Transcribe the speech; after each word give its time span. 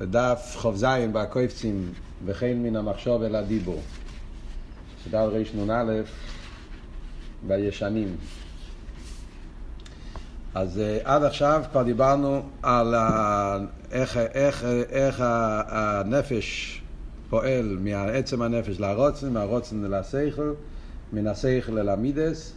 לדף 0.00 0.56
ח"ז 0.56 0.84
בקויפצים 1.12 1.92
וכן 2.26 2.56
מן 2.56 2.76
המחשוב 2.76 3.22
אל 3.22 3.34
הדיבור. 3.34 3.82
שדל 5.04 5.44
רנ"א 5.58 6.02
בישנים. 7.46 8.16
אז 10.54 10.76
uh, 10.76 11.08
עד 11.08 11.22
עכשיו 11.22 11.62
כבר 11.72 11.82
דיברנו 11.82 12.42
על 12.62 12.94
ה... 12.94 13.58
איך, 13.90 14.16
איך, 14.16 14.64
איך 14.88 15.22
הנפש 15.68 16.80
פועל 17.30 17.78
מעצם 17.80 18.42
הנפש 18.42 18.80
לרוצן, 18.80 19.32
מהרוצן 19.32 19.94
השכל, 19.94 20.52
מן 21.12 21.26
השכל 21.26 21.78
אל 21.78 21.88
המידס 21.88 22.52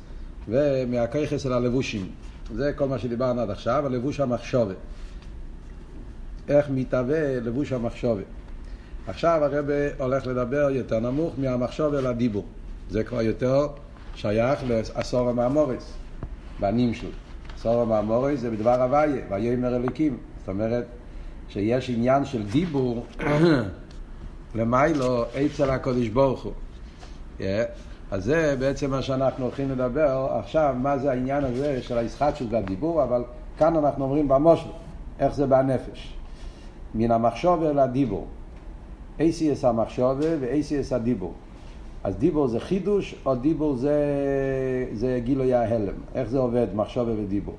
ומהכיכס 0.48 1.46
אל 1.46 1.54
הלבושים. 1.54 2.10
זה 2.56 2.72
כל 2.76 2.88
מה 2.88 3.00
שדיברנו 3.00 3.42
עד 3.42 3.50
עכשיו, 3.50 3.86
הלבוש 3.86 4.20
המחשובת. 4.20 4.76
איך 6.50 6.70
מתהווה 6.70 7.40
לבוש 7.40 7.72
המחשובת. 7.72 8.24
עכשיו 9.08 9.44
הרב 9.44 9.66
הולך 9.98 10.28
לדבר 10.28 10.70
יותר 10.72 11.00
נמוך 11.00 11.34
מהמחשוב 11.38 11.94
אל 11.94 12.08
הדיבור. 12.08 12.46
זה 12.90 13.04
כבר 13.04 13.22
יותר 13.22 13.68
שייך 14.16 14.60
לעשור 14.68 15.30
המאמורס, 15.30 15.94
בנים 16.60 16.94
שלו. 16.94 17.10
עשור 17.56 17.82
המאמורס 17.82 18.40
זה 18.40 18.52
בדבר 18.52 18.82
הוויה, 18.82 19.22
ויאמר 19.30 19.76
אליקים. 19.76 20.18
זאת 20.40 20.50
אומרת 20.50 20.86
שיש 21.50 21.90
עניין 21.90 22.26
של 22.26 22.44
דיבור 22.44 23.06
למיילו 24.56 25.24
אצל 25.24 25.70
הקודש 25.70 26.08
ברוך 26.08 26.44
הוא. 26.44 26.54
Yeah. 27.40 27.44
אז 28.12 28.24
זה 28.24 28.56
בעצם 28.60 28.92
מה 28.92 29.02
שאנחנו 29.02 29.46
הולכים 29.46 29.72
לדבר 29.72 30.28
עכשיו, 30.40 30.76
מה 30.82 30.98
זה 30.98 31.12
העניין 31.12 31.44
הזה 31.44 31.82
של 31.82 31.98
הישחטשות 31.98 32.48
והדיבור, 32.52 33.04
אבל 33.04 33.24
כאן 33.58 33.76
אנחנו 33.76 34.04
אומרים 34.04 34.28
במושל, 34.28 34.70
איך 35.20 35.34
זה 35.34 35.48
בנפש. 35.48 36.19
מן 36.96 37.12
המחשובה 37.12 37.74
לדיבור. 37.74 38.28
אייסיאס 39.20 39.66
המחשובה 39.66 40.26
ואייסיאס 40.40 40.94
הדיבור. 40.94 41.34
אז 42.04 42.16
דיבור 42.16 42.48
זה 42.48 42.60
חידוש, 42.60 43.16
או 43.26 43.36
דיבור 43.36 43.76
זה, 43.76 43.96
זה 44.94 45.20
גילוי 45.24 45.54
ההלם. 45.54 45.94
איך 46.16 46.30
זה 46.30 46.40
עובד, 46.40 46.68
מחשובה 46.76 47.12
ודיבור. 47.24 47.56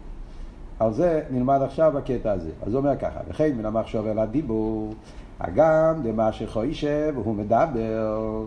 על 0.78 0.92
זה 0.92 1.22
נלמד 1.30 1.62
עכשיו 1.62 1.92
בקטע 1.94 2.32
הזה. 2.32 2.50
אז 2.62 2.74
הוא 2.74 2.78
אומר 2.78 2.96
ככה, 2.96 3.20
וכן 3.28 3.56
מן 3.56 3.64
המחשובה 3.64 4.14
לדיבור, 4.14 4.94
הגם 5.40 5.94
דמה 6.02 6.32
שחוישב 6.32 7.14
הוא 7.24 7.34
מדבר 7.34 8.44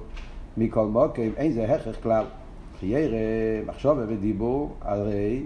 מכל 0.57 0.85
מוקם, 0.85 1.29
אין 1.37 1.51
זה 1.51 1.75
הכרח 1.75 1.95
כלל. 2.03 2.25
חיירה, 2.79 3.17
מחשובה 3.65 4.03
ודיבור, 4.07 4.73
הרי 4.81 5.43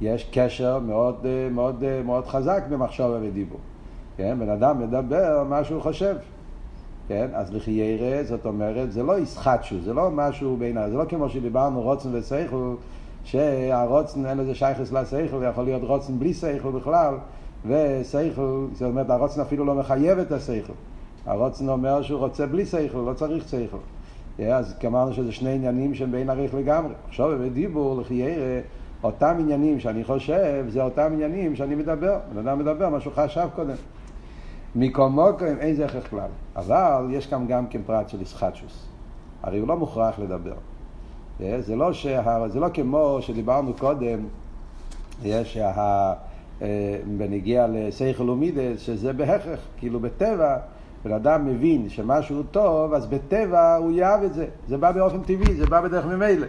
יש 0.00 0.30
קשר 0.32 0.78
מאוד, 0.78 1.26
מאוד, 1.50 1.84
מאוד 2.04 2.26
חזק 2.26 2.62
במחשובה 2.70 3.18
ודיבור. 3.22 3.60
כן? 4.20 4.38
בן 4.38 4.48
אדם 4.48 4.80
מדבר 4.80 5.44
מה 5.48 5.64
שהוא 5.64 5.82
חושב. 5.82 6.16
כן? 7.08 7.26
אז 7.34 7.54
לחיירה, 7.54 8.24
זאת 8.24 8.46
אומרת, 8.46 8.92
זה 8.92 9.02
לא 9.02 9.18
ישחטשו, 9.18 9.80
זה 9.80 9.94
לא 9.94 10.10
משהו 10.10 10.56
בין... 10.56 10.78
זה 10.90 10.96
לא 10.96 11.04
כמו 11.04 11.28
שדיברנו 11.28 11.82
רוצן 11.82 12.08
ושכל, 12.12 12.74
שהרוצן 13.24 14.26
אין 14.26 14.38
לזה 14.38 14.54
שייכס 14.54 14.92
לשכל, 14.92 15.42
יכול 15.50 15.64
להיות 15.64 15.82
רוצן 15.82 16.18
בלי 16.18 16.34
שכל 16.34 16.70
בכלל, 16.70 17.14
ושכל, 17.66 18.66
זאת 18.72 18.82
אומרת, 18.82 19.10
הרוצן 19.10 19.40
אפילו 19.40 19.64
לא 19.64 19.74
מחייב 19.74 20.18
את 20.18 20.32
השכל. 20.32 20.72
הרוצן 21.26 21.68
אומר 21.68 22.02
שהוא 22.02 22.18
רוצה 22.20 22.46
בלי 22.46 22.66
שכל, 22.66 22.98
לא 22.98 23.12
צריך 23.12 23.48
שכל. 23.48 24.44
אז 24.44 24.74
אמרנו 24.86 25.12
שזה 25.12 25.32
שני 25.32 25.54
עניינים 25.54 25.94
שהם 25.94 26.12
בין 26.12 26.30
עריך 26.30 26.54
לגמרי. 26.54 26.92
עכשיו 27.08 27.38
בדיבור 27.40 28.00
לחיירה, 28.00 28.60
אותם 29.02 29.36
עניינים 29.40 29.80
שאני 29.80 30.04
חושב, 30.04 30.64
זה 30.68 30.82
אותם 30.82 31.10
עניינים 31.12 31.56
שאני 31.56 31.74
מדבר. 31.74 32.18
בן 32.34 32.48
אדם 32.48 32.58
מדבר 32.58 32.88
מה 32.88 33.00
שהוא 33.00 33.12
חשב 33.12 33.48
קודם. 33.56 33.74
מכל 34.74 35.08
מוקרים 35.08 35.58
אין 35.58 35.74
זה 35.74 35.84
הכרח 35.84 36.06
כלל. 36.06 36.28
אבל 36.56 37.06
יש 37.10 37.26
כאן 37.26 37.46
גם 37.46 37.66
כן 37.66 37.80
פרט 37.86 38.08
של 38.08 38.22
ישחטשוס. 38.22 38.86
הרי 39.42 39.58
הוא 39.58 39.68
לא 39.68 39.76
מוכרח 39.76 40.18
לדבר. 40.18 40.54
זה 41.58 41.76
לא, 41.76 41.92
שה... 41.92 42.48
זה 42.48 42.60
לא 42.60 42.68
כמו 42.74 43.18
שדיברנו 43.20 43.74
קודם, 43.74 44.18
שה... 45.44 46.12
בנגיע 47.18 47.66
לשכל 47.68 48.30
ומידס, 48.30 48.80
שזה 48.80 49.12
בהכרח, 49.12 49.60
כאילו 49.78 50.00
בטבע, 50.00 50.56
בן 51.04 51.12
אדם 51.12 51.46
מבין 51.46 51.88
שמשהו 51.88 52.42
טוב, 52.42 52.94
אז 52.94 53.06
בטבע 53.06 53.76
הוא 53.76 53.92
יאהב 53.92 54.22
את 54.22 54.34
זה. 54.34 54.46
זה 54.68 54.78
בא 54.78 54.92
באופן 54.92 55.22
טבעי, 55.22 55.54
זה 55.54 55.66
בא 55.66 55.80
בדרך 55.80 56.06
ממילא. 56.06 56.46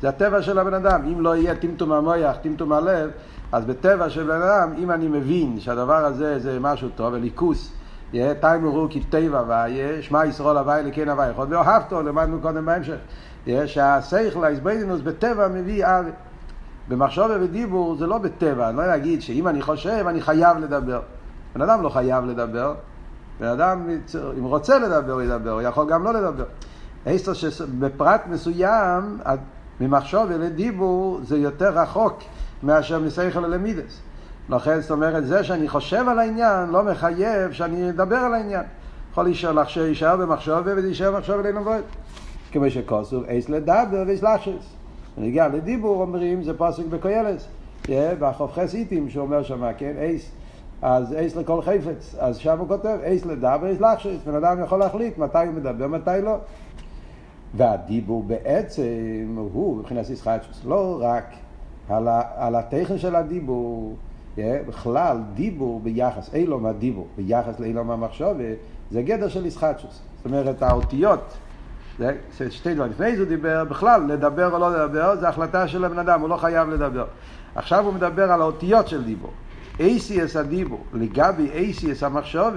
זה 0.00 0.08
הטבע 0.08 0.42
של 0.42 0.58
הבן 0.58 0.74
אדם. 0.74 1.02
אם 1.12 1.20
לא 1.20 1.36
יהיה 1.36 1.54
טמטום 1.54 1.92
המויח, 1.92 2.36
טמטום 2.36 2.72
הלב, 2.72 3.10
אז 3.52 3.64
בטבע 3.64 4.10
של 4.10 4.22
בן 4.22 4.42
אדם, 4.42 4.72
אם 4.78 4.90
אני 4.90 5.08
מבין 5.08 5.60
שהדבר 5.60 6.04
הזה 6.04 6.38
זה 6.38 6.58
משהו 6.60 6.88
טוב, 6.94 7.12
וליכוס, 7.12 7.72
יהיה 8.12 8.34
תיימו 8.34 8.72
רו 8.72 8.86
כי 8.90 9.00
טבע 9.00 9.42
ויה, 9.48 10.02
שמע 10.02 10.26
ישרול 10.26 10.58
הווי 10.58 10.82
לכן 10.82 11.08
הווי 11.08 11.30
יכול, 11.30 11.46
ואוהבתו, 11.50 12.02
למדנו 12.02 12.40
קודם 12.40 12.66
בהמשך. 12.66 12.96
שהשכל, 13.66 14.44
ההסבדינוס 14.44 15.00
בטבע 15.00 15.48
מביא 15.48 15.86
אבי. 15.86 16.10
במחשבה 16.88 17.36
ודיבור 17.40 17.96
זה 17.96 18.06
לא 18.06 18.18
בטבע, 18.18 18.68
אני 18.68 18.76
לא 18.76 18.94
אגיד 18.94 19.22
שאם 19.22 19.48
אני 19.48 19.62
חושב 19.62 20.04
אני 20.08 20.20
חייב 20.20 20.58
לדבר. 20.58 21.00
בן 21.54 21.62
אדם 21.62 21.82
לא 21.82 21.88
חייב 21.88 22.24
לדבר, 22.24 22.74
בן 23.40 23.46
אדם, 23.46 23.88
אם 24.38 24.44
רוצה 24.44 24.78
לדבר, 24.78 25.12
הוא 25.12 25.22
ידבר, 25.22 25.50
הוא 25.50 25.62
יכול 25.62 25.88
גם 25.88 26.04
לא 26.04 26.12
לדבר. 26.12 26.44
בפרט 27.78 28.22
מסוים, 28.26 29.18
ממחשבה 29.80 30.36
לדיבור 30.36 31.20
זה 31.22 31.38
יותר 31.38 31.78
רחוק 31.78 32.18
מאשר 32.62 32.98
מסייכל 33.00 33.40
ללמידס. 33.40 34.00
לכן 34.48 34.80
זאת 34.80 34.90
אומרת, 34.90 35.26
זה 35.26 35.44
שאני 35.44 35.68
חושב 35.68 36.04
על 36.08 36.18
העניין 36.18 36.68
לא 36.68 36.82
מחייב 36.82 37.52
שאני 37.52 37.90
אדבר 37.90 38.16
על 38.16 38.34
העניין. 38.34 38.64
יכול 39.12 39.24
להישאר, 39.24 39.52
להישאר 39.76 40.16
במחשבה 40.16 40.62
ולהישאר 40.64 41.12
במחשבה 41.12 41.40
אלינו 41.40 41.64
ועוד. 41.64 41.82
כמו 42.52 42.70
שכוסוב, 42.70 43.24
אייס 43.24 43.48
לדבר 43.48 44.02
ואייס 44.06 44.22
לחשס. 44.22 44.74
ונגיע 45.18 45.48
לדיבור 45.48 46.02
אומרים, 46.02 46.42
זה 46.42 46.52
פסוק 46.58 46.86
בקוילס. 46.86 47.48
בחופכס 47.90 48.74
איטים 48.74 49.10
שאומר 49.10 49.42
שמה, 49.42 49.72
כן, 49.72 49.92
אייס. 49.98 50.30
אז 50.82 51.12
אייס 51.12 51.36
לכל 51.36 51.62
חפץ. 51.62 52.14
אז 52.18 52.36
שם 52.36 52.58
הוא 52.58 52.68
כותב, 52.68 52.98
אייס 53.02 53.24
לדבר 53.24 53.56
ואייס 53.62 53.80
לחשס. 53.80 54.16
בן 54.26 54.34
אדם 54.34 54.62
יכול 54.64 54.78
להחליט 54.78 55.18
מתי 55.18 55.46
הוא 55.46 55.54
מדבר, 55.54 55.86
מתי 55.86 56.10
לא. 56.22 56.36
והדיבור 57.54 58.22
בעצם 58.22 59.36
הוא, 59.52 59.76
מבחינת 59.76 60.10
ישחטשוס, 60.10 60.64
לא 60.64 61.00
רק 61.02 61.24
על, 61.92 62.08
ה, 62.08 62.22
על 62.36 62.54
התכן 62.54 62.98
של 62.98 63.16
הדיבור, 63.16 63.96
yeah, 64.36 64.40
בכלל 64.68 65.18
דיבור 65.34 65.80
ביחס, 65.80 66.34
אילום 66.34 66.66
הדיבור, 66.66 67.06
ביחס 67.16 67.60
לאילום 67.60 67.90
המחשוב, 67.90 68.36
זה 68.90 69.02
גדר 69.02 69.28
של 69.28 69.46
ישחטשוס. 69.46 70.02
זאת 70.16 70.26
אומרת, 70.26 70.62
האותיות, 70.62 71.36
זה 71.98 72.50
שתי 72.50 72.74
דברים. 72.74 72.90
לפני 72.90 73.16
זה 73.16 73.22
הוא 73.22 73.28
דיבר, 73.28 73.64
בכלל, 73.64 74.02
לדבר 74.08 74.52
או 74.52 74.58
לא 74.58 74.74
לדבר, 74.74 75.16
זה 75.16 75.28
החלטה 75.28 75.68
של 75.68 75.84
הבן 75.84 75.98
אדם, 75.98 76.20
הוא 76.20 76.28
לא 76.28 76.36
חייב 76.36 76.68
לדבר. 76.68 77.04
עכשיו 77.54 77.84
הוא 77.84 77.94
מדבר 77.94 78.32
על 78.32 78.40
האותיות 78.40 78.88
של 78.88 79.04
דיבור. 79.04 79.30
אייסיאס 79.80 80.36
הדיבור, 80.36 80.80
לגבי 80.92 81.50
אייסיאס 81.54 82.02
המחשוב, 82.02 82.54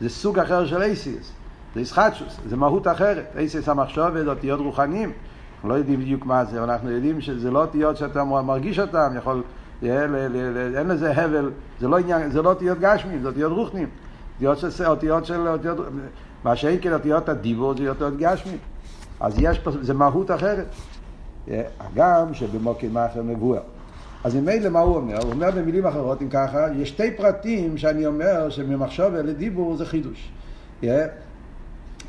זה 0.00 0.08
סוג 0.08 0.38
אחר 0.38 0.66
של 0.66 0.82
אייסיאס. 0.82 1.32
זה 1.74 1.80
ישחטשוס, 1.80 2.40
זה 2.48 2.56
מהות 2.56 2.86
אחרת. 2.86 3.24
אייסיאס 3.36 3.68
המחשוב 3.68 4.22
זה 4.22 4.30
אותיות 4.30 4.60
רוחניים. 4.60 5.12
אנחנו 5.60 5.68
לא 5.68 5.74
יודעים 5.74 6.00
בדיוק 6.00 6.26
מה 6.26 6.44
זה, 6.44 6.62
אבל 6.62 6.70
אנחנו 6.70 6.90
יודעים 6.90 7.20
שזה 7.20 7.50
לא 7.50 7.60
אותיות 7.60 7.96
שאתה 7.96 8.24
מרגיש 8.24 8.78
אותן, 8.78 9.12
יכול, 9.16 9.42
אין 9.82 10.88
לזה 10.88 11.10
הבל, 11.10 11.50
זה 11.80 11.88
לא 11.88 11.98
עניין, 11.98 12.30
זה 12.30 12.42
לא 12.42 12.48
אותיות 12.48 12.78
גשמים, 12.80 13.22
זה 13.22 13.28
אותיות 13.28 13.52
רוחניים. 13.52 13.88
אותיות 14.34 14.58
של, 14.58 14.86
אותיות 14.86 15.26
של, 15.26 15.48
אותיות, 15.48 15.78
מה 16.44 16.56
שאין 16.56 16.78
כן 16.82 16.92
אותיות 16.92 17.28
הדיבור 17.28 17.74
זה 17.76 17.88
אותיות 17.88 18.16
גשמים. 18.16 18.58
אז 19.20 19.34
יש 19.38 19.60
זה 19.80 19.94
מהות 19.94 20.30
אחרת. 20.30 20.66
גם 21.94 22.34
שבמוקד 22.34 22.92
מאחר 22.92 23.22
מבואר. 23.22 23.60
אז 24.24 24.34
ממילא 24.34 24.68
מה 24.68 24.80
הוא 24.80 24.96
אומר? 24.96 25.22
הוא 25.22 25.32
אומר 25.32 25.50
במילים 25.50 25.86
אחרות, 25.86 26.22
אם 26.22 26.28
ככה, 26.28 26.66
יש 26.76 26.88
שתי 26.88 27.10
פרטים 27.16 27.78
שאני 27.78 28.06
אומר 28.06 28.50
שממחשוב 28.50 29.14
לדיבור 29.14 29.76
זה 29.76 29.86
חידוש. 29.86 30.30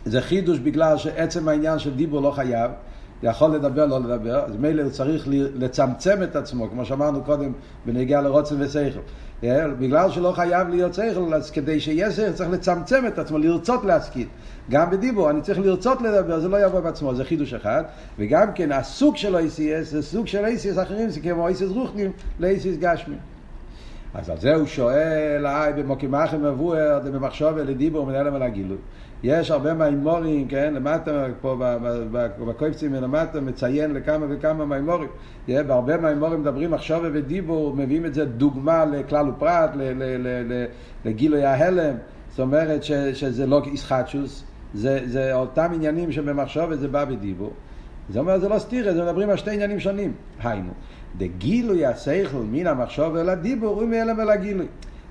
זה 0.05 0.21
חידוש 0.21 0.59
בגלל 0.59 0.97
שעצם 0.97 1.47
העניין 1.47 1.79
של 1.79 1.95
דיבור 1.95 2.21
לא 2.21 2.31
חייב, 2.31 2.71
יכול 3.23 3.55
לדבר, 3.55 3.85
לא 3.85 3.99
לדבר, 3.99 4.45
אז 4.45 4.55
מילא 4.55 4.81
הוא 4.81 4.91
צריך 4.91 5.27
לצמצם 5.55 6.23
את 6.23 6.35
עצמו, 6.35 6.69
כמו 6.69 6.85
שאמרנו 6.85 7.23
קודם, 7.23 7.51
בנגיעה 7.85 8.21
לרוצן 8.21 8.55
ושכל. 8.59 8.99
בגלל 9.79 10.11
שלא 10.11 10.31
חייב 10.31 10.69
להיות 10.69 10.93
שכל, 10.93 11.33
אז 11.33 11.51
כדי 11.51 11.79
שיהיה 11.79 12.11
שכל 12.11 12.31
צריך 12.31 12.49
לצמצם 12.49 13.03
את 13.07 13.19
עצמו, 13.19 13.37
לרצות 13.37 13.83
להשכיל. 13.83 14.27
גם 14.69 14.89
בדיבור, 14.89 15.29
אני 15.29 15.41
צריך 15.41 15.59
לרצות 15.59 16.01
לדבר, 16.01 16.39
זה 16.39 16.47
לא 16.47 16.65
יבוא 16.65 16.79
בעצמו, 16.79 17.15
זה 17.15 17.25
חידוש 17.25 17.53
אחד. 17.53 17.83
וגם 18.19 18.53
כן, 18.55 18.71
הסוג 18.71 19.17
של 19.17 19.35
ACS 19.35 19.83
זה 19.83 20.01
סוג 20.01 20.27
של 20.27 20.45
ACS 20.45 20.81
אחרים, 20.81 21.09
זה 21.09 21.19
כמו 21.19 21.49
ACS 21.49 21.73
רוחנים 21.73 22.11
ל-ACS 22.39 22.77
גשמים. 22.79 23.19
אז 24.13 24.29
על 24.29 24.37
זה 24.37 24.55
הוא 24.55 24.65
שואל, 24.65 25.45
היי, 25.45 25.73
במוקימחם 25.73 26.45
מבואר, 26.45 26.99
במחשוב 27.05 27.57
לדיבור, 27.57 28.05
מנהל 28.05 28.27
על 28.27 28.41
הגילוי. 28.41 28.77
יש 29.23 29.51
הרבה 29.51 29.73
מימורים, 29.73 30.47
כן, 30.47 30.73
למטה, 30.73 31.25
פה 31.41 31.55
בקויפצים 32.11 32.93
למטה, 32.93 33.41
מציין 33.41 33.93
לכמה 33.93 34.25
וכמה 34.29 34.65
מימורים. 34.65 35.09
בהרבה 35.47 35.97
מימורים 35.97 36.41
מדברים 36.41 36.71
מחשוב 36.71 37.03
ודיבור, 37.13 37.75
מביאים 37.75 38.05
את 38.05 38.13
זה 38.13 38.25
דוגמה 38.25 38.85
לכלל 38.85 39.29
ופרט, 39.29 39.71
לגילוי 41.05 41.43
ההלם. 41.43 41.95
זאת 42.29 42.39
אומרת 42.39 42.83
ש, 42.83 42.91
שזה 42.91 43.45
לא 43.45 43.61
איסחטשוס, 43.65 44.43
זה, 44.73 44.99
זה 45.05 45.33
אותם 45.33 45.71
עניינים 45.73 46.11
שבמחשבת 46.11 46.79
זה 46.79 46.87
בא 46.87 47.05
בדיבור. 47.05 47.53
זה 48.09 48.19
אומר 48.19 48.39
זה 48.39 48.49
לא 48.49 48.59
סתירה, 48.59 48.93
זה 48.93 49.03
מדברים 49.03 49.29
על 49.29 49.37
שתי 49.37 49.51
עניינים 49.51 49.79
שונים. 49.79 50.13
היינו, 50.43 50.71
דגילוי 51.17 51.85
השכל 51.85 52.37
מן 52.51 52.67
המחשב 52.67 53.11
אל 53.15 53.29
הדיבור 53.29 53.81
הוא 53.81 53.93
אל 53.93 54.29
הגילוי. 54.29 54.67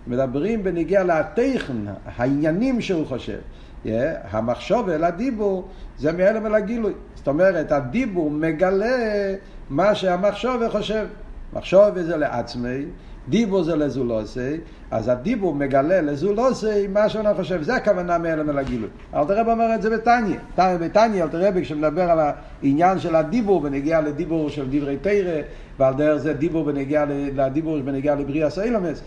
מדברים 0.07 0.65
בנגיע 0.65 1.05
לתכן, 1.05 1.77
העניינים 2.05 2.81
שהוא 2.81 3.07
חושב. 3.07 3.39
Yeah, 3.85 3.89
המחשוב 4.31 4.89
אל 4.89 5.05
הדיבור 5.05 5.69
זה 5.99 6.13
מאלם 6.13 6.47
אל 6.47 6.55
הגילוי. 6.55 6.93
זאת 7.15 7.29
אומרת, 7.29 7.73
הדיבור 7.73 8.31
מגלה 8.31 9.35
מה 9.71 9.95
שהמחשוב 9.95 10.69
חושב. 10.69 11.07
מחשוב 11.53 12.03
זה 12.03 12.17
לעצמי, 12.17 12.85
דיבור 13.29 13.63
זה 13.63 13.77
לזולוסי, 13.77 14.57
אז 14.91 15.09
הדיבור 15.09 15.55
מגלה 15.55 16.01
לזולוסי 16.01 16.87
מה 16.87 17.09
שאני 17.09 17.35
חושב, 17.35 17.63
זה 17.63 17.75
הכוונה 17.75 18.19
מאלם 18.19 18.51
אל 18.51 18.59
הגילוי. 18.59 18.89
אלתר 19.15 19.41
רב 19.41 19.49
אומר 19.49 19.75
את 19.75 19.83
זה 19.83 19.91
בתניא. 19.91 20.39
בתניא 20.59 21.23
אלתר 21.23 21.49
רב 21.49 21.61
כשמדבר 21.61 22.11
על 22.11 22.19
העניין 22.63 22.99
של 22.99 23.15
הדיבור 23.15 23.61
ונגיע 23.65 24.01
לדיבור 24.01 24.51
של 24.51 24.67
דברי 24.71 24.97
תרא, 24.97 25.41
ועל 25.79 25.95
דרך 25.95 26.17
זה 26.17 26.33
דיבור 26.33 26.65
בנגיע 26.65 27.05
לדיבור 27.35 27.81
בנגיע 27.81 28.15
לבריאה 28.15 28.51
סיילמס, 28.51 29.03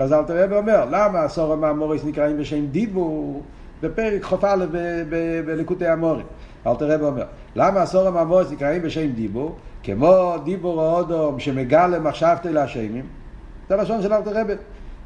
אז 0.00 0.12
אלתר 0.12 0.44
רב 0.44 0.52
אומר, 0.52 0.84
למה 0.90 1.22
עשור 1.22 1.52
המאמוריס 1.52 2.04
נקראים 2.04 2.38
בשם 2.38 2.66
דיבור? 2.66 3.42
בפרק 3.82 4.24
כ"א 4.24 4.64
בליקוטי 5.46 5.86
המורים. 5.86 6.26
אלתר 6.66 6.90
רב 6.90 7.02
אומר, 7.02 7.24
למה 7.56 7.82
עשור 7.82 8.08
המאמוריס 8.08 8.50
נקראים 8.50 8.82
בשם 8.82 9.06
דיבור? 9.06 9.56
כמו 9.82 10.34
דיבור 10.44 10.82
האודום 10.82 11.40
שמגלה 11.40 11.98
מחשבתי 11.98 12.52
להשמים, 12.52 13.06
זה 13.68 13.74
הלשון 13.74 14.02
של 14.02 14.12
אלתר 14.12 14.40
רבי. 14.40 14.52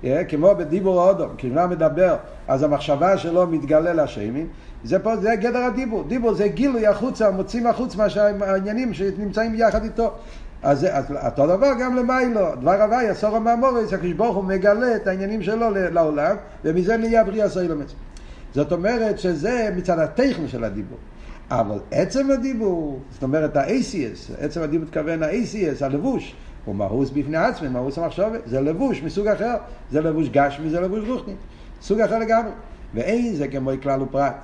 Yeah, 0.02 0.06
כמו 0.28 0.54
בדיבור 0.58 1.00
האודום, 1.00 1.28
כשבן 1.36 1.70
מדבר, 1.70 2.16
אז 2.48 2.62
המחשבה 2.62 3.18
שלו 3.18 3.46
מתגלה 3.46 3.92
לשמים, 3.92 4.46
זה 4.84 4.98
פה, 4.98 5.16
זה 5.16 5.36
גדר 5.36 5.58
הדיבור. 5.58 6.04
דיבור 6.08 6.34
זה 6.34 6.48
גילוי 6.48 6.86
החוצה, 6.86 7.30
מוצאים 7.30 7.66
החוץ 7.66 7.96
מהעניינים 8.38 8.94
שנמצאים 8.94 9.54
יחד 9.54 9.84
איתו. 9.84 10.12
אז, 10.62 10.86
אותו 11.26 11.46
דבר 11.46 11.72
גם 11.80 11.96
למיילו, 11.96 12.56
דבר 12.60 12.82
הוואי, 12.82 13.08
עשור 13.08 13.36
המאמורס, 13.36 13.92
הקדוש 13.92 14.12
ברוך 14.12 14.36
הוא 14.36 14.44
מגלה 14.44 14.96
את 14.96 15.06
העניינים 15.06 15.42
שלו 15.42 15.70
לעולם, 15.70 16.36
ומזה 16.64 16.96
נהיה 16.96 17.24
בריאה 17.24 17.48
סיילומץ. 17.48 17.94
זאת 18.54 18.72
אומרת 18.72 19.18
שזה 19.18 19.70
מצד 19.76 19.98
הטכן 19.98 20.48
של 20.48 20.64
הדיבור. 20.64 20.98
אבל 21.50 21.78
עצם 21.90 22.30
הדיבור, 22.30 23.00
זאת 23.10 23.22
אומרת 23.22 23.56
ה-ACS, 23.56 24.34
עצם 24.38 24.62
הדיבור 24.62 24.86
מתכוון 24.86 25.22
ה-ACS, 25.22 25.84
הלבוש, 25.84 26.34
הוא 26.64 26.74
מהוס 26.74 27.10
בפני 27.10 27.36
עצמי, 27.36 27.68
מהוס 27.68 27.98
המחשבת, 27.98 28.40
זה 28.46 28.60
לבוש 28.60 29.02
מסוג 29.02 29.26
אחר, 29.26 29.54
זה 29.90 30.00
לבוש 30.00 30.28
גשמי, 30.28 30.70
זה 30.70 30.80
לבוש 30.80 31.08
רוחני, 31.08 31.34
סוג 31.82 32.00
אחר 32.00 32.18
לגמרי. 32.18 32.52
ואין 32.94 33.34
זה 33.34 33.48
כמו 33.48 33.70
כלל 33.82 34.02
ופרט, 34.02 34.34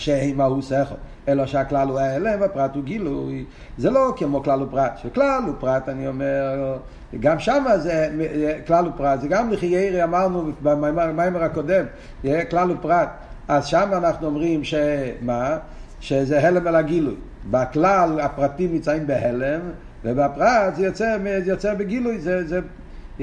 שאין 0.00 0.36
מהוס 0.36 0.72
אחד, 0.72 0.94
אלא 1.28 1.46
שהכלל 1.46 1.88
הוא 1.88 1.98
ההלם 1.98 2.40
והפרט 2.40 2.74
הוא 2.74 2.84
גילוי. 2.84 3.44
זה 3.78 3.90
לא 3.90 4.12
כמו 4.16 4.42
כלל 4.42 4.62
ופרט, 4.62 4.98
שכלל 5.02 5.42
ופרט 5.50 5.88
אני 5.88 6.08
אומר, 6.08 6.76
גם 7.20 7.38
שם 7.38 7.64
זה 7.76 8.08
כלל 8.66 8.88
ופרט, 8.88 9.20
זה 9.20 9.28
גם 9.28 9.50
לכי 9.50 9.66
ירי 9.66 10.04
אמרנו 10.04 10.50
במיימר 10.62 11.44
הקודם, 11.44 11.84
כלל 12.50 12.70
ופרט. 12.70 13.08
אז 13.48 13.66
שם 13.66 13.88
אנחנו 13.92 14.26
אומרים 14.26 14.64
שמה? 14.64 15.58
שזה 16.00 16.46
הלם 16.46 16.66
על 16.66 16.76
הגילוי. 16.76 17.14
בכלל 17.50 18.20
הפרטים 18.20 18.72
נמצאים 18.72 19.06
בהלם, 19.06 19.60
ובפרט 20.04 20.74
זה 20.74 20.84
יוצא, 20.84 21.18
זה 21.44 21.50
יוצא 21.50 21.74
בגילוי, 21.74 22.18
זה, 22.18 22.46
זה, 22.46 22.60
yeah, 23.18 23.22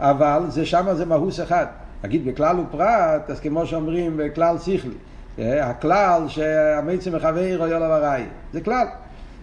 אבל 0.00 0.42
זה 0.48 0.66
שם 0.66 0.86
זה 0.94 1.06
מהוס 1.06 1.40
אחד. 1.40 1.66
נגיד 2.04 2.24
בכלל 2.24 2.60
ופרט, 2.60 3.30
אז 3.30 3.40
כמו 3.40 3.66
שאומרים 3.66 4.16
בכלל 4.16 4.58
שכלי, 4.58 4.94
הכלל 5.38 6.22
שהמיצים 6.28 7.14
מחבר 7.14 7.58
או 7.58 7.66
יולו 7.66 7.86
וראי, 7.86 8.24
זה 8.52 8.60
כלל. 8.60 8.86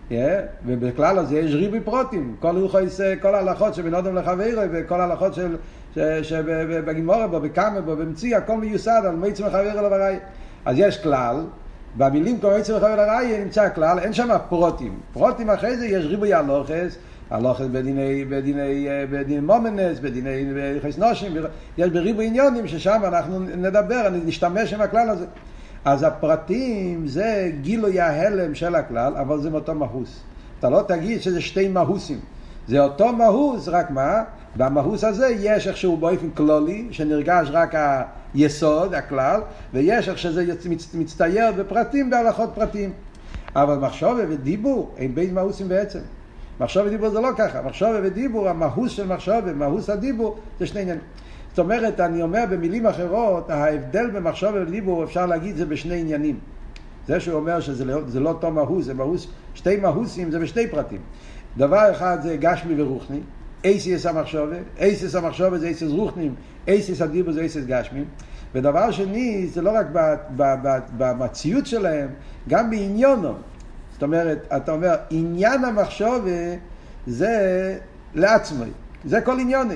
Yeah, 0.09 0.13
ובכלל 0.65 1.18
הזה 1.18 1.39
יש 1.39 1.53
ריבוי 1.53 1.80
פרוטים, 1.80 2.36
כל 2.39 2.56
הלכות, 2.57 2.81
כל 3.21 3.36
ההלכות 3.36 3.74
שבין 3.74 3.95
אדם 3.95 4.15
לחברו 4.15 4.62
וכל 4.71 5.01
ההלכות 5.01 5.33
של, 5.33 5.56
שבגימורה 6.24 7.27
בו, 7.27 7.39
בקאמה 7.39 7.81
בו, 7.81 7.95
במציא, 7.95 8.38
הכל 8.38 8.57
מיוסד 8.57 9.01
על 9.06 9.15
מיצים 9.15 9.45
מחבר 9.45 9.71
אלו 9.71 9.92
וראי. 9.92 10.15
אז 10.65 10.75
יש 10.80 10.97
כלל, 11.03 11.36
במילים 11.98 12.39
כמו 12.39 12.50
עצם 12.50 12.74
וחבר 12.74 13.00
הראייה 13.00 13.44
נמצא 13.44 13.62
הכלל, 13.62 14.00
אין 14.00 14.13
שם 14.13 14.30
פרוטים. 14.50 15.00
פרוטים 15.13 15.50
אחרי 15.50 15.77
זה 15.77 15.86
יש 15.88 16.06
ריבוי 16.06 16.33
הלוכס, 16.33 16.98
הלוכס 17.30 17.65
בדיני, 17.71 18.25
בדיני, 18.25 18.88
בדיני 19.12 19.39
מומנס, 19.39 20.00
בדיני 20.00 20.45
חס 20.83 20.98
נושים, 20.98 21.33
יש 21.77 21.89
בריבוי 21.89 22.27
עניונים 22.27 22.68
ששם 22.68 23.01
אנחנו 23.03 23.39
נדבר, 23.39 24.09
נשתמש 24.25 24.74
עם 24.74 24.81
הכלל 24.81 25.09
הזה. 25.09 25.25
אז 25.85 26.03
הפרטים 26.03 27.07
זה 27.07 27.51
גילוי 27.61 27.99
ההלם 27.99 28.55
של 28.55 28.75
הכלל, 28.75 29.13
אבל 29.17 29.41
זה 29.41 29.49
מאותו 29.49 29.75
מהוס. 29.75 30.19
אתה 30.59 30.69
לא 30.69 30.81
תגיד 30.87 31.21
שזה 31.21 31.41
שתי 31.41 31.67
מהוסים. 31.67 32.19
זה 32.67 32.83
אותו 32.83 33.13
מהוס, 33.13 33.67
רק 33.67 33.91
מה? 33.91 34.23
במהוס 34.55 35.03
הזה 35.03 35.27
יש 35.39 35.67
איכשהו 35.67 35.97
באופן 35.97 36.29
כלולי, 36.29 36.87
שנרגש 36.91 37.47
רק 37.51 37.73
היסוד, 38.33 38.93
הכלל, 38.93 39.41
ויש 39.73 40.09
איך 40.09 40.17
שזה 40.17 40.45
מצטייר 40.93 41.51
בפרטים, 41.51 42.09
בהלכות 42.09 42.49
פרטים. 42.55 42.93
אבל 43.55 43.77
מחשוב 43.77 44.17
ודיבור 44.29 44.95
הם 44.97 45.15
בין 45.15 45.33
מהוסים 45.33 45.69
בעצם. 45.69 45.99
מחשוב 46.59 46.85
ודיבור 46.85 47.09
זה 47.09 47.21
לא 47.21 47.29
ככה, 47.38 47.61
מחשוב 47.61 47.89
ודיבור, 48.03 48.49
המהוס 48.49 48.91
של 48.91 49.07
מחשוב 49.07 49.35
ומהוס 49.45 49.89
הדיבור 49.89 50.38
זה 50.59 50.65
שני 50.65 50.81
עניינים. 50.81 51.03
זאת 51.55 51.59
אומרת, 51.59 51.99
אני 51.99 52.21
אומר 52.21 52.43
במילים 52.49 52.87
אחרות, 52.87 53.49
ההבדל 53.49 54.09
במחשוב 54.09 54.49
ודיבור, 54.55 55.03
אפשר 55.03 55.25
להגיד 55.25 55.55
זה 55.55 55.65
בשני 55.65 55.99
עניינים. 55.99 56.39
זה 57.07 57.19
שהוא 57.19 57.35
אומר 57.35 57.59
שזה 57.59 57.85
לא, 57.85 58.01
זה 58.07 58.19
לא 58.19 58.29
אותו 58.29 58.51
מהוס, 58.51 58.85
זה 58.85 58.93
מהוס, 58.93 59.27
שתי 59.53 59.77
מהוסים 59.77 60.31
זה 60.31 60.39
בשתי 60.39 60.67
פרטים. 60.67 61.01
דבר 61.57 61.91
אחד 61.91 62.17
זה 62.23 62.37
גשמי 62.37 62.81
ורוחני, 62.81 63.19
אייסיס 63.63 64.05
המחשובה, 64.05 64.55
אייסיס 64.79 65.15
המחשובה 65.15 65.57
זה 65.57 65.67
אייסיס 65.67 65.91
רוחנים, 65.91 66.35
אייסיס 66.67 67.01
הדיבור 67.01 67.33
זה 67.33 67.39
אייסיס 67.39 67.65
גשמים. 67.65 68.05
ודבר 68.55 68.91
שני, 68.91 69.47
זה 69.47 69.61
לא 69.61 69.71
רק 69.71 69.85
במציאות 70.97 71.67
שלהם, 71.67 72.09
גם 72.49 72.69
בעניונו. 72.69 73.33
זאת 73.93 74.03
אומרת, 74.03 74.47
אתה 74.57 74.71
אומר, 74.71 74.95
עניין 75.09 75.65
המחשובה 75.65 76.31
זה 77.07 77.77
לעצמי, 78.15 78.69
זה 79.05 79.21
כל 79.21 79.39
עניוני. 79.39 79.75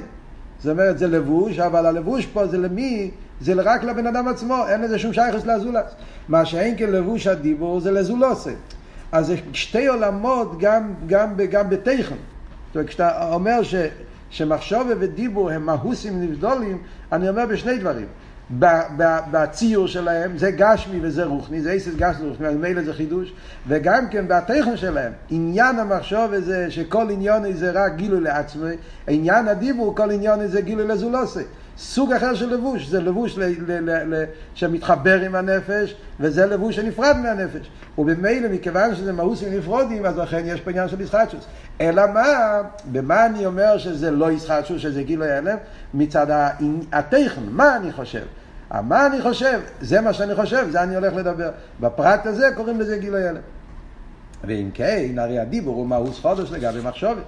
זאת 0.60 0.72
אומרת, 0.72 0.98
זה 0.98 1.08
לבוש, 1.08 1.60
אבל 1.60 1.86
הלבוש 1.86 2.26
פה 2.26 2.48
זה 2.48 2.58
למי? 2.58 3.12
זה 3.42 3.54
רק 3.56 3.84
לבן 3.84 4.08
אדם 4.08 4.28
עצמו, 4.28 4.64
אין 4.70 4.82
לזה 4.82 5.00
שום 5.00 5.14
שייכוס 5.14 5.46
לזולס. 5.46 5.92
מה 6.28 6.46
שאין 6.46 6.78
כלבוש 6.78 7.28
הדיבור 7.28 7.80
זה 7.80 7.92
לזולוסי. 7.92 8.54
אז 9.12 9.28
זה 9.28 9.36
שתי 9.54 9.88
עולמות 9.88 10.60
גם, 10.60 10.94
גם, 11.08 11.34
גם 11.52 11.70
בתכן. 11.70 12.16
זאת 12.68 12.76
אומרת, 12.76 12.88
כשאתה 12.88 13.34
אומר 13.34 13.64
ש, 13.64 13.76
שמחשבה 14.30 14.94
ודיבור 15.00 15.50
הם 15.52 15.66
מהוסים 15.66 16.22
נבדולים, 16.22 16.78
אני 17.12 17.30
אומר 17.30 17.46
בשני 17.46 17.78
דברים. 17.78 18.06
בציור 19.32 19.88
שלהם, 19.88 20.38
זה 20.38 20.52
גשמי 20.52 21.00
וזה 21.02 21.26
רוחני, 21.26 21.62
זה 21.62 21.72
איסס 21.72 21.96
גשמי 21.96 22.28
ורוחני, 22.28 22.48
אז 22.48 22.56
מילא 22.56 22.82
זה 22.82 22.94
חידוש, 22.94 23.34
וגם 23.68 24.08
כן 24.10 24.28
בתכן 24.28 24.78
שלהם, 24.78 25.12
עניין 25.30 25.80
המחשוב 25.80 26.40
זה 26.40 26.72
שכל 26.72 27.10
עניון 27.10 27.54
זה 27.54 27.72
רק 27.72 27.96
גילוי 27.96 28.22
לעצמי, 28.22 28.72
עניין 29.08 29.48
הדיבור, 29.48 29.96
כל 29.96 30.12
עניון 30.12 30.48
זה 30.48 30.62
גילוי 30.62 30.88
לזולוסי. 30.88 31.44
סוג 31.80 32.14
אחר 32.14 32.36
של 32.36 32.54
לבוש, 32.54 32.88
זה 32.88 33.02
לבוש 33.02 33.38
ל, 33.38 33.44
ל, 33.44 33.90
ל, 33.90 34.16
ל, 34.16 34.24
שמתחבר 34.54 35.22
עם 35.22 35.36
הנפש, 35.36 35.96
וזה 36.20 36.46
לבוש 36.46 36.76
שנפרד 36.76 37.16
מהנפש. 37.24 37.70
ובמילא, 37.98 38.50
מכיוון 38.50 38.96
שזה 38.96 39.14
מאוסים 39.14 39.54
נפרודים, 39.54 40.06
אז 40.06 40.18
לכן 40.18 40.44
יש 40.46 40.62
פה 40.62 40.70
עניין 40.70 40.88
של 40.88 41.02
ישחטשוס. 41.02 41.46
אלא 41.82 42.04
מה, 42.14 42.62
במה 42.92 43.26
אני 43.26 43.46
אומר 43.46 43.78
שזה 43.78 44.12
לא 44.12 44.32
ישחטשוס, 44.32 44.82
שזה 44.82 45.04
גילוי 45.04 45.32
הלם? 45.32 45.58
מצד 45.94 46.28
התכן, 46.92 47.42
מה 47.50 47.76
אני 47.76 47.92
חושב? 47.92 48.24
מה 48.72 49.06
אני 49.06 49.22
חושב? 49.22 49.60
זה 49.82 50.02
מה 50.02 50.14
שאני 50.14 50.36
חושב, 50.36 50.68
זה 50.72 50.84
אני 50.84 50.96
הולך 50.96 51.14
לדבר. 51.14 51.50
בפרט 51.80 52.26
הזה 52.26 52.50
קוראים 52.56 52.80
לזה 52.80 52.98
גילוי 52.98 53.28
הלם. 53.28 53.42
ואם 54.44 54.70
כן, 54.74 55.16
הרי 55.18 55.40
הדיבור 55.40 55.76
הוא 55.76 55.88
מאוס 55.88 56.20
חודש 56.20 56.52
לגבי 56.52 56.80
מחשובת. 56.84 57.24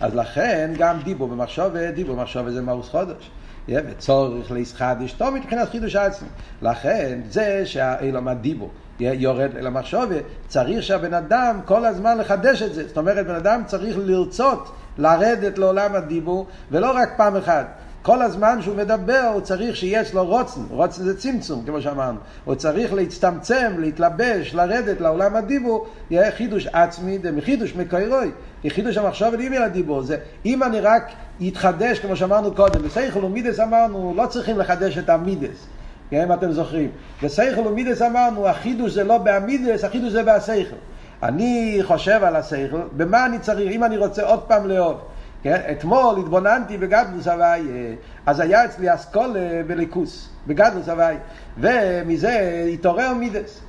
אז 0.00 0.14
לכן 0.14 0.70
גם 0.78 0.98
דיבור 1.04 1.28
במחשובת, 1.28 1.94
דיבור 1.94 2.16
במחשובת 2.16 2.52
זה 2.52 2.62
מאוס 2.62 2.88
חודש. 2.88 3.30
וצורך 3.68 4.50
להסחדש 4.50 5.12
טוב 5.12 5.34
מבחינת 5.34 5.68
חידוש 5.68 5.96
עצמי. 5.96 6.28
לכן 6.62 7.20
זה 7.30 7.66
שהאילום 7.66 8.28
הדיבור 8.28 8.70
יורד 9.00 9.56
אל 9.56 9.66
המחשובת, 9.66 10.22
צריך 10.48 10.82
שהבן 10.82 11.14
אדם 11.14 11.60
כל 11.64 11.84
הזמן 11.84 12.18
לחדש 12.18 12.62
את 12.62 12.74
זה. 12.74 12.88
זאת 12.88 12.96
אומרת, 12.96 13.26
בן 13.26 13.34
אדם 13.34 13.62
צריך 13.66 13.96
לרצות 13.98 14.72
לרדת 14.98 15.58
לעולם 15.58 15.94
הדיבור, 15.94 16.46
ולא 16.70 16.90
רק 16.96 17.08
פעם 17.16 17.36
אחת. 17.36 17.66
כל 18.02 18.22
הזמן 18.22 18.62
שהוא 18.62 18.76
מדבר 18.76 19.30
הוא 19.34 19.40
צריך 19.40 19.76
שיש 19.76 20.14
לו 20.14 20.26
רוצן, 20.26 20.60
רוצן 20.70 21.02
זה 21.02 21.18
צמצום 21.18 21.62
כמו 21.66 21.80
שאמרנו, 21.80 22.18
הוא 22.44 22.54
צריך 22.54 22.92
להצטמצם, 22.92 23.72
להתלבש, 23.78 24.54
לרדת 24.54 25.00
לעולם 25.00 25.36
הדיבור, 25.36 25.86
יהיה 26.10 26.32
חידוש 26.32 26.66
עצמי, 26.66 27.18
חידוש 27.40 27.74
מקוירוי, 27.74 28.30
חידוש 28.70 28.96
המחשב 28.96 29.30
ודימי 29.32 29.58
לדיבור, 29.58 30.02
זה 30.02 30.16
אם 30.44 30.62
אני 30.62 30.80
רק 30.80 31.12
יתחדש 31.40 31.98
כמו 31.98 32.16
שאמרנו 32.16 32.54
קודם, 32.54 32.82
בסייכל 32.82 33.24
ומידס 33.24 33.60
אמרנו 33.60 34.14
לא 34.16 34.26
צריכים 34.26 34.58
לחדש 34.58 34.98
את 34.98 35.08
המידס, 35.08 35.66
כן, 36.10 36.22
אם 36.22 36.32
אתם 36.32 36.52
זוכרים. 36.52 36.90
וסייכל 37.22 37.60
ומידס 37.60 38.02
אמרנו, 38.02 38.48
החידוש 38.48 38.92
זה 38.92 39.04
לא 39.04 39.18
בעמידס, 39.18 39.84
החידוש 39.84 40.12
זה 40.12 40.22
בהסייכל. 40.22 40.76
אני 41.22 41.78
חושב 41.82 42.20
על 42.24 42.36
הסייכל, 42.36 42.80
במה 42.92 43.26
אני 43.26 43.38
צריך, 43.38 43.72
אם 43.72 43.84
אני 43.84 43.96
רוצה 43.96 44.22
עוד 44.22 44.40
פעם 44.40 44.66
לאהוב. 44.68 45.00
כן? 45.42 45.60
אתמול 45.70 46.16
התבוננתי 46.18 46.78
בגדלוס 46.78 47.28
הוואי, 47.28 47.62
אז 48.26 48.40
היה 48.40 48.64
אצלי 48.64 48.94
אסכולה 48.94 49.62
בליכוס, 49.66 50.28
בגדלוס 50.46 50.88
הוואי, 50.88 51.16
ומזה 51.58 52.66
התעורר 52.72 53.14
מידס, 53.14 53.60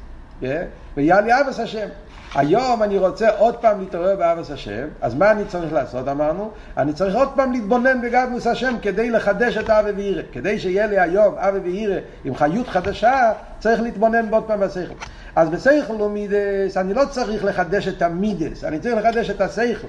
כן? 0.42 0.66
והיה 0.98 1.22
לי 1.22 1.42
אבס 1.42 1.60
השם. 1.60 1.88
היום 2.36 2.84
אני 2.84 2.98
רוצה 2.98 3.30
עוד 3.38 3.56
פעם 3.56 3.80
להתעורר 3.80 4.16
באבס 4.16 4.52
השם, 4.52 4.88
אז 5.02 5.16
מה 5.16 5.32
אני 5.32 5.46
צריך 5.46 5.74
לעשות 5.74 6.08
אמרנו? 6.08 6.52
אני 6.78 6.94
צריך 6.94 7.16
עוד 7.16 7.30
פעם 7.36 7.52
להתבונן 7.52 8.02
בגדלוס 8.02 8.48
השם 8.48 8.76
כדי 8.82 9.10
לחדש 9.10 9.58
את 9.58 9.70
אבי 9.70 9.92
ואירא. 9.92 10.22
כדי 10.32 10.60
שיהיה 10.60 10.88
לי 10.88 11.00
היום 11.00 11.36
אבי 11.38 11.60
ואירא 11.60 12.00
עם 12.26 12.36
חיות 12.36 12.68
חדשה, 12.68 13.32
צריך 13.60 13.82
להתבונן 13.82 14.30
בעוד 14.30 14.44
פעם 14.44 14.60
בשכל. 14.60 14.94
אז 15.36 15.50
בשכל 15.50 16.02
ומידס 16.02 16.78
אני 16.78 16.94
לא 16.94 17.04
צריך 17.10 17.46
לחדש 17.46 17.88
את 17.88 18.02
המידס, 18.02 18.64
אני 18.64 18.80
צריך 18.80 18.96
לחדש 18.96 19.30
את 19.30 19.42
השכל. 19.42 19.88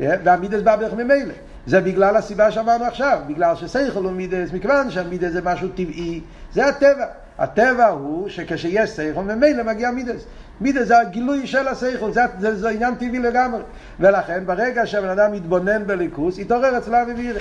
והמידס 0.00 0.62
בא 0.62 0.76
בערך 0.76 0.92
ממילא. 0.92 1.34
זה 1.66 1.80
בגלל 1.80 2.16
הסיבה 2.16 2.50
שאמרנו 2.50 2.84
עכשיו, 2.84 3.18
בגלל 3.26 3.56
ששכל 3.56 4.04
הוא 4.04 4.12
מידס, 4.12 4.52
מכיוון 4.52 4.90
שהמידס 4.90 5.32
זה 5.32 5.40
משהו 5.44 5.68
טבעי, 5.68 6.20
זה 6.52 6.66
הטבע. 6.66 7.06
הטבע 7.38 7.86
הוא 7.86 8.28
שכשיש 8.28 8.90
שכל 8.90 9.22
ממילא 9.22 9.62
מגיע 9.62 9.90
מידס. 9.90 10.24
מידס 10.60 10.86
זה 10.86 10.98
הגילוי 10.98 11.46
של 11.46 11.68
השכל, 11.68 12.12
זה, 12.12 12.22
זה, 12.38 12.56
זה 12.56 12.68
עניין 12.68 12.94
טבעי 12.94 13.18
לגמרי. 13.18 13.60
ולכן 14.00 14.46
ברגע 14.46 14.86
שהבן 14.86 15.08
אדם 15.08 15.32
מתבונן 15.32 15.86
בליכוס, 15.86 16.38
יתעורר 16.38 16.78
אצלו 16.78 17.02
אביבירה. 17.02 17.40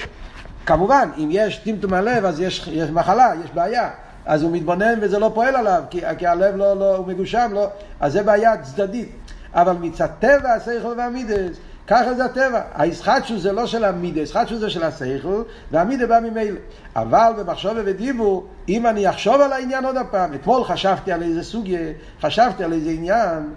כמובן, 0.65 1.09
אם 1.17 1.29
יש 1.31 1.57
טמטום 1.57 1.93
הלב, 1.93 2.25
אז 2.25 2.39
יש, 2.39 2.69
יש 2.71 2.89
מחלה, 2.89 3.33
יש 3.45 3.51
בעיה. 3.51 3.89
אז 4.25 4.43
הוא 4.43 4.51
מתבונן 4.51 4.93
וזה 5.01 5.19
לא 5.19 5.31
פועל 5.33 5.55
עליו, 5.55 5.83
כי, 5.89 6.01
כי 6.17 6.27
הלב 6.27 6.55
לא, 6.55 6.79
לא, 6.79 6.95
הוא 6.95 7.07
מגושם, 7.07 7.49
לא, 7.53 7.69
אז 7.99 8.13
זה 8.13 8.23
בעיה 8.23 8.57
צדדית. 8.57 9.09
אבל 9.53 9.75
מצד 9.81 10.07
טבע 10.19 10.53
השכל 10.53 10.93
והמידס, 10.97 11.57
ככה 11.87 12.13
זה 12.13 12.25
הטבע. 12.25 12.61
הישחטשוס 12.75 13.41
זה 13.41 13.51
לא 13.51 13.67
של 13.67 13.83
המידה, 13.83 14.19
הישחטשוס 14.19 14.59
זה 14.59 14.69
של 14.69 14.83
השכל, 14.83 15.41
והמידה 15.71 16.07
בא 16.07 16.19
ממילא. 16.19 16.59
אבל 16.95 17.31
במחשבה 17.37 17.81
ודיבור, 17.85 18.47
אם 18.69 18.87
אני 18.87 19.09
אחשוב 19.09 19.41
על 19.41 19.53
העניין 19.53 19.85
עוד 19.85 19.95
פעם, 20.11 20.33
אתמול 20.33 20.63
חשבתי 20.63 21.11
על 21.11 21.23
איזה 21.23 21.43
סוגיה, 21.43 21.91
חשבתי 22.21 22.63
על 22.63 22.73
איזה 22.73 22.89
עניין, 22.89 23.53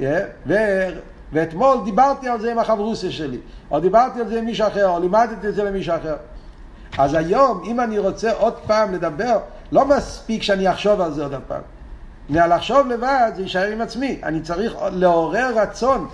yeah, 0.00 0.02
ו... 0.46 0.54
ואתמול 1.32 1.78
דיברתי 1.84 2.28
על 2.28 2.40
זה 2.40 2.52
עם 2.52 2.58
החברוסיה 2.58 3.10
שלי, 3.10 3.38
או 3.70 3.80
דיברתי 3.80 4.20
על 4.20 4.28
זה 4.28 4.38
עם 4.38 4.44
מישהו 4.44 4.66
אחר, 4.66 4.88
או 4.88 5.00
לימדתי 5.00 5.48
את 5.48 5.54
זה 5.54 5.64
למישהו 5.64 5.96
אחר. 5.96 6.16
אז 6.98 7.14
היום, 7.14 7.62
אם 7.66 7.80
אני 7.80 7.98
רוצה 7.98 8.32
עוד 8.32 8.54
פעם 8.66 8.94
לדבר, 8.94 9.38
לא 9.72 9.84
מספיק 9.84 10.42
שאני 10.42 10.70
אחשוב 10.70 11.00
על 11.00 11.12
זה 11.12 11.22
עוד 11.22 11.34
פעם. 11.48 11.60
לחשוב 12.30 12.88
לבד 12.88 13.32
זה 13.36 13.42
יישאר 13.42 13.72
עם 13.72 13.80
עצמי. 13.80 14.20
אני 14.22 14.40
צריך 14.40 14.76
לעורר 14.92 15.52
רצון 15.56 16.08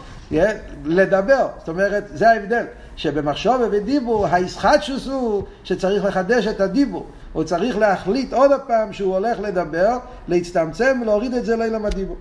לדבר. 0.85 1.49
זאת 1.59 1.69
אומרת, 1.69 2.05
זה 2.15 2.31
ההבדל. 2.31 2.65
שבמחשוב 2.97 3.55
ובדיבור, 3.61 4.27
הישחטשוס 4.27 5.07
הוא 5.07 5.43
שצריך 5.65 6.05
לחדש 6.05 6.47
את 6.47 6.61
הדיבור. 6.61 7.07
הוא 7.33 7.45
צריך 7.45 7.79
להחליט 7.79 8.33
עוד 8.33 8.51
פעם 8.67 8.93
שהוא 8.93 9.15
הולך 9.15 9.41
לדבר, 9.41 9.99
להצטמצם 10.29 10.99
ולהוריד 11.03 11.35
את 11.35 11.45
זה 11.45 11.57
לעילם 11.57 11.85
הדיבור. 11.85 12.17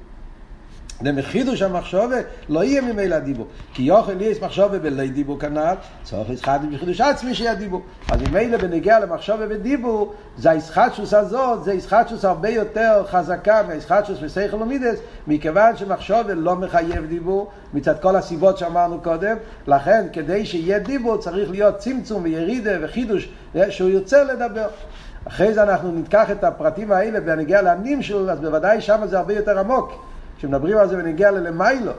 למחידוש 1.01 1.62
המחשובה 1.62 2.16
לא 2.50 2.63
יהיה 2.63 2.82
ממילא 2.82 3.20
דיבור. 3.20 3.48
כי 3.74 3.84
יוכל 3.84 4.22
יש 4.22 4.42
מחשובה 4.42 4.80
בלי 4.80 5.10
דיבור 5.10 5.39
כנ"ל, 5.39 5.74
צורך 6.04 6.30
ישחט 6.30 6.62
בחידוש 6.74 7.01
עצמי 7.01 7.36
שיהיה 7.36 7.56
דיבור. 7.56 7.82
אז 8.10 8.22
ממילא 8.22 8.58
בנגיע 8.58 9.00
למחשובה 9.00 9.46
ודיבור, 9.50 10.13
זה 10.38 10.51
הישחטשוס 10.51 11.13
הזאת, 11.13 11.63
זה 11.63 11.74
ישחטשוס 11.74 12.25
הרבה 12.25 12.50
יותר 12.50 13.04
חזקה 13.08 13.63
מהישחטשוס 13.68 14.18
ושכל 14.22 14.56
ומידס, 14.56 15.00
מכיוון 15.27 15.77
שמחשובה 15.77 16.34
לא 16.34 16.56
מחייב 16.56 17.06
דיבור, 17.06 17.51
מצד 17.74 18.00
כל 18.01 18.16
הסיבות 18.16 18.58
שאמרנו 18.58 19.01
קודם, 19.01 19.38
לכן 19.68 20.06
כדי 20.13 20.46
שיהיה 20.46 20.80
דיבור 20.80 21.18
צריך 21.18 21.51
להיות 21.51 21.77
צמצום 21.77 22.24
וירידה 22.24 22.72
וחידוש, 22.82 23.30
שהוא 23.70 23.89
ירצה 23.89 24.24
לדבר. 24.24 24.68
אחרי 25.27 25.54
זה 25.54 25.63
אנחנו 25.63 25.92
ניקח 25.92 26.32
את 26.32 26.44
הפרטים 26.44 26.92
האלה 26.92 27.20
ונגיע 27.25 27.62
לענים 27.62 28.01
שלו, 28.01 28.30
אז 28.30 28.39
בוודאי 28.39 28.82
שם 28.82 29.01
זה 29.06 29.18
הרבה 29.18 29.34
יותר 29.34 29.60
עמוק. 29.60 30.16
כשמדברים 30.38 30.77
על 30.77 30.89
זה 30.89 30.98
ונגיע 30.98 31.32
ללמיילו, 31.32 31.91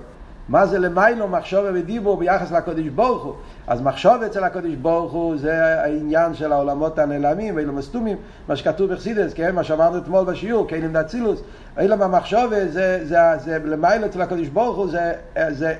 מה 0.48 0.66
זה 0.66 0.78
למיילו 0.78 1.28
מחשוב 1.28 1.64
ודיבור 1.74 2.16
ביחס 2.16 2.52
לקודש 2.52 2.88
ברוך 2.88 3.24
הוא? 3.24 3.34
אז 3.66 3.80
מחשוב 3.82 4.22
אצל 4.22 4.44
הקודש 4.44 4.74
ברוך 4.74 5.12
הוא 5.12 5.36
זה 5.36 5.82
העניין 5.82 6.34
של 6.34 6.52
העולמות 6.52 6.98
הנעלמים 6.98 7.56
ואילו 7.56 7.72
מסתומים, 7.72 8.16
מה 8.48 8.56
שכתוב 8.56 8.92
בחסידס, 8.92 9.32
כן? 9.34 9.54
מה 9.54 9.64
שאמרנו 9.64 9.98
אתמול 9.98 10.24
בשיעור, 10.24 10.68
כאילו 10.68 10.88
נצילוס, 10.88 11.42
אילו 11.78 11.98
במחשוב 11.98 12.50
זה, 12.50 12.68
זה, 12.72 13.00
זה, 13.04 13.18
זה 13.38 13.58
למיילו 13.64 14.06
אצל 14.06 14.22
הקודש 14.22 14.48
ברוך 14.48 14.76
הוא 14.76 14.88
זה, 14.88 15.12
זה 15.50 15.74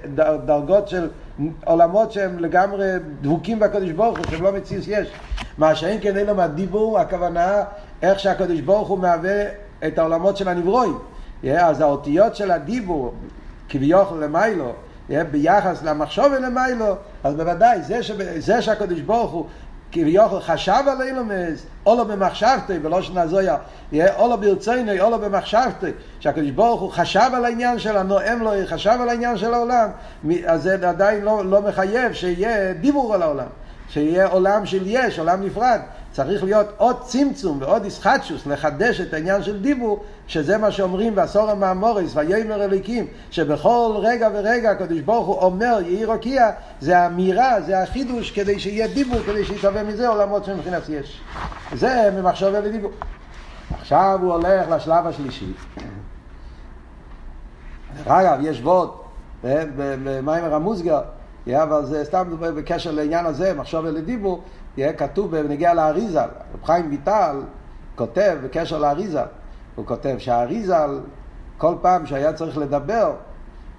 דרגות 0.45 0.89
של 0.89 1.09
עולמות 1.65 2.13
שהם 2.13 2.39
לגמרי 2.39 2.89
דבוקים 3.21 3.59
בקודש 3.59 3.91
ברוך 3.91 4.19
הוא, 4.19 4.27
שהם 4.31 4.43
לא 4.43 4.53
מציאוס 4.53 4.85
יש. 4.89 5.13
מה 5.59 5.75
שאין 5.75 5.99
כן 6.03 6.17
אילו 6.17 6.35
מהדיבור, 6.35 6.99
הכוונה 6.99 7.63
איך 8.03 8.19
שהקודש 8.19 8.61
ברוך 8.61 8.89
הוא 8.89 8.99
מהווה 8.99 9.43
את 9.87 9.99
העולמות 9.99 10.37
של 10.37 10.49
הנברואים. 10.49 10.99
אז 11.45 11.81
האותיות 11.81 12.37
של 12.37 12.51
הדיבור, 12.51 13.15
כביכול 13.69 14.25
למיילו, 14.25 14.73
ביחס 15.31 15.83
למחשוב 15.83 16.33
למיילו, 16.33 16.95
אז 17.25 17.35
בוודאי, 17.35 17.83
זה, 17.83 18.03
ש... 18.03 18.11
זה 18.39 18.63
שהקדוש 18.63 19.01
ברוך 19.01 19.31
הוא 19.31 19.47
כביכול 19.93 20.41
חשב 20.41 20.83
על 20.87 21.03
אילומס, 21.03 21.67
או 21.87 21.97
לא 21.97 22.05
במחשבתי, 22.05 22.73
ולא 22.83 23.03
שנזויה, 23.03 23.57
או 23.93 24.29
לא 24.29 24.37
ברצינו, 24.37 24.93
או 25.01 25.11
לא 25.11 25.17
במחשבתי, 25.17 25.91
שהקדוש 26.21 26.51
ברוך 26.51 26.81
הוא 26.81 26.91
חשב 26.91 27.31
על 27.35 27.45
העניין 27.45 27.79
של 27.79 27.97
הנואם 27.97 28.39
לו, 28.43 28.51
חשב 28.67 28.99
על 29.03 29.09
העניין 29.09 29.37
של 29.37 29.55
העולם, 29.55 29.89
אז 30.47 30.63
זה 30.63 30.89
עדיין 30.89 31.25
לא, 31.25 31.45
לא 31.45 31.63
מחייב 31.63 32.13
שיהיה 32.13 32.73
דיבור 32.73 33.15
על 33.15 33.23
העולם, 33.23 33.49
שיהיה 33.89 34.27
עולם 34.27 34.67
של 34.67 34.83
יש, 34.87 35.19
עולם 35.19 35.43
נפרד. 35.43 35.81
צריך 36.13 36.45
להיות 36.45 36.67
עוד 36.77 36.97
צמצום 37.03 37.59
ועוד 37.61 37.85
ישחטשוס, 37.85 38.47
לחדש 38.47 39.01
את 39.01 39.15
העניין 39.15 39.43
של 39.43 39.63
דיבור, 39.63 40.05
שזה 40.27 40.59
מה 40.59 40.71
שאומרים 40.71 41.15
בעשור 41.15 41.51
המאמורס, 41.51 42.17
ויאמר 42.17 42.65
אליקים, 42.65 43.07
שבכל 43.31 43.93
רגע 43.97 44.29
ורגע 44.35 44.71
הקדוש 44.71 45.01
ברוך 45.01 45.27
הוא 45.27 45.39
אומר 45.39 45.79
יהי 45.87 46.05
רוקיע, 46.05 46.51
זה 46.81 46.99
האמירה, 46.99 47.61
זה 47.61 47.83
החידוש, 47.83 48.31
כדי 48.31 48.61
שיהיה 48.61 48.89
דיבור, 48.89 49.19
כדי 49.27 49.45
שיתהווה 49.45 49.83
מזה 49.83 50.09
עולמות 50.09 50.45
שמבחינת 50.45 50.89
יש. 50.89 51.21
זה 51.75 52.11
ממחשוב 52.17 52.55
אל 52.55 52.71
דיבור. 52.71 52.91
עכשיו 53.81 54.19
הוא 54.23 54.33
הולך 54.33 54.71
לשלב 54.71 55.07
השלישי. 55.07 55.53
דרך 57.97 58.09
אגב, 58.09 58.39
יש 58.43 58.61
וורד 58.61 58.89
במיימר 59.45 60.55
המוסגר, 60.55 61.01
אבל 61.55 61.85
זה 61.85 62.05
סתם 62.05 62.37
בקשר 62.41 62.91
לעניין 62.91 63.27
הזה, 63.27 63.55
מחשוב 63.55 63.87
אל 63.87 64.01
דיבור, 64.01 64.43
יהיה 64.43 64.43
כתוב 64.97 65.37
בנגיע 65.37 65.75
לאריזל, 65.75 66.29
רב 66.55 66.65
חיים 66.65 66.91
ויטל 66.91 67.43
כותב 67.95 68.37
בקשר 68.45 68.79
לאריזל, 68.79 69.27
הוא 69.75 69.87
כותב 69.87 70.15
שהאריזל 70.19 71.01
כל 71.59 71.75
פעם 71.83 72.07
שהיה 72.07 72.33
צריך 72.33 72.59
לדבר, 72.59 73.13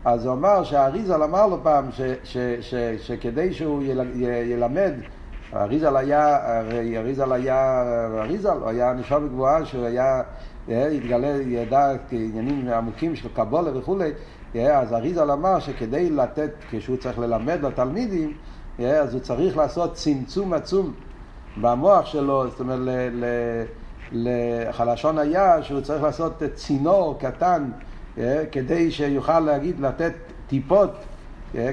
אז 0.05 0.25
הוא 0.25 0.33
אמר 0.33 0.63
שהאריזל 0.63 1.23
אמר 1.23 1.47
לו 1.47 1.57
פעם 1.63 1.91
ש, 1.91 2.01
ש, 2.23 2.37
ש, 2.61 2.73
שכדי 2.97 3.53
שהוא 3.53 3.83
יל, 3.83 4.01
י, 4.13 4.25
ילמד, 4.25 4.93
אריזל 5.55 5.97
היה, 5.97 6.37
הרי 6.59 6.97
אריזל 6.97 7.33
היה, 7.33 7.83
אריזל, 8.19 8.57
הוא 8.57 8.69
היה 8.69 8.93
נשאר 8.93 9.19
בגבוהה 9.19 9.65
שהוא 9.65 9.85
היה, 9.85 10.21
התגלה, 10.67 11.27
ידע 11.27 11.91
עניינים 12.11 12.67
עמוקים 12.67 13.15
של 13.15 13.29
קבולה 13.33 13.77
וכולי, 13.77 14.11
אז 14.55 14.93
אריזל 14.93 15.31
אמר 15.31 15.59
שכדי 15.59 16.09
לתת, 16.09 16.51
כשהוא 16.69 16.97
צריך 16.97 17.19
ללמד 17.19 17.65
לתלמידים, 17.65 18.33
אז 18.87 19.13
הוא 19.13 19.21
צריך 19.21 19.57
לעשות 19.57 19.93
צמצום 19.93 20.53
עצום 20.53 20.93
במוח 21.61 22.05
שלו, 22.05 22.49
זאת 22.49 22.59
אומרת, 22.59 22.79
לחלשון 24.11 25.17
היה 25.17 25.63
שהוא 25.63 25.81
צריך 25.81 26.03
לעשות 26.03 26.43
צינור 26.53 27.19
קטן 27.19 27.69
כדי 28.51 28.91
שיוכל 28.91 29.39
להגיד, 29.39 29.79
לתת 29.79 30.13
טיפות, 30.47 30.91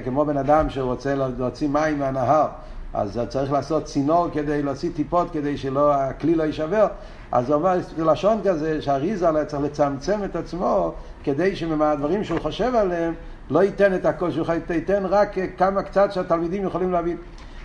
כמו 0.05 0.25
בן 0.25 0.37
אדם 0.37 0.69
שרוצה 0.69 1.15
להוציא 1.15 1.67
מים 1.67 1.99
מהנהר. 1.99 2.47
אז 2.93 3.21
צריך 3.29 3.51
לעשות 3.51 3.83
צינור 3.83 4.27
כדי 4.33 4.63
להוציא 4.63 4.89
טיפות 4.95 5.31
כדי 5.31 5.57
שהכלי 5.57 6.35
לא 6.35 6.43
יישבר. 6.43 6.87
אז 7.31 7.49
הוא 7.49 7.55
אומר, 7.55 7.77
זה 7.97 8.05
לשון 8.05 8.39
כזה 8.43 8.81
שהאריזה 8.81 9.45
צריך 9.45 9.63
לצמצם 9.63 10.23
את 10.23 10.35
עצמו 10.35 10.93
כדי 11.23 11.55
שמהדברים 11.55 12.23
שהוא 12.23 12.39
חושב 12.39 12.75
עליהם 12.75 13.13
לא 13.49 13.63
ייתן 13.63 13.95
את 13.95 14.05
הכל, 14.05 14.31
שהוא 14.31 14.47
ייתן 14.69 15.05
רק 15.05 15.35
כמה 15.57 15.83
קצת 15.83 16.13
שהתלמידים 16.13 16.65
יכולים 16.65 16.91
להבין. 16.91 17.17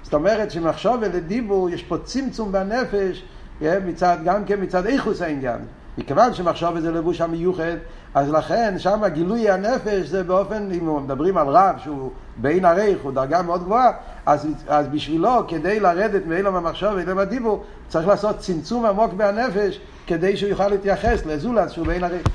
זאת 0.02 0.14
אומרת 0.14 0.50
שמחשוב 0.50 0.96
ולדיבור 1.00 1.70
יש 1.70 1.82
פה 1.82 1.96
צמצום 2.04 2.52
בנפש 2.52 3.24
מצד, 3.60 4.16
גם 4.24 4.44
כן 4.44 4.62
מצד 4.62 4.86
איכוס 4.86 5.22
העניין. 5.22 5.58
מכיוון 5.98 6.34
שמחשוב 6.34 6.80
זה 6.80 6.92
לבוש 6.92 7.20
המיוחד, 7.20 7.76
אז 8.14 8.30
לכן 8.30 8.74
שם 8.78 9.02
גילוי 9.12 9.50
הנפש 9.50 10.06
זה 10.06 10.22
באופן, 10.24 10.68
אם 10.72 11.04
מדברים 11.04 11.36
על 11.36 11.48
רב 11.48 11.74
שהוא 11.78 12.10
בעין 12.36 12.64
הרייך 12.64 12.98
הוא 13.02 13.12
דרגה 13.12 13.42
מאוד 13.42 13.64
גבוהה, 13.64 13.90
אז, 14.26 14.46
אז 14.68 14.88
בשבילו, 14.88 15.46
כדי 15.48 15.80
לרדת 15.80 16.26
מאילום 16.26 16.56
המחשוב 16.56 16.94
ואילום 16.94 17.18
הדיבור, 17.18 17.64
צריך 17.88 18.08
לעשות 18.08 18.38
צמצום 18.38 18.86
עמוק 18.86 19.12
מהנפש, 19.14 19.80
כדי 20.06 20.36
שהוא 20.36 20.50
יוכל 20.50 20.68
להתייחס 20.68 21.26
לזולת 21.26 21.70
שהוא 21.70 21.86
בעין 21.86 22.04
הרייך. 22.04 22.26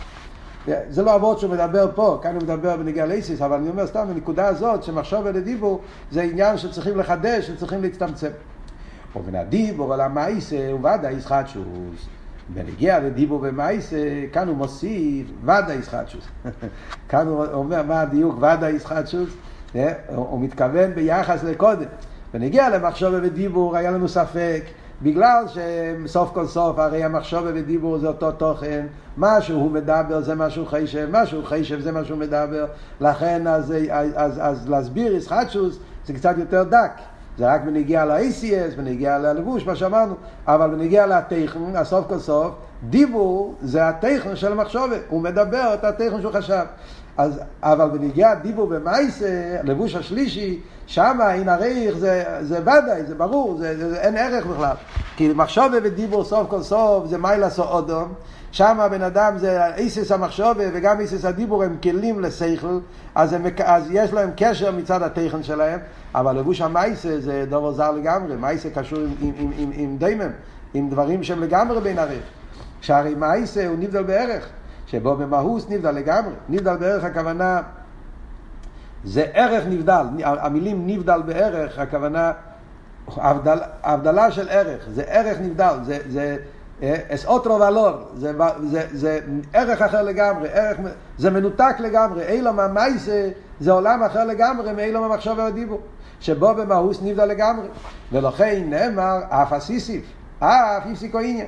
זה 0.90 1.04
לא 1.04 1.16
אבות 1.16 1.40
שהוא 1.40 1.52
מדבר 1.52 1.92
פה, 1.96 2.20
כאן 2.24 2.36
הוא 2.36 2.44
מדבר 2.44 2.78
בנגיע 2.78 3.06
לאיסיס, 3.06 3.42
אבל 3.42 3.58
אני 3.58 3.70
אומר 3.70 3.88
סתם, 3.88 4.08
בנקודה 4.14 4.48
הזאת, 4.48 4.84
שמחשוב 4.84 5.22
ולדיבור 5.24 5.82
זה 6.12 6.22
עניין 6.22 6.58
שצריכים 6.58 6.98
לחדש, 6.98 7.48
שצריכים 7.48 7.82
להצטמצם. 7.82 8.30
ובין 9.16 9.36
הדיבור 9.36 9.94
על 9.94 10.02
המאיסה 10.02 10.70
הוא 10.72 10.80
ודאי 10.80 11.14
ישחטשוס. 11.14 12.08
בנגיע 12.50 13.00
לדיבור 13.00 13.40
במאיסה, 13.40 13.98
כאן 14.34 14.48
הוא 14.48 14.58
מוסיף 14.58 15.28
ודאי 15.44 15.76
ישחטשוס. 15.76 16.28
כאן 17.10 17.28
הוא 17.28 17.46
אומר 17.46 17.84
מה 17.84 18.02
הדיוק 18.02 18.38
ודאי 18.38 18.72
ישחטשוס, 18.72 19.30
הוא 20.16 20.42
מתכוון 20.42 20.94
ביחס 20.94 21.44
לקודם. 21.44 21.86
בנגיע 22.34 22.70
למחשוב 22.70 23.14
ודיבור 23.22 23.78
היה 23.78 23.92
לנו 23.92 24.08
ספק. 24.08 24.62
בגלל 25.02 25.46
שסוף 25.48 26.32
כל 26.34 26.48
סוף 26.48 26.80
הרי 26.80 27.04
המחשוב 27.04 27.44
ודיבור 27.46 27.98
זה 27.98 28.08
אותו 28.08 28.32
תוכן, 28.32 28.86
מה 29.18 29.42
שהוא 29.42 29.72
מדבר 29.72 30.22
זה 30.22 30.36
מה 30.36 30.50
שהוא 30.50 30.68
חיישב, 30.68 31.08
מה 31.12 31.26
שהוא 31.26 31.44
חיישב 31.46 31.80
זה 31.80 31.92
מה 31.92 32.06
שהוא 32.06 32.18
מדבר, 32.18 32.66
לכן 33.02 33.48
אז, 33.48 33.74
אז, 33.92 34.10
אז, 34.16 34.40
אז 34.42 34.70
להסביר 34.70 35.16
ישחטשוס 35.16 35.80
זה 36.06 36.14
קצת 36.14 36.38
יותר 36.38 36.64
דק. 36.64 36.92
זה 37.38 37.54
רק 37.54 37.62
בנגיע 37.62 38.06
ל-ACS, 38.06 38.78
בנגיע 38.78 39.20
ללבוש, 39.20 39.66
מה 39.66 39.76
שאמרנו, 39.76 40.16
אבל 40.48 40.70
בנגיע 40.70 41.08
לטכן, 41.08 41.76
הסוף 41.76 42.08
כל 42.08 42.20
סוף, 42.20 42.54
דיבור 42.90 43.56
זה 43.62 43.88
הטכן 43.88 44.36
של 44.36 44.52
המחשובת, 44.52 45.00
הוא 45.10 45.22
מדבר 45.22 45.74
את 45.74 45.84
הטכן 45.84 46.22
שהוא 46.22 46.32
חשב. 46.32 46.64
אז, 47.18 47.40
אבל 47.64 47.90
בנגיע 47.90 48.36
דיבור 48.36 48.68
במייסה, 48.68 49.58
לבוש 49.64 49.96
השלישי, 49.96 50.60
שם 50.88 51.20
אין 51.30 51.50
הריח 51.50 51.98
זה, 51.98 52.24
זה 52.42 52.62
ודאי, 52.62 53.04
זה 53.08 53.16
ברור, 53.16 53.58
זה, 53.58 53.78
זה, 53.78 53.90
זה, 53.90 54.00
אין 54.00 54.18
ערך 54.18 54.46
בכלל. 54.46 54.76
כי 55.16 55.34
מחשובה 55.36 55.78
ודיבור 55.84 56.24
סוף 56.24 56.50
כל 56.50 56.62
סוף 56.62 57.08
זה 57.08 57.18
מיילס 57.18 57.60
או 57.60 57.64
אודום, 57.64 58.14
שם 58.52 58.80
הבן 58.80 59.02
אדם 59.02 59.38
זה 59.38 59.76
איסס 59.76 60.12
המחשובה 60.12 60.64
וגם 60.74 61.00
איסס 61.00 61.26
הדיבור 61.26 61.64
הם 61.64 61.78
כלים 61.84 62.20
לשכל, 62.20 62.80
אז, 63.16 63.34
הם, 63.34 63.46
אז 63.66 63.88
יש 63.92 64.14
להם 64.14 64.30
קשר 64.36 64.72
מצד 64.72 65.04
התכן 65.04 65.44
שלהם, 65.44 65.80
אבל 66.16 66.40
לבוש 66.40 66.62
המייסה 66.62 67.20
זה 67.20 67.46
דבר 67.50 67.72
זר 67.72 67.92
לגמרי, 67.92 68.36
מייסה 68.36 68.70
קשור 68.70 69.00
עם, 69.00 69.08
עם, 69.22 69.34
עם, 69.38 69.52
עם, 69.58 69.72
עם 69.74 69.98
דיימם, 69.98 70.32
עם 70.74 70.90
דברים 70.90 71.24
שהם 71.24 71.42
לגמרי 71.42 71.82
בין 71.82 72.00
הריח. 72.00 72.24
שהרי 72.82 73.16
מייסה 73.16 73.68
הוא 73.68 73.78
נבדל 73.80 74.04
בערך, 74.04 74.50
שבו 74.88 75.16
במהוס 75.16 75.70
נבדל 75.70 75.92
לגמרי. 75.92 76.34
נבדל 76.50 76.78
בערך 76.78 77.04
הכוונה, 77.04 77.62
זה 79.04 79.26
ערך 79.34 79.64
נבדל, 79.68 80.06
המילים 80.24 80.88
נבדל 80.88 81.22
בערך, 81.22 81.80
הכוונה, 81.80 82.32
הבדל, 83.08 83.60
הבדלה 83.84 84.32
של 84.32 84.50
ערך, 84.50 84.88
זה 84.94 85.04
ערך 85.08 85.38
נבדל, 85.42 85.76
זה, 85.84 86.00
זה 86.10 86.38
אס 86.82 87.26
אוטרו 87.26 87.60
ולור, 87.60 87.92
זה, 88.16 88.34
זה, 88.64 88.88
זה 88.92 89.20
ערך 89.54 89.82
אחר 89.82 90.02
לגמרי, 90.02 90.50
ערך, 90.50 90.78
זה 91.18 91.30
מנותק 91.30 91.76
לגמרי, 91.80 92.28
אילום 92.28 92.60
המייסה 92.60 93.30
זה 93.60 93.72
עולם 93.72 94.04
אחר 94.04 94.26
לגמרי 94.26 94.74
מאילום 94.74 95.04
המחשב 95.04 95.34
והדיבור, 95.38 95.82
שבו 96.20 96.54
במהוס 96.54 97.02
נבדל 97.02 97.26
לגמרי, 97.26 97.68
ולכן 98.12 98.64
נאמר 98.70 99.20
אף 99.30 99.54
הסיסיף, 99.54 100.04
אף 100.40 100.84
הפסיקו 100.86 101.20
עניין. 101.20 101.48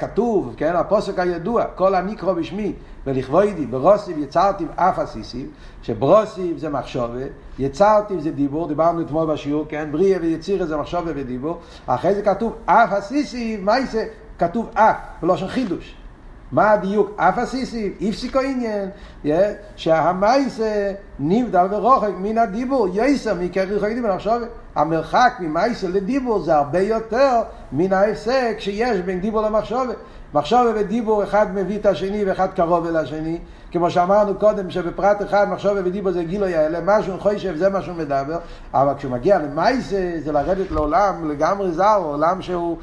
כתוב, 0.00 0.54
כן, 0.56 0.76
הפוסק 0.76 1.18
הידוע, 1.18 1.64
כל 1.64 1.94
הניקרו 1.94 2.34
בשמי 2.34 2.72
ולכבוידי, 3.06 3.66
ברוסיב 3.66 4.18
יצרתי 4.18 4.64
אף 4.76 4.98
הסיסיב, 4.98 5.50
שברוסיב 5.82 6.58
זה 6.58 6.68
מחשובה, 6.68 7.24
יצרתי 7.58 8.20
זה 8.20 8.30
דיבור, 8.30 8.68
דיברנו 8.68 9.00
אתמול 9.00 9.32
בשיעור, 9.32 9.64
כן, 9.68 9.88
בריאה 9.92 10.18
ויציר 10.22 10.66
זה 10.66 10.76
מחשובה 10.76 11.12
ודיבור, 11.14 11.58
אחרי 11.86 12.14
זה 12.14 12.22
כתוב 12.22 12.54
אף 12.66 12.92
הסיסיב, 12.92 13.64
מה 13.64 13.82
זה? 13.82 14.06
כתוב 14.38 14.70
אף, 14.74 14.96
בלושן 15.22 15.48
חידוש. 15.48 15.99
מה 16.52 16.70
הדיוק? 16.70 17.10
אף 17.16 17.38
הסיסיב, 17.38 17.92
הפסיקו 18.00 18.38
עניין, 18.40 18.88
שהמייסה 19.76 20.92
נבדל 21.18 21.66
ורוחק 21.70 22.10
מן 22.18 22.38
הדיבור, 22.38 22.88
יסר 22.92 23.34
מקריך 23.34 23.82
הדיבור. 23.82 24.10
עכשיו, 24.10 24.40
המרחק 24.74 25.32
ממייסה 25.40 25.88
לדיבור 25.88 26.38
זה 26.38 26.56
הרבה 26.56 26.80
יותר 26.80 27.40
מן 27.72 27.92
ההפסק 27.92 28.56
שיש 28.58 29.00
בין 29.00 29.20
דיבור 29.20 29.42
למחשבת. 29.42 29.96
מחשבת 30.34 30.74
ודיבור 30.74 31.24
אחד 31.24 31.54
מביא 31.54 31.78
את 31.78 31.86
השני 31.86 32.24
ואחד 32.24 32.48
קרוב 32.54 32.86
אל 32.86 32.96
השני. 32.96 33.38
כמו 33.72 33.90
שאמרנו 33.90 34.34
קודם 34.34 34.70
שבפרט 34.70 35.22
אחד 35.22 35.48
מחשבת 35.48 35.82
ודיבור 35.84 36.12
זה 36.12 36.24
גילוי 36.24 36.56
האלה, 36.56 36.78
משהו 36.84 37.18
חושב 37.18 37.56
זה 37.56 37.68
מה 37.68 37.82
שהוא 37.82 37.96
מדבר, 37.96 38.38
אבל 38.74 38.92
כשהוא 38.98 39.12
מגיע 39.12 39.38
למייסה 39.38 40.12
זה 40.24 40.32
לרדת 40.32 40.70
לעולם 40.70 41.30
לגמרי 41.30 41.72
זר, 41.72 42.02
עולם 42.04 42.42
שהוא 42.42 42.76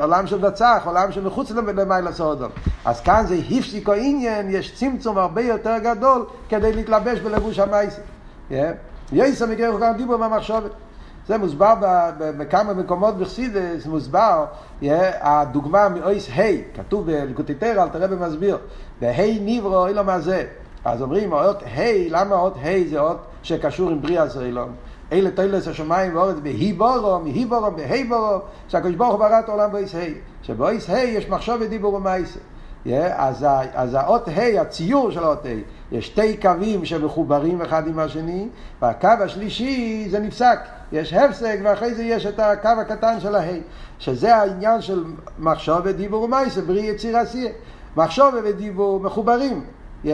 עולם 0.00 0.26
של 0.26 0.48
נצח, 0.48 0.82
עולם 0.84 1.12
שמחוץ 1.12 1.50
למעלה 1.50 2.12
סודום. 2.12 2.50
אז 2.84 3.00
כאן 3.00 3.24
זה 3.26 3.36
הפסיקו 3.50 3.92
עניין, 3.92 4.50
יש 4.50 4.74
צמצום 4.74 5.18
הרבה 5.18 5.42
יותר 5.42 5.78
גדול 5.78 6.26
כדי 6.48 6.72
להתלבש 6.72 7.18
בלבוש 7.18 7.58
המייסה. 7.58 8.00
יסע 9.12 9.46
מגרח 9.46 9.80
גם 9.80 9.96
דיבור 9.96 10.16
במחשבת. 10.16 10.70
זה 11.28 11.38
מוסבר 11.38 11.74
בכמה 12.18 12.74
מקומות 12.74 13.18
בחסידס, 13.18 13.86
מוסבר 13.86 14.44
הדוגמה 15.20 15.88
מאויס 15.88 16.28
ה', 16.30 16.42
כתוב 16.74 17.06
בלקוטיטר, 17.06 17.82
אל 17.82 17.88
תראה 17.88 18.08
במסביר, 18.08 18.58
והי 19.00 19.60
אילו 19.88 20.04
מה 20.04 20.20
זה. 20.20 20.44
אז 20.84 21.02
אומרים, 21.02 21.32
האות 21.32 21.62
ה', 21.62 22.08
למה 22.10 22.34
האות 22.34 22.56
ה' 22.56 22.90
זה 22.90 23.00
אות 23.00 23.18
שקשור 23.42 23.90
עם 23.90 24.02
בריאה 24.02 24.28
סוילום? 24.28 24.70
אלה 25.12 25.30
תוילס 25.30 25.68
השמיים 25.68 26.16
ואורץ 26.16 26.36
בהי 26.42 26.72
בורו, 26.72 27.20
מהי 27.20 27.44
בורו, 27.44 27.70
בהי 27.70 28.04
בורו, 28.04 28.38
שהקדוש 28.68 28.94
ברוך 28.94 29.10
הוא 29.10 29.18
ברא 29.18 29.40
את 29.40 29.48
העולם 29.48 29.72
באיס 29.72 29.94
ה', 29.94 29.98
שבאיס 30.42 30.90
ה' 30.90 30.98
יש 30.98 31.28
מחשוב 31.28 31.56
ודיבור 31.60 31.94
ומייסה. 31.94 32.38
אז, 33.14 33.94
האות 33.94 34.28
ה', 34.28 34.60
הציור 34.60 35.10
של 35.10 35.24
האות 35.24 35.46
ה', 35.46 35.48
יש 35.92 36.06
שתי 36.06 36.36
קווים 36.36 36.84
שמחוברים 36.84 37.62
אחד 37.62 37.88
עם 37.88 37.98
השני, 37.98 38.48
והקו 38.82 39.08
השלישי 39.08 40.06
זה 40.10 40.18
נפסק, 40.18 40.58
יש 40.92 41.12
הפסק 41.12 41.58
ואחרי 41.62 41.94
זה 41.94 42.02
יש 42.02 42.26
את 42.26 42.40
הקו 42.40 42.68
הקטן 42.68 43.20
של 43.20 43.34
הה', 43.34 43.58
שזה 43.98 44.36
העניין 44.36 44.80
של 44.80 45.04
מחשוב 45.38 45.78
ודיבור 45.84 46.22
ומייסה, 46.22 46.60
בריא 46.60 46.90
יציר 46.90 47.16
עשייה. 47.16 47.50
מחשוב 47.96 48.34
ודיבור 48.44 49.00
מחוברים, 49.00 49.64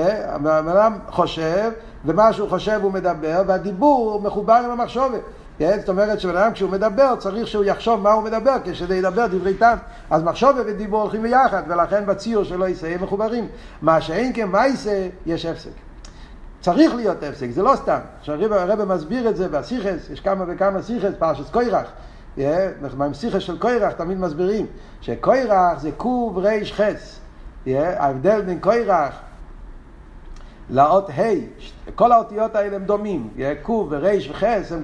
הבן 0.00 0.68
אדם 0.68 0.98
חושב, 1.08 1.70
ומה 2.04 2.32
שהוא 2.32 2.48
חושב 2.48 2.80
הוא 2.82 2.92
מדבר, 2.92 3.42
והדיבור 3.46 4.20
מחובר 4.20 4.60
עם 4.64 4.70
המחשובת. 4.70 5.20
זאת 5.58 5.88
אומרת 5.88 6.20
שבן 6.20 6.36
אדם 6.36 6.52
כשהוא 6.52 6.70
מדבר 6.70 7.16
צריך 7.18 7.48
שהוא 7.48 7.64
יחשוב 7.64 8.00
מה 8.00 8.12
הוא 8.12 8.22
מדבר 8.22 8.56
כשזה 8.64 8.96
ידבר 8.96 9.26
דברי 9.26 9.54
טעם. 9.54 9.78
אז 10.10 10.22
מחשובת 10.22 10.64
ודיבור 10.66 11.02
הולכים 11.02 11.22
ביחד 11.22 11.62
ולכן 11.68 12.06
בציור 12.06 12.44
שלו 12.44 12.68
יסיים 12.68 13.02
מחוברים. 13.02 13.48
מה 13.82 14.00
שאין 14.00 14.32
כן 14.34 14.48
מייסה 14.48 15.08
יש 15.26 15.46
הפסק. 15.46 15.70
צריך 16.60 16.94
להיות 16.94 17.22
הפסק 17.22 17.50
זה 17.50 17.62
לא 17.62 17.72
סתם. 17.76 17.98
כשהרבא 18.22 18.84
מסביר 18.84 19.28
את 19.28 19.36
זה 19.36 19.48
בסיכס 19.48 20.10
יש 20.10 20.20
כמה 20.20 20.44
וכמה 20.48 20.82
סיכס 20.82 21.12
פרשת 21.18 21.50
קוירח 21.52 21.86
עם 22.38 23.14
סיכס 23.14 23.38
של 23.38 23.58
קוירח 23.58 23.92
תמיד 23.92 24.18
מסבירים 24.18 24.66
שקוירח 25.00 25.80
זה 25.80 25.90
קוב 25.96 26.38
ריש 26.38 26.72
חץ 26.72 27.20
ההבדל 27.66 28.40
בין 28.40 28.58
קוירח 28.60 29.14
לאות 30.70 31.10
ה', 31.10 31.22
כל 31.94 32.12
האותיות 32.12 32.56
האלה 32.56 32.76
הם 32.76 32.84
דומים, 32.84 33.28
ק' 33.62 33.68
וריש 33.68 34.30
וחס 34.30 34.72
הם 34.72 34.82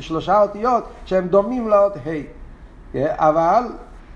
שלושה 0.00 0.42
אותיות 0.42 0.84
שהם 1.04 1.28
דומים 1.28 1.68
לאות 1.68 1.92
ה', 1.96 2.98
אבל 3.16 3.62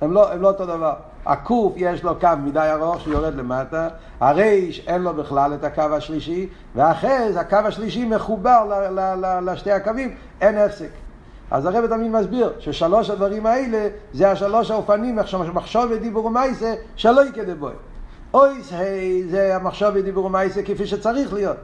הם 0.00 0.12
לא, 0.12 0.32
הם 0.32 0.42
לא 0.42 0.48
אותו 0.48 0.66
דבר. 0.66 0.94
הקוף 1.26 1.72
יש 1.76 2.02
לו 2.02 2.20
קו 2.20 2.28
מדי 2.44 2.70
ארוך 2.72 3.00
שיורד 3.00 3.34
למטה, 3.34 3.88
הריש 4.20 4.88
אין 4.88 5.02
לו 5.02 5.14
בכלל 5.14 5.54
את 5.54 5.64
הקו 5.64 5.82
השלישי, 5.82 6.48
והחז, 6.74 7.36
הקו 7.36 7.56
השלישי 7.56 8.04
מחובר 8.04 8.64
ל- 8.64 9.00
ל- 9.00 9.26
ל- 9.26 9.50
לשתי 9.50 9.72
הקווים, 9.72 10.14
אין 10.40 10.58
הפסק. 10.58 10.88
אז 11.50 11.66
הרב 11.66 11.86
תמיד 11.86 12.10
מסביר 12.10 12.52
ששלוש 12.58 13.10
הדברים 13.10 13.46
האלה 13.46 13.88
זה 14.12 14.30
השלוש 14.30 14.70
האופנים, 14.70 15.18
מחשוב 15.54 15.84
ודיבור 15.90 16.24
ומייסה, 16.24 16.74
שלא 16.96 17.26
יקדם 17.26 17.60
בו. 17.60 17.68
אויס 18.34 18.72
היי 18.72 19.24
זה 19.30 19.56
המחשוב 19.56 19.88
ודיבור 19.94 20.24
ומייסה 20.24 20.62
כפי 20.62 20.86
שצריך 20.86 21.32
להיות. 21.32 21.56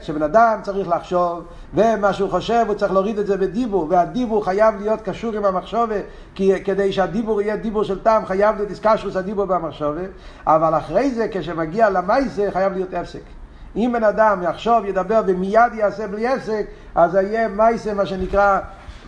כשבן 0.00 0.22
אדם 0.22 0.58
צריך 0.62 0.88
לחשוב, 0.88 1.44
ומה 1.74 2.12
שהוא 2.12 2.30
חושב 2.30 2.64
הוא 2.68 2.74
צריך 2.74 2.92
להוריד 2.92 3.18
את 3.18 3.26
זה 3.26 3.36
בדיבור, 3.36 3.86
והדיבור 3.90 4.44
חייב 4.44 4.74
להיות 4.80 5.00
קשור 5.00 5.32
עם 5.32 5.44
המחשוב, 5.44 5.90
כי 6.34 6.64
כדי 6.64 6.92
שהדיבור 6.92 7.42
יהיה 7.42 7.56
דיבור 7.56 7.84
של 7.84 8.02
טעם 8.02 8.26
חייב 8.26 8.56
להיות 8.56 8.70
איסקשוס 8.70 9.16
הדיבור 9.16 9.44
במחשוב, 9.44 9.96
אבל 10.46 10.78
אחרי 10.78 11.10
זה 11.10 11.26
כשמגיע 11.30 11.90
למייסה 11.90 12.48
חייב 12.52 12.72
להיות 12.72 12.94
הפסק. 12.94 13.22
אם 13.76 13.90
בן 13.92 14.04
אדם 14.04 14.42
יחשוב, 14.42 14.84
ידבר 14.84 15.20
ומיד 15.26 15.74
יעשה 15.74 16.06
בלי 16.06 16.28
הפסק, 16.28 16.66
אז 16.94 17.14
יהיה 17.14 17.48
מייסה 17.48 17.94
מה 17.94 18.06
שנקרא 18.06 18.58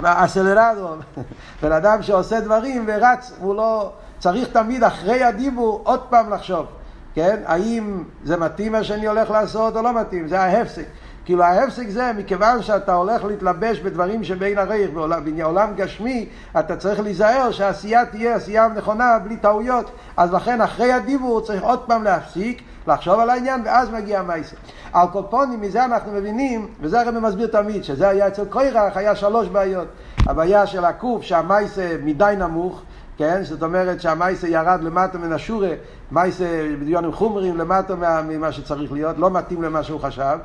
אסלרדו. 0.03 0.89
בן 1.63 1.73
אדם 1.73 2.03
שעושה 2.03 2.41
דברים 2.41 2.85
ורץ, 2.89 3.33
הוא 3.41 3.55
לא... 3.55 3.93
צריך 4.19 4.49
תמיד 4.53 4.85
אחרי 4.85 5.23
הדיבור 5.25 5.81
עוד 5.85 6.01
פעם 6.11 6.31
לחשוב. 6.31 6.67
כן? 7.15 7.37
האם 7.47 8.05
זה 8.25 8.37
מתאים 8.37 8.73
מה 8.73 8.85
שאני 8.85 9.07
הולך 9.07 9.31
לעשות 9.31 9.77
או 9.77 9.83
לא 9.83 10.01
מתאים? 10.01 10.29
זה 10.29 10.41
ההפסק. 10.41 10.85
כאילו 11.25 11.43
ההפסק 11.45 11.89
זה, 11.89 12.13
מכיוון 12.17 12.63
שאתה 12.63 12.95
הולך 12.95 13.25
להתלבש 13.25 13.81
בדברים 13.81 14.25
שבין 14.25 14.59
הרייך, 14.59 14.91
בעולם 14.91 15.75
גשמי, 15.77 16.29
אתה 16.59 16.77
צריך 16.77 17.01
להיזהר 17.01 17.51
שהעשייה 17.51 18.07
תהיה 18.07 18.35
עשייה 18.35 18.69
נכונה, 18.69 19.19
בלי 19.19 19.37
טעויות. 19.37 19.91
אז 20.17 20.33
לכן 20.33 20.61
אחרי 20.61 20.93
הדיבור 20.93 21.41
צריך 21.41 21.63
עוד 21.63 21.79
פעם 21.87 22.05
להפסיק, 22.05 22.63
לחשוב 22.87 23.21
על 23.21 23.31
העניין, 23.31 23.63
ואז 23.65 23.91
מגיע 23.91 24.19
המייסה. 24.21 24.57
על 24.93 25.07
קופונים, 25.13 25.61
מזה 25.61 25.85
אנחנו 25.85 26.13
מבינים, 26.13 26.69
וזה 26.81 27.01
הרי 27.01 27.21
מסביר 27.21 27.47
תמיד, 27.47 27.85
שזה 27.85 28.09
היה 28.09 28.29
אצל 28.29 28.45
קוירח, 28.45 28.97
היה 28.97 29.17
שלוש 29.17 29.49
בעיות. 29.49 29.89
הבעיה 30.27 30.67
של 30.67 30.85
הקוף, 30.85 31.23
שהמייסה 31.23 31.97
מדי 32.03 32.35
נמוך, 32.39 32.83
כן? 33.17 33.41
זאת 33.45 33.63
אומרת 33.63 34.01
שהמייסה 34.01 34.49
ירד 34.49 34.81
למטה 34.83 35.19
מן 35.19 35.33
השורה, 35.33 35.71
מייסה 36.13 36.67
בדיונים 36.81 37.13
חומרים 37.13 37.57
למטה 37.57 37.95
ממה 38.29 38.53
שצריך 38.53 38.93
להיות, 38.93 39.19
לא 39.19 39.31
מתאים 39.31 39.63
למה 39.63 39.83
שהוא 39.83 40.01
חשב, 40.01 40.39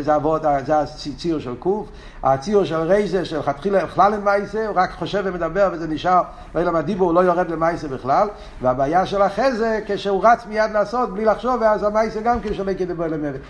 זה, 0.00 0.14
עבוד, 0.14 0.42
זה 0.66 0.78
הציור 0.80 1.40
של 1.40 1.54
קוף, 1.58 1.88
הציור 2.22 2.64
של 2.64 2.76
רייזה, 2.76 3.24
של 3.24 3.42
חתחילה 3.42 3.84
בכלל 3.84 4.12
אין 4.12 4.24
מייסה, 4.24 4.66
הוא 4.66 4.76
רק 4.76 4.92
חושב 4.92 5.22
ומדבר 5.24 5.68
וזה 5.72 5.88
נשאר, 5.88 6.22
לא 6.54 6.60
יודע 6.60 6.72
מה 6.72 6.82
דיבור, 6.82 7.08
הוא 7.08 7.14
לא 7.14 7.20
יורד 7.20 7.50
למייסה 7.50 7.88
בכלל, 7.88 8.28
והבעיה 8.62 9.06
של 9.06 9.22
אחרי 9.22 9.52
זה, 9.52 9.80
כשהוא 9.86 10.24
רץ 10.24 10.46
מיד 10.46 10.70
לעשות 10.72 11.14
בלי 11.14 11.24
לחשוב, 11.24 11.56
ואז 11.60 11.82
המייסה 11.82 12.20
גם 12.20 12.40
כן 12.40 12.54
שווה 12.54 12.74
כדבר 12.74 13.06
למוות. 13.06 13.40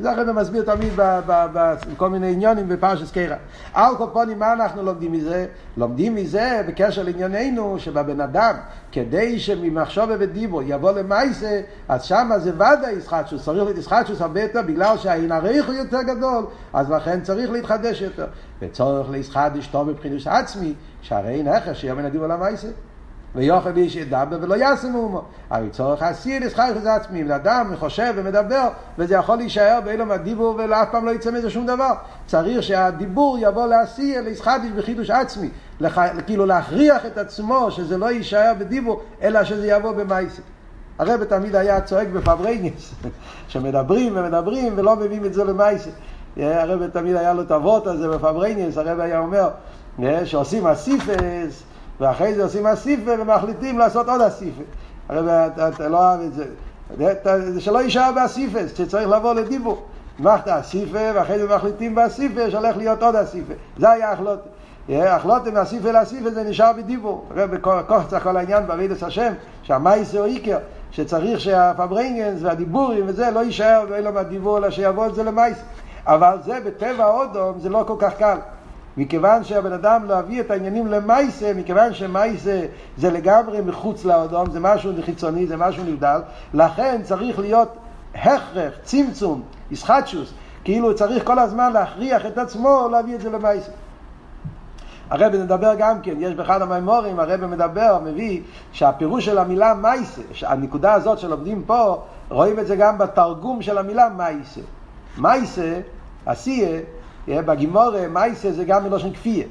זה 0.00 0.10
הרב 0.10 0.32
מסביר 0.32 0.62
תמיד 0.62 0.92
בכל 0.96 2.08
מיני 2.08 2.32
עניונים 2.32 2.68
בפרשס 2.68 3.12
קרא. 3.12 3.36
על 3.74 3.96
כל 3.96 4.06
פונים, 4.12 4.38
מה 4.38 4.52
אנחנו 4.52 4.82
לומדים 4.82 5.12
מזה? 5.12 5.46
לומדים 5.76 6.14
מזה 6.14 6.62
בקשר 6.68 7.02
לענייננו, 7.02 7.78
שבבן 7.78 8.20
אדם, 8.20 8.54
כדי 8.92 9.38
שממחשוב 9.38 10.10
ודיבור 10.18 10.62
יבוא 10.66 10.92
למעשה, 11.24 11.60
אז 11.88 12.04
שמה 12.04 12.38
זה 12.38 12.54
ודאי 12.54 12.92
ישחטשוס, 12.92 13.44
צריך 13.44 13.62
להיות 13.62 13.78
ישחטשוס 13.78 14.20
הרבה 14.20 14.42
יותר, 14.42 14.62
בגלל 14.62 14.98
שהעין 14.98 15.32
הריח 15.32 15.66
הוא 15.66 15.74
יותר 15.74 16.02
גדול, 16.02 16.46
אז 16.72 16.90
לכן 16.90 17.20
צריך 17.20 17.50
להתחדש 17.50 18.00
יותר. 18.00 18.26
וצורך 18.60 19.10
לישחטש 19.10 19.66
טוב 19.66 19.90
מבחינת 19.90 20.26
עצמי, 20.26 20.74
שהרי 21.02 21.50
הכר 21.50 21.74
שיהיה 21.74 21.94
מן 21.94 22.04
הדיבור 22.04 22.26
למעשה. 22.26 22.68
ויוכל 23.34 23.76
איש 23.76 23.96
ידבר 23.96 24.38
ולא 24.40 24.54
יעשה 24.54 24.88
מאומו. 24.88 25.22
הרי 25.50 25.70
צורך 25.70 26.02
ישחק 26.26 26.70
את 26.82 26.86
עצמי, 26.86 27.34
אדם 27.34 27.72
חושב 27.78 28.12
ומדבר, 28.16 28.68
וזה 28.98 29.14
יכול 29.14 29.36
להישאר 29.36 29.80
באילום 29.84 30.10
הדיבור 30.10 30.54
ולאף 30.58 30.88
פעם 30.90 31.06
לא 31.06 31.10
יצא 31.10 31.30
מזה 31.30 31.50
שום 31.50 31.66
דבר. 31.66 31.92
צריך 32.26 32.62
שהדיבור 32.62 33.38
יבוא 33.40 33.66
להסיר, 33.66 34.20
לישחדיש 34.20 34.72
בחידוש 34.72 35.10
עצמי, 35.10 35.50
לח... 35.80 35.98
כאילו 36.26 36.46
להכריח 36.46 37.06
את 37.06 37.18
עצמו 37.18 37.70
שזה 37.70 37.98
לא 37.98 38.10
יישאר 38.10 38.52
בדיבור, 38.58 39.02
אלא 39.22 39.44
שזה 39.44 39.66
יבוא 39.66 39.92
במייסי. 39.92 40.42
הרב 40.98 41.24
תמיד 41.24 41.56
היה 41.56 41.80
צועק 41.80 42.08
בפברניאס, 42.08 42.94
שמדברים 43.48 44.12
ומדברים 44.16 44.72
ולא 44.76 44.96
מביאים 44.96 45.24
את 45.24 45.34
זה 45.34 45.44
למייסי. 45.44 45.90
הרב 46.36 46.88
תמיד 46.88 47.16
היה 47.16 47.32
לו 47.32 47.42
את 47.42 47.50
הוורט 47.50 47.86
הזה 47.86 48.08
בפברניאס, 48.08 48.78
הרב 48.78 49.00
היה 49.00 49.18
אומר, 49.18 49.48
שעושים 50.24 50.66
אסיפס, 50.66 51.62
ואחרי 52.00 52.34
זה 52.34 52.42
עושים 52.42 52.66
אסיפה 52.66 53.10
ומחליטים 53.18 53.78
לעשות 53.78 54.08
עוד 54.08 54.20
אסיפה. 54.20 54.62
הרי 55.08 55.46
אתה 55.68 55.88
לא 55.88 55.98
אוהב 55.98 56.20
את 56.20 56.34
זה. 56.34 56.44
זה 57.52 57.60
שלא 57.60 57.82
יישאר 57.82 58.12
באסיפה, 58.14 58.58
שצריך 58.76 59.08
לבוא 59.08 59.34
לדיבור. 59.34 59.86
מלאכת 60.20 60.48
אסיפה, 60.48 60.98
ואחרי 61.14 61.38
זה 61.38 61.56
מחליטים 61.56 61.94
באסיפה 61.94 62.50
שהולך 62.50 62.76
להיות 62.76 63.02
עוד 63.02 63.16
אסיפה. 63.16 63.52
זה 63.78 63.90
היה 63.90 64.12
החלוטה. 64.12 64.48
החלוטה 64.88 65.50
מאסיפה 65.50 65.92
לאסיפה 65.92 66.30
זה 66.30 66.42
נשאר 66.42 66.72
בדיבור. 66.72 67.28
בכוח 67.34 68.06
צריך 68.08 68.22
כל 68.22 68.36
העניין 68.36 68.66
בעבידת 68.66 69.02
השם, 69.02 69.32
שהמייסר 69.62 70.24
איקר, 70.24 70.58
שצריך 70.90 71.40
שהפברנגנס 71.40 72.38
והדיבורים 72.42 73.04
וזה 73.06 73.30
לא 73.30 73.40
יישאר 73.40 73.84
ואין 73.88 74.04
לו 74.04 74.18
הדיבור, 74.18 74.58
אלא 74.58 74.70
שיבוא 74.70 75.06
את 75.06 75.14
זה 75.14 75.22
למייסר. 75.22 75.62
אבל 76.06 76.38
זה 76.44 76.58
בטבע 76.66 77.06
אודום 77.06 77.58
זה 77.58 77.68
לא 77.68 77.84
כל 77.86 77.96
כך 77.98 78.14
קל. 78.14 78.38
מכיוון 78.96 79.44
שהבן 79.44 79.72
אדם 79.72 80.04
לא 80.08 80.14
הביא 80.14 80.40
את 80.40 80.50
העניינים 80.50 80.86
למייסה, 80.86 81.52
מכיוון 81.54 81.94
שמייסה 81.94 82.66
זה 82.96 83.10
לגמרי 83.10 83.60
מחוץ 83.60 84.04
לאדום, 84.04 84.50
זה 84.50 84.60
משהו 84.60 84.92
חיצוני, 85.04 85.46
זה 85.46 85.56
משהו 85.56 85.84
נבדל, 85.84 86.20
לכן 86.54 87.00
צריך 87.02 87.38
להיות 87.38 87.76
הכרח, 88.14 88.72
צמצום, 88.82 89.42
ישחטשוס, 89.70 90.32
כאילו 90.64 90.94
צריך 90.94 91.24
כל 91.24 91.38
הזמן 91.38 91.72
להכריח 91.72 92.26
את 92.26 92.38
עצמו 92.38 92.88
להביא 92.92 93.14
את 93.14 93.20
זה 93.20 93.30
למייסה. 93.30 93.70
הרב 95.10 95.36
מדבר 95.36 95.74
גם 95.78 96.00
כן, 96.02 96.14
יש 96.18 96.34
באחד 96.34 96.62
המימורים, 96.62 97.20
הרב 97.20 97.46
מדבר, 97.46 97.98
מביא 98.04 98.40
שהפירוש 98.72 99.24
של 99.24 99.38
המילה 99.38 99.74
מייסה, 99.74 100.22
הנקודה 100.46 100.92
הזאת 100.92 101.18
שלומדים 101.18 101.62
פה, 101.66 102.02
רואים 102.28 102.58
את 102.58 102.66
זה 102.66 102.76
גם 102.76 102.98
בתרגום 102.98 103.62
של 103.62 103.78
המילה 103.78 104.08
מייסה. 104.08 104.60
מייסה, 105.18 105.80
עשייה, 106.26 106.80
בגימור 107.28 107.90
מייסה 108.10 108.52
זה 108.52 108.64
גם 108.64 108.84
מלושן 108.84 109.12
כפייה. 109.12 109.46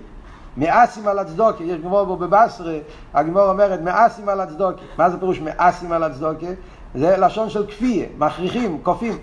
מאסים 0.58 1.08
על 1.08 1.20
הצדוקה, 1.20 1.64
יש 1.64 1.82
גמור 1.82 2.04
בו 2.04 2.18
בבשרה, 2.18 2.78
הגמור 3.14 3.50
אומרת 3.50 3.82
מאסים 3.82 4.30
על 4.30 4.42
הצדוקה. 4.42 4.82
מה 4.98 5.10
זה 5.10 5.18
פירוש 5.18 5.40
מאסים 5.40 5.92
על 5.92 6.04
הצדוקה? 6.04 6.48
זה 6.96 7.18
לשון 7.18 7.50
של 7.50 7.68
כפייה, 7.68 8.08
מכריחים, 8.18 8.80
כופים. 8.84 9.18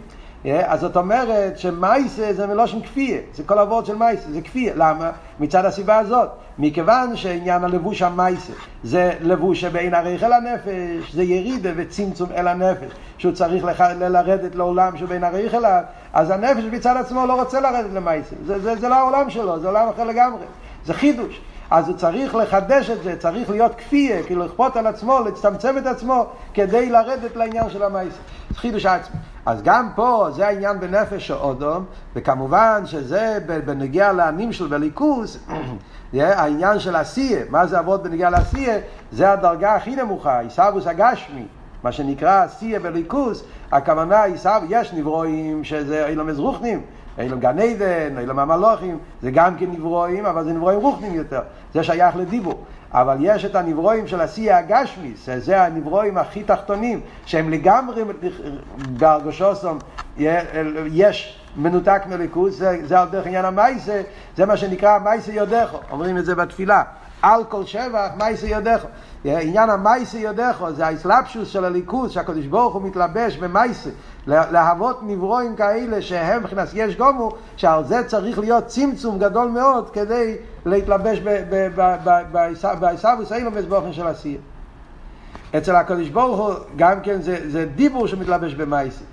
אז 0.45 0.81
זאת 0.81 0.97
אומרת 0.97 1.59
שמייסה 1.59 2.33
זה 2.33 2.47
מלושן 2.47 2.81
כפייה, 2.83 3.19
זה 3.35 3.43
כל 3.47 3.59
הוורד 3.59 3.87
של 3.87 3.97
מייסה, 3.97 4.33
זה 4.33 4.41
כפייה. 4.41 4.73
למה? 4.77 5.11
מצד 5.41 5.65
הסיבה 5.65 5.99
הזאת. 5.99 6.29
מכיוון 6.59 7.17
שעניין 7.17 7.65
הלבוש 7.65 8.03
המייסה 8.03 8.53
זה 8.85 9.13
לבוש 9.21 9.61
שבין 9.61 9.95
הריח 9.95 10.23
אל 10.23 10.33
הנפש, 10.33 11.15
זה 11.15 11.23
ירידה 11.23 11.71
וצמצום 11.77 12.29
אל 12.37 12.49
הנפש, 12.49 12.93
שהוא 13.19 13.33
צריך 13.33 13.65
לח... 13.65 13.81
לרדת 13.81 14.55
לעולם 14.55 14.97
שבין 14.97 15.25
הריח 15.25 15.55
אליו, 15.55 15.83
אז 16.13 16.31
הנפש 16.31 16.65
מצד 16.73 16.97
עצמו 16.97 17.27
לא 17.27 17.41
רוצה 17.41 17.61
לרדת 17.61 17.93
למייסה. 17.93 18.35
זה, 18.47 18.61
זה, 18.61 18.77
זה 18.77 18.89
לא 18.89 18.95
העולם 18.95 19.31
שלו, 19.31 19.61
זה 19.61 19.67
עולם 19.69 19.89
אחר 19.89 20.05
לגמרי. 20.05 20.45
זה 20.85 20.95
חידוש. 20.95 21.41
אז 21.71 21.89
הוא 21.89 21.97
צריך 21.97 22.35
לחדש 22.35 22.91
את 22.91 23.03
זה, 23.03 23.17
צריך 23.17 23.51
להיות 23.51 23.75
כפייה, 23.75 24.23
כאילו 24.23 24.45
לכפות 24.45 24.77
על 24.77 24.87
עצמו, 24.87 25.21
להצטמצם 25.25 25.79
את 25.79 25.87
עצמו, 25.87 26.27
כדי 26.55 26.91
לרדת 26.91 27.37
לעניין 27.37 27.71
של 27.71 27.83
המייסה. 27.83 28.17
זה 28.51 28.59
חידוש 28.59 28.87
עצמי. 28.87 29.17
אז 29.47 29.63
גם 29.63 29.89
פה 29.95 30.29
זה 30.35 30.47
העניין 30.47 30.81
בנפש 30.81 31.31
אודום, 31.31 31.85
וכמובן 32.17 32.83
שזה 32.87 33.39
בנגיע 33.65 34.13
לענים 34.13 34.53
של 34.53 34.67
בליכוס, 34.67 35.39
העניין 36.15 36.79
של 36.79 36.97
עשייה, 36.97 37.45
מה 37.51 37.67
זה 37.67 37.79
אבות 37.79 38.03
בנגיע 38.03 38.31
לעשייה? 38.31 38.79
זה 39.13 39.33
הדרגה 39.33 39.75
הכי 39.75 39.97
נמוכה, 39.97 40.41
עיסאוווס 40.41 40.87
הגשמי. 40.87 41.47
מה 41.83 41.93
שנקרא 41.93 42.45
עשייה 42.45 42.81
בליכוס, 42.81 43.45
הכוונה 43.73 44.23
יש 44.69 44.93
נברואים 44.93 45.65
שזה 45.65 46.07
אילום 46.07 46.29
אזרוחנים, 47.19 47.25
אילום 47.27 47.41
גן 47.41 47.59
עדן, 47.59 48.19
אילום 48.19 48.39
המלוכים, 48.39 48.99
זה 49.23 49.31
גם 49.31 49.57
כן 49.57 49.71
נברואים, 49.71 50.27
אבל 50.27 50.45
זה 50.45 50.53
נברואים 50.53 50.81
רוחנים 50.81 51.15
יותר, 51.15 51.41
זה 51.75 51.83
שייך 51.83 52.17
לדיבור. 52.17 52.65
אבל 52.93 53.17
יש 53.21 53.45
את 53.45 53.55
הנברואים 53.55 54.07
של 54.07 54.21
השיא 54.21 54.55
הגשמיס, 54.55 55.29
זה 55.39 55.63
הנברואים 55.63 56.19
הכי 56.19 56.43
תחתונים, 56.43 57.01
שהם 57.27 57.51
לגמרי 57.51 58.03
בהרגושוסום, 58.99 59.79
יש 60.87 61.41
מנותק 61.57 62.03
מליכוז, 62.07 62.59
זה, 62.59 62.81
זה 62.85 63.01
על 63.01 63.09
דרך 63.09 63.27
עניין 63.27 63.45
המייסה, 63.45 64.03
זה 64.37 64.47
מה 64.47 64.57
שנקרא 64.57 64.99
מייסה 64.99 65.33
יודכו, 65.33 65.79
אומרים 65.91 66.19
את 66.19 66.25
זה 66.25 66.35
בתפילה. 66.35 66.83
על 67.23 67.45
כל 67.45 67.65
שבח 67.65 68.09
מייסה 68.17 68.47
יודכו. 68.47 68.89
עניין 69.25 69.71
המייסה 69.71 70.19
יודכו 70.19 70.73
זה 70.73 70.87
האסלאפשוס 70.87 71.49
של 71.49 71.65
הליכוז, 71.65 72.11
שהקדוש 72.11 72.47
ברוך 72.47 72.75
הוא 72.75 72.83
מתלבש 72.83 73.37
במייסה. 73.37 73.91
להוות 74.27 75.01
נברואים 75.03 75.57
כאלה 75.57 76.03
שהם 76.03 76.41
מבחינת 76.41 76.69
יש 76.75 76.97
גומו, 76.97 77.33
שעל 77.57 77.85
זה 77.85 78.05
צריך 78.07 78.39
להיות 78.39 78.67
צמצום 78.67 79.19
גדול 79.19 79.49
מאוד 79.49 79.91
כדי 79.91 80.37
להתלבש 80.67 81.19
בעיסאוויס 82.81 83.33
אילומס 83.33 83.65
באופן 83.65 83.93
של 83.93 84.07
עשייה. 84.07 84.39
אצל 85.57 85.77
הקדוש 85.77 86.09
ברוך 86.09 86.39
הוא 86.41 86.55
גם 86.77 87.01
כן 87.01 87.23
זה, 87.23 87.51
זה 87.51 87.65
דיבור 87.65 88.07
שמתלבש 88.07 88.55
במייסה. 88.55 89.05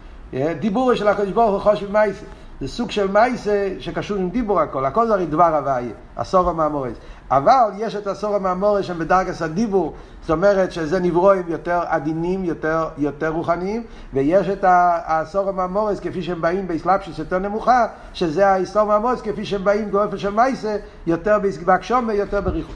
דיבור 0.59 0.95
של 0.95 1.07
הקדוש 1.07 1.31
ברוך 1.31 1.51
הוא 1.51 1.71
חושב 1.71 1.91
מייסה. 1.91 2.25
זה 2.61 2.67
סוג 2.67 2.91
של 2.91 3.11
מייסה 3.11 3.69
שקשור 3.79 4.17
עם 4.17 4.29
דיבור 4.29 4.59
הכל, 4.59 4.85
הכל 4.85 5.07
זה 5.07 5.13
הרי 5.13 5.25
דבר 5.25 5.55
הוויה, 5.55 5.93
עשור 6.15 6.49
המאמורס. 6.49 6.97
אבל 7.31 7.71
יש 7.77 7.95
את 7.95 8.07
עשור 8.07 8.35
המאמורס 8.35 8.85
שהם 8.85 8.99
בדרגס 8.99 9.41
הדיבור, 9.41 9.93
זאת 10.21 10.31
אומרת 10.31 10.71
שזה 10.71 10.99
נברואים 10.99 11.43
יותר 11.47 11.79
עדינים, 11.87 12.45
יותר, 12.45 12.87
יותר 12.97 13.29
רוחניים, 13.29 13.83
ויש 14.13 14.49
את 14.49 14.63
העשור 14.63 15.49
המאמורס 15.49 15.99
כפי 15.99 16.23
שהם 16.23 16.41
באים 16.41 16.67
באסלאפשוס 16.67 17.19
יותר 17.19 17.39
נמוכה, 17.39 17.85
שזה 18.13 18.47
העשור 18.47 18.81
המאמורס 18.81 19.21
כפי 19.21 19.45
שהם 19.45 19.63
באים 19.63 19.91
באופן 19.91 20.17
של 20.17 20.29
מייסה, 20.29 20.77
יותר 21.07 21.37
בהקשומה, 21.65 22.13
יותר 22.13 22.41
בריחוד. 22.41 22.75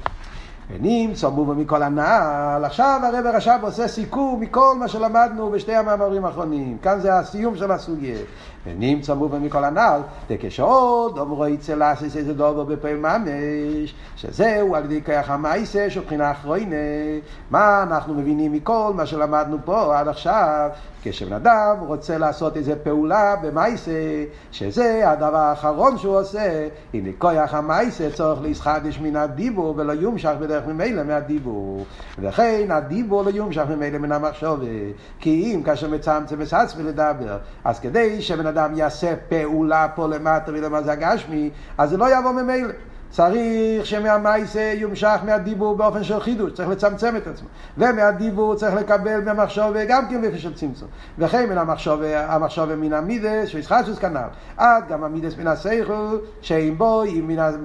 ונמצא 0.70 1.30
מובו 1.30 1.56
מכל 1.56 1.84
הנעל. 1.84 2.66
עכשיו 2.66 3.02
הרב 3.04 3.26
רש"ב 3.26 3.60
עושה 3.62 3.88
סיכום 3.88 4.42
מכל 4.42 4.76
מה 4.80 4.88
שלמדנו 4.88 5.52
בשתי 5.52 5.76
המאמרים 5.76 6.26
האחרונים. 6.26 6.78
כאן 6.82 7.00
זה 7.00 7.20
הסיום 7.20 7.58
של 7.58 7.72
הסוגיה. 7.72 8.18
ונמצא 8.66 9.14
מובו 9.14 9.40
מכל 9.40 9.64
הנעל, 9.64 10.02
וכשעוד 10.30 11.18
אומרו 11.18 11.48
יצא 11.48 11.74
לעשות 11.74 12.16
איזה 12.16 12.34
דובר 12.34 12.64
בפעיל 12.64 12.98
ממש, 12.98 13.96
שזהו 14.16 14.76
על 14.76 14.84
ידי 14.86 15.02
כוח 15.06 15.30
המייסה 15.30 15.90
שבחינה 15.90 16.32
אחרונה. 16.32 16.76
מה 17.52 17.84
אנחנו 17.84 18.14
מבינים 18.14 18.54
מכל 18.54 18.92
מה 18.96 19.06
שלמדנו 19.06 19.58
פה 19.66 20.00
עד 20.00 20.08
עכשיו? 20.08 20.70
כשבן 21.08 21.34
אדם 21.34 21.76
רוצה 21.80 22.18
לעשות 22.18 22.58
איזה 22.58 22.76
פעולה 22.76 23.36
במייסה, 23.42 23.92
שזה 24.52 25.10
הדבר 25.10 25.38
האחרון 25.38 25.98
שהוא 25.98 26.20
עושה, 26.20 26.68
הנה 26.94 27.10
כוח 27.18 27.54
המייסה 27.54 28.10
צורך 28.14 28.42
להסחדש 28.42 29.00
מן 29.00 29.16
הדיבור 29.16 29.74
ולא 29.78 29.94
יומשך 29.94 30.34
בדרך 30.40 30.66
ממילא 30.68 31.04
מהדיבור. 31.04 31.86
וכן 32.20 32.72
הדיבור 32.72 33.24
לא 33.24 33.30
יומשך 33.30 33.64
ממילא 33.70 33.98
מן 33.98 34.12
המחשבת. 34.12 34.60
כי 35.20 35.54
אם 35.56 35.64
כאשר 35.64 35.90
מצמצם 35.90 36.42
את 36.42 36.54
עצמי 36.54 36.84
לדבר, 36.84 37.38
אז 37.64 37.80
כדי 37.80 38.22
שבן 38.22 38.48
אדם 38.48 38.76
יעשה 38.76 39.14
פעולה 39.30 39.88
פה 39.96 40.08
למטה 40.08 40.52
ולמזג 40.52 41.04
הגשמי, 41.04 41.50
אז 41.78 41.90
זה 41.90 41.98
לא 41.98 42.18
יבוא 42.18 42.32
ממילא. 42.32 42.74
צריך 43.16 43.86
שמהמייסה 43.86 44.74
יומשך 44.76 45.20
מהדיבור 45.26 45.78
באופן 45.78 46.04
של 46.04 46.20
חידוש, 46.20 46.54
צריך 46.54 46.70
לצמצם 46.70 47.16
את 47.16 47.28
עצמו. 47.28 47.48
ומהדיבור 47.78 48.56
צריך 48.56 48.76
לקבל 48.76 49.22
מהמחשוב 49.22 49.74
גם 49.88 50.10
כן 50.10 50.22
באופן 50.22 50.38
של 50.38 50.54
צמצום. 50.54 50.88
וכן 51.18 51.50
מן 51.50 51.58
המחשוב, 51.58 52.02
המחשוב 52.04 52.76
מן 52.76 52.94
המידס, 52.94 53.48
שישחשוס 53.48 54.00
כנ"ל. 54.00 54.28
עד 54.58 54.84
גם 54.90 55.04
המידס 55.04 55.38
מן 55.38 55.48
הסייכל, 55.48 56.18
שאם 56.42 56.74
בו, 56.78 57.04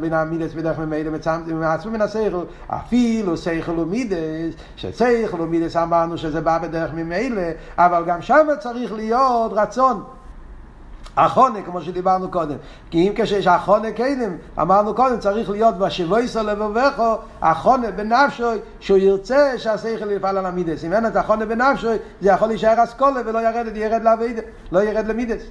מן 0.00 0.12
המידס 0.12 0.52
בדרך 0.52 0.78
ממילא 0.78 1.10
מעצמו 1.46 1.92
מן 1.92 2.00
הסייכל, 2.02 2.44
אפילו 2.66 3.36
סייכל 3.36 3.78
ומידס, 3.78 4.54
שסייכל 4.76 5.40
ומידס 5.40 5.76
אמרנו 5.76 6.18
שזה 6.18 6.40
בא 6.40 6.58
בדרך 6.58 6.90
ממילא, 6.94 7.42
אבל 7.78 8.04
גם 8.06 8.22
שם 8.22 8.46
צריך 8.60 8.92
להיות 8.92 9.52
רצון. 9.52 10.02
החונה, 11.24 11.62
כמו 11.62 11.80
שדיברנו 11.80 12.30
קודם. 12.30 12.56
כי 12.90 13.09
אם 13.09 13.12
כשיש 13.16 13.46
החונה 13.46 13.92
קדם, 13.92 14.37
אמרנו 14.61 14.94
קודם, 14.94 15.18
צריך 15.18 15.50
להיות 15.50 15.78
בשבויסו 15.78 16.42
לבובכו, 16.42 17.14
החונה 17.42 17.90
בנפשוי, 17.90 18.59
שהוא 18.80 18.98
ירצה 18.98 19.52
שהשכל 19.59 20.11
יפעל 20.11 20.38
על 20.38 20.46
המידס. 20.46 20.85
אם 20.85 20.92
אין 20.92 21.06
את 21.06 21.16
החונה 21.16 21.46
בנפשוי, 21.46 21.96
זה 22.20 22.30
יכול 22.30 22.48
להישאר 22.48 22.85
אסכולה 22.85 23.20
ולא 23.26 23.38
ירד, 23.38 23.76
ירד 23.76 24.02
לאבידה, 24.02 24.42
לא 24.72 24.83
ירד 24.83 25.06
למידס. 25.06 25.42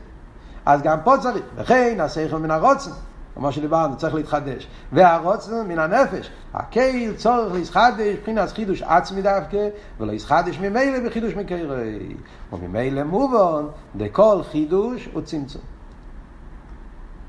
אז 0.65 0.81
גם 0.81 0.97
פה 1.03 1.17
צריך. 1.17 1.43
וכן, 1.55 1.97
השכל 1.99 2.37
מן 2.37 2.51
הרוצן. 2.51 2.91
כמו 3.35 3.51
שדיברנו, 3.51 3.97
צריך 3.97 4.15
להתחדש. 4.15 4.67
והרוצן 4.91 5.67
מן 5.67 5.79
הנפש. 5.79 6.29
הקהיל 6.53 7.13
צורך 7.15 7.53
להתחדש, 7.53 8.17
מבחינת 8.17 8.49
חידוש 8.49 8.81
עצמי 8.81 9.21
דווקא, 9.21 9.67
ולא 9.99 10.11
יתחדש 10.11 10.59
ממילא 10.59 10.99
בחידוש 11.05 11.33
מקרי. 11.35 12.15
וממילא 12.53 13.03
מובן, 13.03 13.65
דכל 13.95 14.41
חידוש 14.51 15.09
הוא 15.13 15.21
צמצום. 15.21 15.61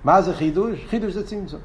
מה 0.04 0.22
זה 0.22 0.34
חידוש? 0.34 0.86
חידוש 0.88 1.12
זה 1.12 1.26
צמצום. 1.26 1.60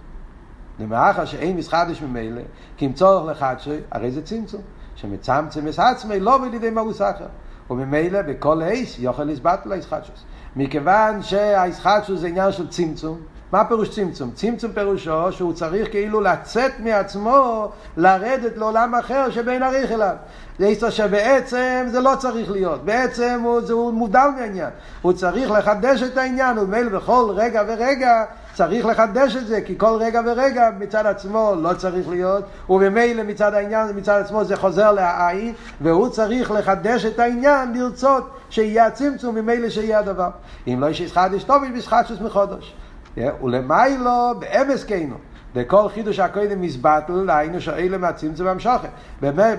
למאחר 0.79 1.25
שאין 1.25 1.57
מסחדש 1.57 2.01
ממילא, 2.01 2.41
כי 2.77 2.85
אם 2.85 2.93
צורך 2.93 3.31
לחדשי, 3.31 3.77
הרי 3.91 4.11
זה 4.11 4.21
צמצום. 4.21 4.61
שמצמצם 4.95 5.67
את 5.67 5.79
עצמי 5.79 6.19
לא 6.19 6.37
בלידי 6.37 6.69
מהוס 6.69 7.01
אחר. 7.01 7.27
וממילא 7.69 8.21
בכל 8.21 8.61
עיס 8.61 8.99
יוכל 8.99 9.23
לסבט 9.23 9.65
לישחדשוס. 9.65 10.23
מכיוון 10.55 11.23
שהישחדשוס 11.23 12.19
זה 12.19 12.27
עניין 12.27 12.51
של 12.51 12.67
צמצום, 12.67 13.19
מה 13.51 13.65
פירוש 13.65 13.89
צמצום? 13.89 14.31
צמצום 14.31 14.71
פירושו 14.71 15.31
שהוא 15.31 15.53
צריך 15.53 15.91
כאילו 15.91 16.21
לצאת 16.21 16.71
מעצמו, 16.79 17.71
לרדת 17.97 18.57
לעולם 18.57 18.95
אחר 18.95 19.29
שבין 19.29 19.63
עריך 19.63 19.91
אליו. 19.91 20.15
זה 20.59 20.65
איסו 20.65 20.91
שבעצם 20.91 21.85
זה 21.91 21.99
לא 21.99 22.11
צריך 22.19 22.51
להיות, 22.51 22.85
בעצם 22.85 23.41
הוא, 23.43 23.61
זה, 23.61 23.73
הוא 23.73 23.93
מודל 23.93 24.27
מהעניין. 24.37 24.69
הוא 25.01 25.13
צריך 25.13 25.51
לחדש 25.51 26.03
את 26.03 26.17
העניין, 26.17 26.57
ומילא 26.57 26.89
בכל 26.89 27.31
רגע 27.35 27.63
ורגע 27.67 28.23
צריך 28.53 28.85
לחדש 28.85 29.35
את 29.35 29.47
זה, 29.47 29.61
כי 29.61 29.77
כל 29.77 29.97
רגע 29.99 30.21
ורגע 30.25 30.69
מצד 30.79 31.05
עצמו 31.05 31.53
לא 31.61 31.73
צריך 31.73 32.09
להיות, 32.09 32.43
וממילא 32.69 33.23
מצד 33.23 33.53
העניין, 33.53 33.87
מצד 33.95 34.21
עצמו 34.21 34.43
זה 34.43 34.55
חוזר 34.55 34.91
לעין, 34.91 35.53
והוא 35.81 36.09
צריך 36.09 36.51
לחדש 36.51 37.05
את 37.05 37.19
העניין, 37.19 37.73
לרצות 37.73 38.29
שיהיה 38.49 38.85
הצמצום, 38.85 39.35
ממילא 39.35 39.69
שיהיה 39.69 39.99
הדבר. 39.99 40.29
אם 40.67 40.81
לא 40.81 40.89
יש 40.89 40.99
ישחדש 40.99 41.43
טוב, 41.43 41.63
יש 41.63 41.69
ישחדש 41.75 42.11
מחודש. 42.21 42.75
ולמיילו 43.17 44.33
באמס 44.39 44.83
קיינו. 44.83 45.15
וכל 45.55 45.89
חידוש 45.89 46.19
הקודם 46.19 46.61
מזבטל, 46.61 47.29
היינו 47.29 47.61
שאלה 47.61 47.97
מהצמצום 47.97 48.47
והמשוכן. 48.47 48.87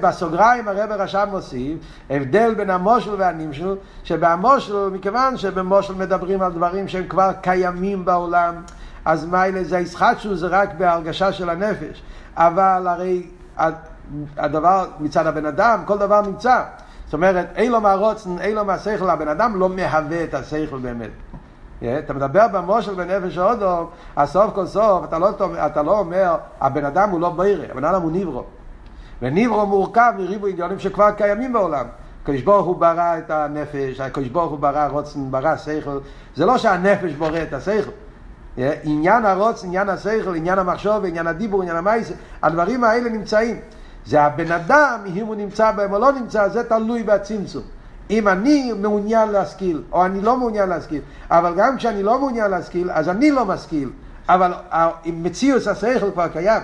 בסוגריים 0.00 0.68
הרב 0.68 0.90
רשם 0.90 1.28
מוסיף, 1.30 1.78
הבדל 2.10 2.54
בין 2.54 2.70
המושל 2.70 3.14
והנמשל, 3.18 3.76
שבמושל, 4.04 4.88
מכיוון 4.92 5.36
שבמושל 5.36 5.94
מדברים 5.94 6.42
על 6.42 6.52
דברים 6.52 6.88
שהם 6.88 7.06
כבר 7.08 7.32
קיימים 7.40 8.04
בעולם, 8.04 8.54
אז 9.04 9.26
מילא 9.26 9.62
זה 9.62 9.76
הישחטשו 9.76 10.36
זה 10.36 10.46
רק 10.46 10.74
בהרגשה 10.78 11.32
של 11.32 11.50
הנפש. 11.50 12.02
אבל 12.36 12.86
הרי 12.86 13.26
הדבר 14.36 14.86
מצד 15.00 15.26
הבן 15.26 15.46
אדם, 15.46 15.82
כל 15.84 15.98
דבר 15.98 16.20
נמצא. 16.20 16.62
זאת 17.04 17.14
אומרת, 17.14 17.46
אין 17.54 17.72
לו 17.72 17.80
מהרוצן, 17.80 18.38
אין 18.38 18.54
לו 18.54 18.64
מהשכל, 18.64 19.10
הבן 19.10 19.28
אדם 19.28 19.56
לא 19.56 19.68
מהווה 19.68 20.24
את 20.24 20.34
השכל 20.34 20.78
באמת. 20.78 21.10
אתה 21.82 22.12
מדבר 22.12 22.48
במושל 22.52 22.94
בנפש 22.94 23.38
האודו, 23.38 23.88
אז 24.16 24.30
סוף 24.30 24.54
כל 24.54 24.66
סוף 24.66 25.04
אתה 25.04 25.18
לא, 25.18 25.28
אתה 25.66 25.82
לא 25.82 25.98
אומר, 25.98 26.36
הבן 26.60 26.84
אדם 26.84 27.10
הוא 27.10 27.20
לא 27.20 27.30
בירה, 27.30 27.64
הבן 27.70 27.84
אדם 27.84 28.02
הוא 28.02 28.12
ניברו. 28.12 28.44
וניברו 29.22 29.66
מורכב 29.66 30.12
מריבו 30.18 30.46
עניונים 30.46 30.78
שכבר 30.78 31.10
קיימים 31.10 31.52
בעולם. 31.52 31.86
הקדוש 32.22 32.42
ברוך 32.42 32.66
הוא 32.66 32.76
ברא 32.76 33.18
את 33.18 33.30
הנפש, 33.30 34.00
הקדוש 34.00 34.28
ברוך 34.28 34.50
הוא 34.50 34.58
ברא 34.58 34.86
רוצן, 34.86 35.30
ברא 35.30 35.56
שכל. 35.56 35.98
זה 36.36 36.46
לא 36.46 36.58
שהנפש 36.58 37.12
בורא 37.12 37.42
את 37.42 37.52
השכל. 37.52 37.90
עניין 38.82 39.24
הרוצן, 39.24 39.66
עניין 39.66 39.88
השכל, 39.88 40.34
עניין 40.34 40.58
המחשוב, 40.58 41.04
עניין 41.04 41.26
הדיבור, 41.26 41.62
עניין 41.62 41.76
המייס, 41.76 42.12
הדברים 42.42 42.84
האלה 42.84 43.10
נמצאים. 43.10 43.56
זה 44.06 44.22
הבן 44.22 44.52
אדם, 44.52 45.00
אם 45.06 45.26
הוא 45.26 45.36
נמצא 45.36 45.72
בהם 45.72 45.92
או 45.92 45.98
לא 45.98 46.12
נמצא, 46.12 46.48
זה 46.48 46.64
תלוי 46.64 47.02
בצמצום. 47.02 47.62
אם 48.10 48.28
אני 48.28 48.72
מעוניין 48.80 49.28
להשכיל, 49.28 49.82
או 49.92 50.04
אני 50.04 50.20
לא 50.20 50.36
מעוניין 50.36 50.68
להשכיל, 50.68 51.00
אבל 51.30 51.54
גם 51.56 51.76
כשאני 51.76 52.02
לא 52.02 52.18
מעוניין 52.18 52.50
להשכיל, 52.50 52.90
אז 52.90 53.08
אני 53.08 53.30
לא 53.30 53.44
משכיל, 53.44 53.90
אבל 54.28 54.52
מציאוס 55.06 55.68
השכל 55.68 56.10
כבר 56.10 56.28
קיים. 56.28 56.62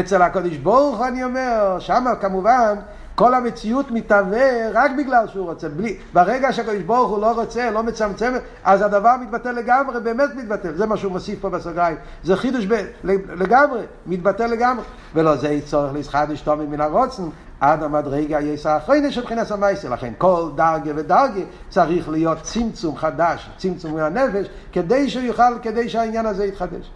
אצל 0.00 0.22
הקדוש 0.22 0.56
ברוך 0.56 1.02
אני 1.02 1.24
אומר, 1.24 1.76
שמה 1.78 2.14
כמובן 2.14 2.74
כל 3.14 3.34
המציאות 3.34 3.90
מתהווה 3.90 4.70
רק 4.72 4.90
בגלל 4.98 5.26
שהוא 5.28 5.46
רוצה. 5.50 5.68
בלי, 5.68 5.96
ברגע 6.12 6.52
שהקדוש 6.52 6.82
ברוך 6.82 7.10
הוא 7.10 7.20
לא 7.20 7.32
רוצה, 7.32 7.70
לא 7.70 7.82
מצמצם, 7.82 8.32
אז 8.64 8.82
הדבר 8.82 9.14
מתבטל 9.20 9.52
לגמרי, 9.52 10.00
באמת 10.00 10.30
מתבטל. 10.36 10.74
זה 10.74 10.86
מה 10.86 10.96
שהוא 10.96 11.12
מוסיף 11.12 11.40
פה 11.40 11.50
בסוגריים. 11.50 11.96
זה 12.24 12.36
חידוש 12.36 12.66
ב, 12.66 12.84
לגמרי, 13.04 13.80
מתבטל 14.06 14.46
לגמרי. 14.46 14.84
ולא 15.14 15.36
זה 15.36 15.58
צורך 15.64 15.92
להסחדש 15.92 16.40
תומי 16.40 16.66
מן 16.66 16.80
הרוצן, 16.80 17.22
עד 17.60 17.82
המדרגה 17.82 18.40
יש 18.40 18.66
האחרונה 18.66 19.12
של 19.12 19.20
מבחינת 19.20 19.50
המייסר. 19.50 19.90
לכן 19.90 20.12
כל 20.18 20.50
דרגה 20.54 20.92
ודרגה 20.96 21.40
צריך 21.68 22.08
להיות 22.08 22.42
צמצום 22.42 22.96
חדש, 22.96 23.50
צמצום 23.56 23.94
מהנפש, 23.94 24.46
כדי 24.72 25.10
שהוא 25.10 25.24
יוכל, 25.24 25.58
כדי 25.62 25.88
שהעניין 25.88 26.26
הזה 26.26 26.44
יתחדש. 26.44 26.90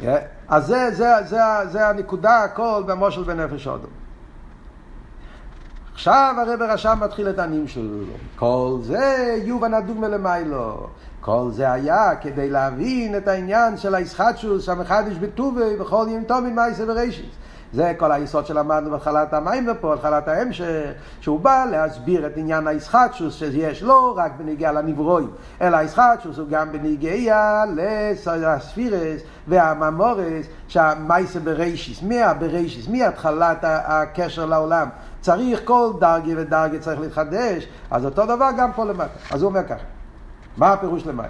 Yeah. 0.00 0.04
אז 0.48 0.66
זה, 0.66 0.90
זה, 0.92 1.08
זה, 1.26 1.40
זה 1.70 1.88
הנקודה 1.88 2.42
הכל 2.42 2.82
במושל 2.86 3.22
בנפש 3.22 3.66
אודום. 3.66 4.05
עכשיו 5.96 6.34
הרב 6.38 6.62
רשם 6.62 6.98
מתחיל 7.00 7.28
את 7.28 7.38
הנים 7.38 7.68
שלו. 7.68 8.04
כל 8.38 8.78
זה 8.82 9.38
יובן 9.44 9.74
הדוגמה 9.74 10.08
למיילו. 10.08 10.86
כל 11.20 11.48
זה 11.50 11.72
היה 11.72 12.16
כדי 12.16 12.50
להבין 12.50 13.16
את 13.16 13.28
העניין 13.28 13.76
של 13.76 13.94
הישחטשוס 13.94 14.68
המחדש 14.68 15.14
בטובי 15.14 15.76
בכל 15.80 16.06
יום 16.10 16.24
טוב 16.24 16.40
ממייסה 16.40 16.84
ורישיס. 16.86 17.34
זה 17.72 17.92
כל 17.96 18.12
היסוד 18.12 18.46
שלמדנו 18.46 18.90
בהתחלת 18.90 19.34
המים 19.34 19.68
ופה, 19.68 19.88
בהתחלת 19.88 20.28
ההמשך, 20.28 20.92
שהוא 21.20 21.40
בא 21.40 21.64
להסביר 21.70 22.26
את 22.26 22.32
עניין 22.36 22.66
הישחטשוס 22.66 23.38
שיש 23.38 23.82
לא 23.82 24.14
רק 24.16 24.32
בניגיע 24.36 24.72
לנברואים, 24.72 25.30
אלא 25.60 25.76
הישחטשוס 25.76 26.38
הוא 26.38 26.48
גם 26.48 26.72
בניגיע 26.72 27.64
לספירס 28.26 29.20
והממורס, 29.48 30.46
שהמייסה 30.68 31.40
ברישיס, 31.40 32.02
מי 32.02 32.22
הברישיס, 32.22 32.88
מי 32.88 33.04
התחלת 33.04 33.58
הקשר 33.62 34.46
לעולם. 34.46 34.88
צריך 35.20 35.60
כל 35.64 35.90
דרגי 36.00 36.34
ודרגי 36.36 36.78
צריך 36.78 37.00
להתחדש, 37.00 37.68
אז 37.90 38.04
אותו 38.04 38.26
דבר 38.26 38.48
גם 38.58 38.72
פה 38.72 38.84
למטה. 38.84 39.18
אז 39.30 39.42
הוא 39.42 39.48
אומר 39.48 39.64
ככה, 39.68 39.84
מה 40.56 40.72
הפירוש 40.72 41.06
למטה? 41.06 41.28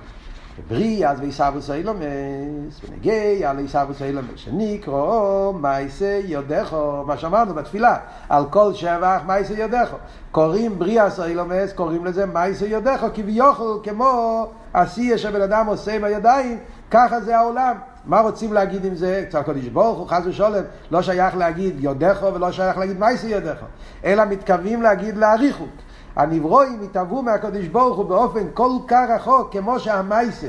בריא 0.69 1.09
אז 1.09 1.21
ויסבוס 1.21 1.71
אילומס, 1.71 2.81
ונגיע 2.88 3.53
ליסבוס 3.53 4.03
אילומס, 4.03 4.29
שנקרא 4.37 5.53
מייסה 5.61 6.21
יודכו, 6.25 7.05
מה 7.07 7.16
שאמרנו 7.16 7.55
בתפילה, 7.55 7.97
על 8.29 8.45
כל 8.51 8.75
שבח 8.75 9.21
מייסה 9.27 9.55
יודכו. 9.55 9.97
קוראים 10.31 10.79
בריאס 10.79 11.21
אילומס, 11.21 11.73
קוראים 11.73 12.05
לזה 12.05 12.27
מייסה 12.27 12.66
יודכו, 12.66 13.07
כביכול 13.14 13.81
כמו 13.83 14.47
עשייה 14.73 15.19
שבן 15.19 15.42
אדם 15.42 15.66
עושה 15.66 15.97
עם 15.97 16.05
הידיים, 16.05 16.59
ככה 16.90 17.21
זה 17.21 17.38
העולם. 17.38 17.77
מה 18.05 18.21
רוצים 18.21 18.53
להגיד 18.53 18.85
עם 18.85 18.95
זה? 18.95 19.25
אצל 19.29 19.38
הקדוש 19.38 19.69
ברוך 19.69 19.99
הוא, 19.99 20.09
חס 20.09 20.23
ושלום, 20.27 20.55
לא 20.90 21.03
שייך 21.03 21.37
להגיד 21.37 21.75
יודכו 21.79 22.35
ולא 22.35 22.53
שייך 22.53 22.79
להגיד 22.79 23.01
מייסי 23.01 23.29
יודכו, 23.29 23.66
אלא 24.05 24.25
מתכוונים 24.25 24.83
להגיד 24.83 25.16
לאריכות. 25.16 25.86
הנברואים 26.16 26.81
התהוו 26.85 27.22
מהקדוש 27.22 27.66
ברוך 27.66 27.96
הוא 27.96 28.05
באופן 28.05 28.46
כל 28.55 28.70
כך 28.88 29.07
רחוק, 29.09 29.52
כמו 29.52 29.81
שהמייסה, 29.81 30.46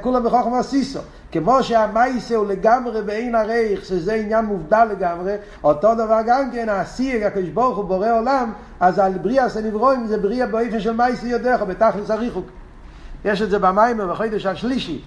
כולם 0.00 0.24
בחוכמה 0.24 0.62
סיסו, 0.62 1.00
כמו 1.32 1.62
שהמייסה 1.62 2.36
הוא 2.36 2.46
לגמרי 2.46 3.02
בעין 3.02 3.34
הרייך, 3.34 3.84
שזה 3.84 4.14
עניין 4.14 4.44
מובדל 4.44 4.84
לגמרי, 4.90 5.34
אותו 5.64 5.94
דבר 5.94 6.18
גם 6.26 6.50
כן, 6.52 6.68
העשייה, 6.68 7.26
הקדוש 7.26 7.48
ברוך 7.48 7.76
הוא 7.76 7.84
בורא 7.84 8.18
עולם, 8.18 8.52
אז 8.80 8.98
על 8.98 9.12
בריאה 9.12 9.46
הנברואים 9.56 10.06
זה 10.06 10.18
בריאה 10.18 10.46
באופן 10.46 10.80
של 10.80 10.96
מייסה 10.96 11.26
יודכו, 11.26 11.66
בתכלס 11.66 12.10
הריחוק. 12.10 12.46
יש 13.24 13.42
את 13.42 13.50
זה 13.50 13.58
במים 13.58 14.00
ובחודש 14.00 14.46
השלישי, 14.46 15.02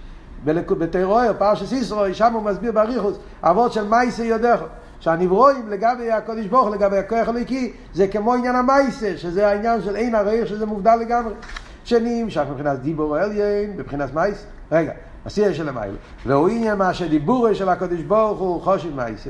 בתירואר, 0.45 1.31
פרשס 1.37 1.71
ישרוי, 1.71 2.13
שם 2.13 2.33
הוא 2.33 2.43
מסביר 2.43 2.71
באריכוס, 2.71 3.17
אבות 3.43 3.73
של 3.73 3.87
מייסה 3.87 4.23
יודכו. 4.23 4.65
שהנברואים 4.99 5.69
לגבי 5.69 6.11
הקודש 6.11 6.45
ברוך 6.45 6.75
לגבי 6.75 6.97
הכוח 6.97 7.27
הליקי 7.27 7.73
זה 7.93 8.07
כמו 8.07 8.33
עניין 8.33 8.55
המייסה 8.55 9.17
שזה 9.17 9.47
העניין 9.47 9.81
של 9.81 9.95
אין 9.95 10.15
הריח 10.15 10.47
שזה 10.47 10.65
מובדל 10.65 10.95
לגמרי. 10.95 11.33
שנמשך 11.83 12.43
מבחינת 12.51 12.79
דיבור 12.79 13.17
עליין 13.17 13.73
מבחינת 13.77 14.13
מייסה 14.13 14.45
רגע, 14.71 14.91
עשייה 15.25 15.53
של 15.53 15.69
המיילה 15.69 15.97
והוא 16.25 16.49
עניין 16.49 16.77
מה 16.77 16.93
שדיבורו 16.93 17.55
של 17.55 17.69
הקודש 17.69 18.01
ברוך 18.01 18.39
הוא 18.39 18.61
חושב 18.61 18.95
מייסה 18.95 19.29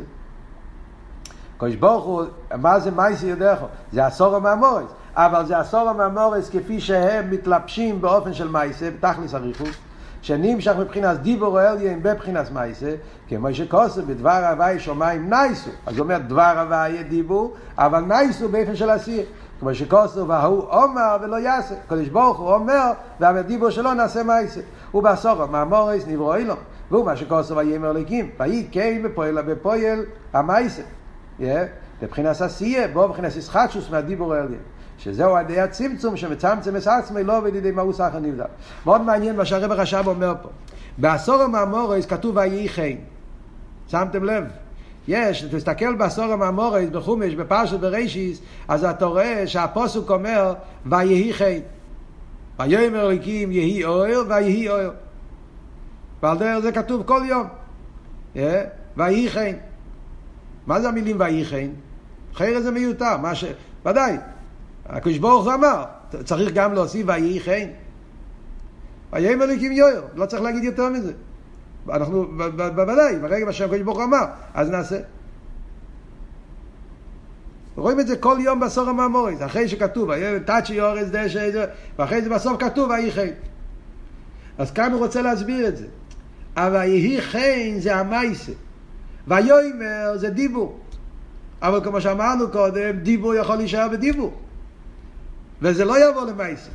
הקודש 1.55 1.75
ברוך 1.75 2.05
הוא, 2.05 2.23
מה 2.57 2.79
זה 2.79 2.91
מייסה 2.91 3.27
יודעך? 3.27 3.59
זה 3.91 4.05
עשור 4.05 4.35
המאמורס. 4.35 4.91
אבל 5.15 5.45
זה 5.45 5.59
עשור 5.59 5.89
המאמורס 5.89 6.49
כפי 6.49 6.81
שהם 6.81 7.31
מתלבשים 7.31 8.01
באופן 8.01 8.33
של 8.33 8.47
מייסה 8.47 8.89
בתכלס 8.91 9.33
הריחוס 9.33 9.77
שנמשך 10.25 10.75
מבחינת 10.79 11.21
דיבור 11.21 11.61
אליין 11.61 12.03
בבחינת 12.03 12.51
מייסה, 12.51 12.95
כמו 13.27 13.53
שכוסף 13.53 14.01
בדבר 14.03 14.45
הוואי 14.51 14.79
שמיים 14.79 15.29
נייסו. 15.29 15.69
אז 15.85 15.97
הוא 15.97 16.03
אומר 16.03 16.17
דבר 16.17 16.59
הוואי 16.59 17.03
דיבור, 17.03 17.53
אבל 17.77 17.99
נייסו 17.99 18.49
באופן 18.49 18.75
של 18.75 18.89
עשייה. 18.89 19.23
כמו 19.59 19.75
שכוסף 19.75 20.21
והוא 20.27 20.63
אומר 20.69 21.17
ולא 21.21 21.35
יעשה. 21.35 21.75
קדוש 21.87 22.09
ברוך 22.09 22.39
הוא 22.39 22.53
אומר, 22.53 22.91
והדיבור 23.19 23.69
שלו 23.69 23.93
נעשה 23.93 24.23
מייסה. 24.23 24.61
הוא 24.91 25.03
בעשור 25.03 25.45
מאמורס 25.45 26.07
נברו 26.07 26.35
אילום. 26.35 26.57
והוא 26.91 27.05
מה 27.05 27.15
שכוסף 27.15 27.55
ויאמר 27.57 27.91
לקים. 27.91 28.29
ויהי 28.39 28.67
כן 28.71 29.01
בפועל 29.03 30.05
המייסה. 30.33 30.81
בבחינת 32.01 32.41
עשייה, 32.41 32.87
בו 32.87 33.07
בבחינת 33.07 33.35
ישחטשוס 33.35 33.89
מהדיבור 33.89 34.35
אליין. 34.35 34.59
שזהו 34.97 35.35
עדי 35.35 35.59
הצמצום 35.59 36.17
שמצמצם 36.17 36.75
את 36.75 36.87
עצמי 36.87 37.23
לא 37.23 37.37
עובד 37.37 37.55
ידי 37.55 37.71
מהו 37.71 37.93
סחר 37.93 38.19
נבדל. 38.19 38.43
מאוד 38.85 39.01
מעניין 39.01 39.35
מה 39.35 39.45
שהרב 39.45 39.71
הרש"ב 39.71 40.07
אומר 40.07 40.33
פה. 40.41 40.49
בעשור 40.97 41.41
המאמורס 41.41 42.05
כתוב 42.05 42.35
ויהי 42.35 42.69
חן. 42.69 42.95
שמתם 43.87 44.23
לב? 44.23 44.43
יש, 45.07 45.41
תסתכל 45.41 45.95
בעשור 45.95 46.25
המאמורס 46.25 46.89
בחומש, 46.91 47.35
בפרשת 47.35 47.79
בראשיס, 47.79 48.41
אז 48.67 48.85
אתה 48.85 49.05
רואה 49.05 49.47
שהפוסוק 49.47 50.11
אומר 50.11 50.53
ויהי 50.85 51.33
חן. 51.33 51.59
ויאמר 52.59 53.11
אלוקים 53.11 53.51
יהי 53.51 53.85
אוהל 53.85 54.31
ויהי 54.31 54.69
אוהל. 54.69 54.91
ועל 56.23 56.37
דרך 56.37 56.59
זה 56.59 56.71
כתוב 56.71 57.03
כל 57.05 57.21
יום. 57.25 57.47
ויהי 58.97 59.29
חן. 59.29 59.53
מה 60.67 60.81
זה 60.81 60.87
המילים 60.87 61.15
ויהי 61.19 61.45
חן? 61.45 61.69
חן 62.33 62.59
זה 62.59 62.71
מיותר, 62.71 63.33
ש... 63.33 63.45
ודאי, 63.85 64.17
הקדוש 64.85 65.17
ברוך 65.17 65.45
הוא 65.45 65.53
אמר, 65.53 65.83
צריך 66.25 66.53
גם 66.53 66.73
להוסיף 66.73 67.07
ויהי 67.07 67.39
חן. 67.39 67.67
ויהי 69.13 69.35
מליקים 69.35 69.71
יויר, 69.71 70.03
לא 70.15 70.25
צריך 70.25 70.41
להגיד 70.41 70.63
יותר 70.63 70.89
מזה. 70.89 71.13
אנחנו, 71.89 72.25
בוודאי, 72.55 73.19
ברגע 73.19 73.53
שהקדוש 73.53 73.81
ברוך 73.81 73.97
הוא 73.97 74.05
אמר, 74.05 74.25
אז 74.53 74.69
נעשה. 74.69 74.99
רואים 77.75 77.99
את 77.99 78.07
זה 78.07 78.15
כל 78.17 78.37
יום 78.39 78.59
בעשור 78.59 78.89
המאמורית, 78.89 79.41
אחרי 79.41 79.67
שכתוב, 79.67 80.09
תאצ'י 80.45 80.73
יורס 80.73 81.07
דשא, 81.11 81.65
ואחרי 81.99 82.21
זה 82.21 82.29
בסוף 82.29 82.63
כתוב 82.63 82.89
ויהי 82.89 83.11
חן. 83.11 83.27
אז 84.57 84.71
כאן 84.71 84.91
הוא 84.91 84.99
רוצה 84.99 85.21
להסביר 85.21 85.67
את 85.67 85.77
זה. 85.77 85.85
אבל 86.55 86.83
יהי 86.83 87.21
חן 87.21 87.79
זה 87.79 87.95
המייסה. 87.95 88.51
ויאמר 89.27 90.11
זה 90.15 90.29
דיבור. 90.29 90.79
אבל 91.61 91.83
כמו 91.83 92.01
שאמרנו 92.01 92.51
קודם, 92.51 92.99
דיבור 92.99 93.35
יכול 93.35 93.55
להישאר 93.55 93.87
בדיבור. 93.89 94.33
וזה 95.61 95.85
לא 95.85 96.09
יבוא 96.09 96.25
למעשה. 96.25 96.69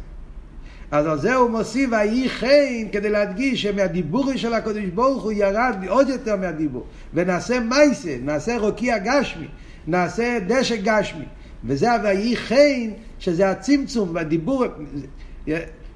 אז 0.91 1.07
על 1.07 1.19
זה 1.19 1.35
הוא 1.35 1.51
מוסיף 1.51 1.91
ויהי 1.93 2.29
חן 2.29 2.89
כדי 2.93 3.11
להדגיש 3.11 3.63
שמהדיבורי 3.63 4.39
של 4.39 4.55
הקדוש 4.55 4.85
ברוך 4.95 5.23
הוא 5.23 5.33
ירד 5.33 5.77
עוד 5.89 6.09
יותר 6.09 6.37
מהדיבור. 6.37 6.87
ונעשה 7.15 7.61
מייסה, 7.61 8.17
נעשה 8.23 8.59
רוקיע 8.59 8.99
גשמי, 8.99 9.47
נעשה 9.87 10.39
דשא 10.47 10.77
גשמי. 10.77 11.25
וזה 11.65 11.89
ויהי 12.03 12.37
חן 12.37 12.91
שזה 13.19 13.51
הצמצום 13.51 14.11
והדיבור 14.15 14.65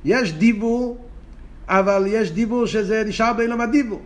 יש 0.05 0.33
דיבור 0.33 0.99
אבל 1.69 2.05
יש 2.09 2.31
דיבור 2.31 2.67
שזה 2.67 3.05
נשאר 3.07 3.33
באילום 3.33 3.61
הדיבור 3.61 4.03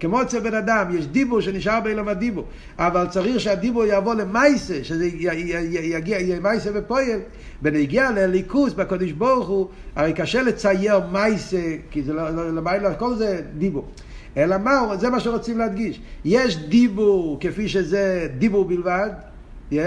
כמו 0.00 0.22
אצל 0.22 0.40
בן 0.40 0.54
אדם, 0.54 0.86
יש 0.98 1.06
דיבור 1.06 1.40
שנשאר 1.40 1.80
באילום 1.80 2.08
הדיבור, 2.08 2.44
אבל 2.78 3.06
צריך 3.06 3.40
שהדיבור 3.40 3.84
יבוא 3.84 4.14
למייסה, 4.14 4.84
שזה 4.84 5.06
יגיע, 5.06 6.18
יהיה 6.20 6.40
מייסה 6.40 6.70
ופועל, 6.74 7.20
ונגיע 7.62 8.10
לליכוס 8.10 8.72
בקודש 8.72 9.12
ברוך 9.12 9.48
הוא, 9.48 9.68
הרי 9.96 10.12
קשה 10.12 10.42
לצייר 10.42 11.00
מייסה, 11.12 11.76
כי 11.90 12.02
זה 12.02 12.12
לא, 12.12 12.30
לא, 12.30 12.54
לא, 12.54 12.76
לא 12.76 12.88
כל 12.98 13.14
זה 13.14 13.40
דיבור. 13.58 13.88
אלא 14.36 14.58
מה, 14.58 14.96
זה 14.96 15.10
מה 15.10 15.20
שרוצים 15.20 15.58
להדגיש. 15.58 16.00
יש 16.24 16.56
דיבור 16.56 17.38
כפי 17.40 17.68
שזה 17.68 18.28
דיבור 18.38 18.64
בלבד, 18.64 19.10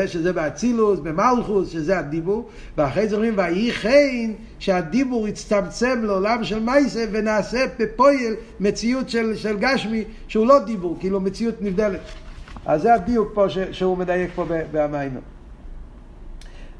שזה 0.05 0.33
באצילוס, 0.33 0.99
במלכוס, 0.99 1.69
שזה 1.69 1.99
הדיבור, 1.99 2.49
ואחרי 2.77 3.07
זה 3.07 3.15
אומרים, 3.15 3.33
ויהי 3.37 3.71
חן, 3.71 4.31
שהדיבור 4.59 5.27
יצטמצם 5.27 6.03
לעולם 6.03 6.43
של 6.43 6.59
מייסה, 6.59 7.05
ונעשה 7.11 7.65
בפועל 7.79 8.33
מציאות 8.59 9.09
של, 9.09 9.35
של 9.35 9.57
גשמי, 9.59 10.03
שהוא 10.27 10.47
לא 10.47 10.59
דיבור, 10.59 10.97
כאילו 10.99 11.19
מציאות 11.19 11.61
נבדלת. 11.61 12.01
אז 12.65 12.81
זה 12.81 12.93
הדיוק 12.93 13.31
פה 13.33 13.49
ש, 13.49 13.57
שהוא 13.71 13.97
מדייק 13.97 14.31
פה 14.35 14.45
באמיינו. 14.71 15.19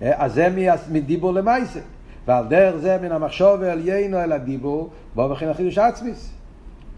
אז 0.01 0.33
זה 0.33 0.47
מדיבור 0.91 1.33
למייסה. 1.33 1.79
ועל 2.27 2.45
דרך 2.47 2.75
זה 2.75 2.97
מן 3.01 3.11
המחשוב 3.11 3.63
אל 3.63 3.87
יינו 3.87 4.19
אל 4.19 4.31
הדיבור, 4.31 4.89
בוא 5.15 5.33
וכן 5.33 5.49
החידוש 5.49 5.77
עצמיס. 5.77 6.29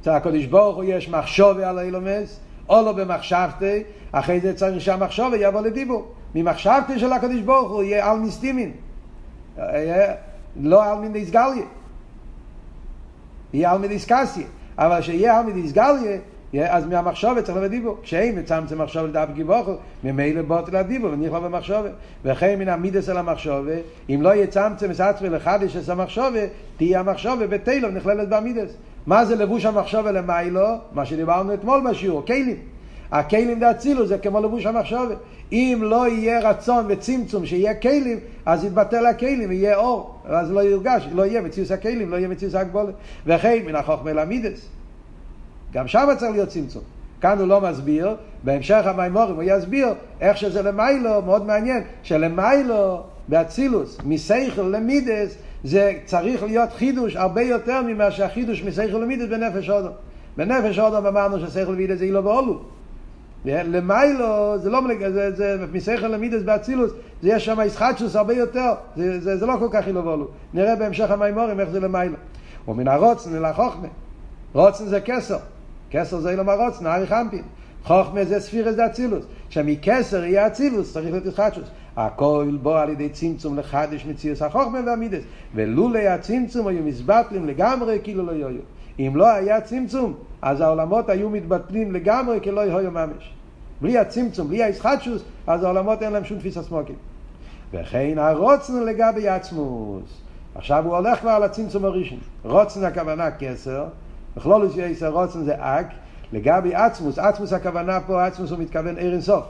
אצל 0.01 0.09
הקדוש 0.09 0.45
ברוך 0.45 0.75
הוא 0.75 0.83
יש 0.83 1.09
מחשוב 1.09 1.59
על 1.59 1.79
אילומס, 1.79 2.39
או 2.69 2.81
לא 2.85 2.91
במחשבתי, 2.91 3.83
אחרי 4.11 4.39
זה 4.39 4.53
צריך 4.53 4.81
שהמחשוב 4.81 5.33
יבוא 5.37 5.61
לדיבור. 5.61 6.11
ממחשבתי 6.35 6.99
של 6.99 7.13
הקדוש 7.13 7.41
ברוך 7.41 7.71
הוא 7.71 7.83
יהיה 7.83 8.11
על 8.11 8.19
מסתימין. 8.19 8.71
לא 10.61 10.91
על 10.91 10.99
מיני 10.99 11.25
סגליה. 11.25 11.65
יהיה 13.53 13.71
על 13.71 13.77
מיני 13.77 13.99
סקסיה. 13.99 14.47
אבל 14.77 15.01
שיהיה 15.01 15.39
על 15.39 15.45
מיני 15.45 15.67
סגליה, 15.69 16.17
אז 16.67 16.87
מהמחשבת 16.87 17.43
צריך 17.43 17.57
לבוא 17.57 17.67
דיבור. 17.67 17.97
כשאין 18.03 18.39
מצמצם 18.39 18.81
מחשבת 18.81 19.09
לדעת 19.09 19.33
גיבוכו, 19.33 19.75
ממילא 20.03 20.41
באות 20.41 20.69
לדיבור 20.69 21.11
ונכלל 21.11 21.39
במחשבת. 21.39 21.91
וכן 22.25 22.59
מן 22.59 22.69
המידס 22.69 23.09
על 23.09 23.17
המחשבת, 23.17 23.81
אם 24.09 24.19
לא 24.21 24.35
יצמצם 24.35 24.91
את 24.91 24.99
עצמי 24.99 25.29
לחדש 25.29 25.75
את 25.75 25.89
המחשבת, 25.89 26.49
תהיה 26.77 26.99
המחשבת 26.99 27.49
בתלו 27.49 27.89
נכללת 27.89 28.29
במידס. 28.29 28.77
מה 29.07 29.25
זה 29.25 29.35
לבוש 29.35 29.65
המחשבה 29.65 30.11
למיילו? 30.11 30.67
מה 30.91 31.05
שדיברנו 31.05 31.53
אתמול 31.53 31.89
בשיעור, 31.89 32.25
כלים. 32.25 32.57
הכלים 33.11 33.59
דאצילו 33.59 34.07
זה 34.07 34.17
כמו 34.17 34.39
לבוש 34.39 34.65
המחשבה. 34.65 35.15
אם 35.51 35.79
לא 35.83 36.07
יהיה 36.07 36.49
רצון 36.49 36.85
וצמצום 36.89 37.45
שיהיה 37.45 37.73
כלים, 37.73 38.19
אז 38.45 38.65
יתבטל 38.65 39.05
הכלים, 39.05 39.51
יהיה 39.51 39.75
אור, 39.75 40.15
אז 40.25 40.51
לא 40.51 40.59
יורגש, 40.59 41.07
לא 41.11 41.25
יהיה 41.25 41.41
מציוס 41.41 41.71
הכלים, 41.71 42.11
לא 42.11 42.15
יהיה 42.15 42.27
מציוס 42.27 42.55
הגבולת. 42.55 42.93
וכן 43.25 43.57
מן 43.65 43.75
החוכמה 43.75 44.13
למידס. 44.13 44.67
גם 45.73 45.87
שם 45.87 46.07
צריך 46.17 46.31
להיות 46.31 46.49
צמצום. 46.49 46.83
כאן 47.21 47.39
הוא 47.39 47.47
לא 47.47 47.61
מסביר, 47.61 48.15
בהמשך 48.43 48.81
המימורים 48.85 49.35
הוא 49.35 49.43
יסביר 49.45 49.87
איך 50.21 50.37
שזה 50.37 50.61
למיילו, 50.61 51.21
מאוד 51.21 51.45
מעניין, 51.45 51.83
שלמיילו 52.03 53.03
באצילוס, 53.27 53.97
מסייכל 54.05 54.61
למידס, 54.61 55.37
זה 55.63 55.93
צריך 56.05 56.43
להיות 56.43 56.73
חידוש 56.73 57.15
הרבה 57.15 57.41
יותר 57.41 57.81
ממה 57.81 58.11
שהחידוש 58.11 58.63
מסייכל 58.63 58.97
למידס 58.97 59.27
בנפש 59.29 59.69
אודו. 59.69 59.89
בנפש 60.37 60.79
אודו 60.79 60.97
אמרנו 60.97 61.39
שסייכל 61.39 61.71
למידס 61.71 61.97
זה 61.97 62.05
אילו 62.05 62.23
ואולו. 62.23 62.61
למיילו 63.45 64.57
זה 64.57 64.69
לא 64.69 64.81
מלג... 64.81 65.09
זה, 65.09 65.31
זה 65.31 65.65
מסייכל 65.71 66.07
למידס 66.07 66.41
באצילוס, 66.41 66.91
זה 67.21 67.29
יש 67.29 67.45
שם 67.45 67.57
ישחטשוס 67.65 68.15
הרבה 68.15 68.33
יותר, 68.33 68.73
זה, 68.95 69.19
זה, 69.19 69.37
זה 69.37 69.45
לא 69.45 69.55
כל 69.59 69.67
כך 69.71 69.87
אילו 69.87 70.05
ואולו. 70.05 70.27
נראה 70.53 70.75
בהמשך 70.75 71.11
המימורים 71.11 71.59
איך 71.59 71.69
זה 71.69 71.79
למיילו. 71.79 72.15
ומן 72.67 72.87
הרוצן 72.87 73.35
אל 73.35 73.45
החוכמה. 73.45 73.87
רוצן 74.53 74.85
זה 74.85 75.01
כסר. 75.01 75.37
כסר 75.91 76.19
זה 76.19 76.29
אילו 76.29 76.43
מהרוצן, 76.43 76.87
ארי 76.87 77.07
חמפין. 77.07 77.43
חוכמה 77.83 78.25
זה 78.25 78.39
ספירס 78.39 78.75
דה 78.75 78.85
אצילוס. 78.85 79.25
שמכסר 79.49 80.23
יהיה 80.23 80.47
אצילוס, 80.47 80.93
צריך 80.93 81.05
להיות 81.05 81.25
ישחטשוס. 81.25 81.67
הכל 81.97 82.57
בוא 82.61 82.79
על 82.79 82.89
ידי 82.89 83.09
צמצום 83.09 83.57
לחדש 83.57 84.05
מציאוס 84.05 84.41
החוכמה 84.41 84.79
והמידס. 84.85 85.23
ולולי 85.55 86.07
הצמצום 86.07 86.67
היו 86.67 86.83
מסבטלים 86.83 87.45
לגמרי 87.45 87.99
כאילו 88.03 88.25
לא 88.25 88.31
יהיו. 88.31 88.61
אם 88.99 89.11
לא 89.15 89.27
היה 89.27 89.61
צמצום, 89.61 90.13
אז 90.41 90.61
העולמות 90.61 91.09
היו 91.09 91.29
מתבטלים 91.29 91.91
לגמרי 91.91 92.39
כלא 92.43 92.61
יהיו 92.61 92.91
ממש. 92.91 93.33
בלי 93.81 93.97
הצמצום, 93.97 94.47
בלי 94.47 94.63
הישחטשוס, 94.63 95.23
אז 95.47 95.63
העולמות 95.63 96.03
אין 96.03 96.13
להם 96.13 96.25
שום 96.25 96.39
תפיסה 96.39 96.63
סמוקים. 96.63 96.95
וכן 97.73 98.17
הרוצן 98.17 98.83
לגבי 98.83 99.27
עצמוס. 99.27 100.21
עכשיו 100.55 100.85
הוא 100.85 100.95
הולך 100.95 101.19
כבר 101.19 101.29
על 101.29 101.43
הצמצום 101.43 101.85
הראשון. 101.85 102.19
רוצן 102.43 102.83
הכוונה 102.83 103.31
כסר, 103.31 103.85
בכלול 104.37 104.67
יסר 104.77 105.09
רוצן 105.09 105.43
זה 105.43 105.55
אק, 105.57 105.87
לגבי 106.33 106.75
עצמוס, 106.75 107.19
עצמוס 107.19 107.53
הכוונה 107.53 107.99
פה, 107.99 108.25
עצמוס 108.25 108.51
הוא 108.51 108.59
מתכוון 108.59 108.97
עיר 108.97 109.13
אינסוף. 109.13 109.45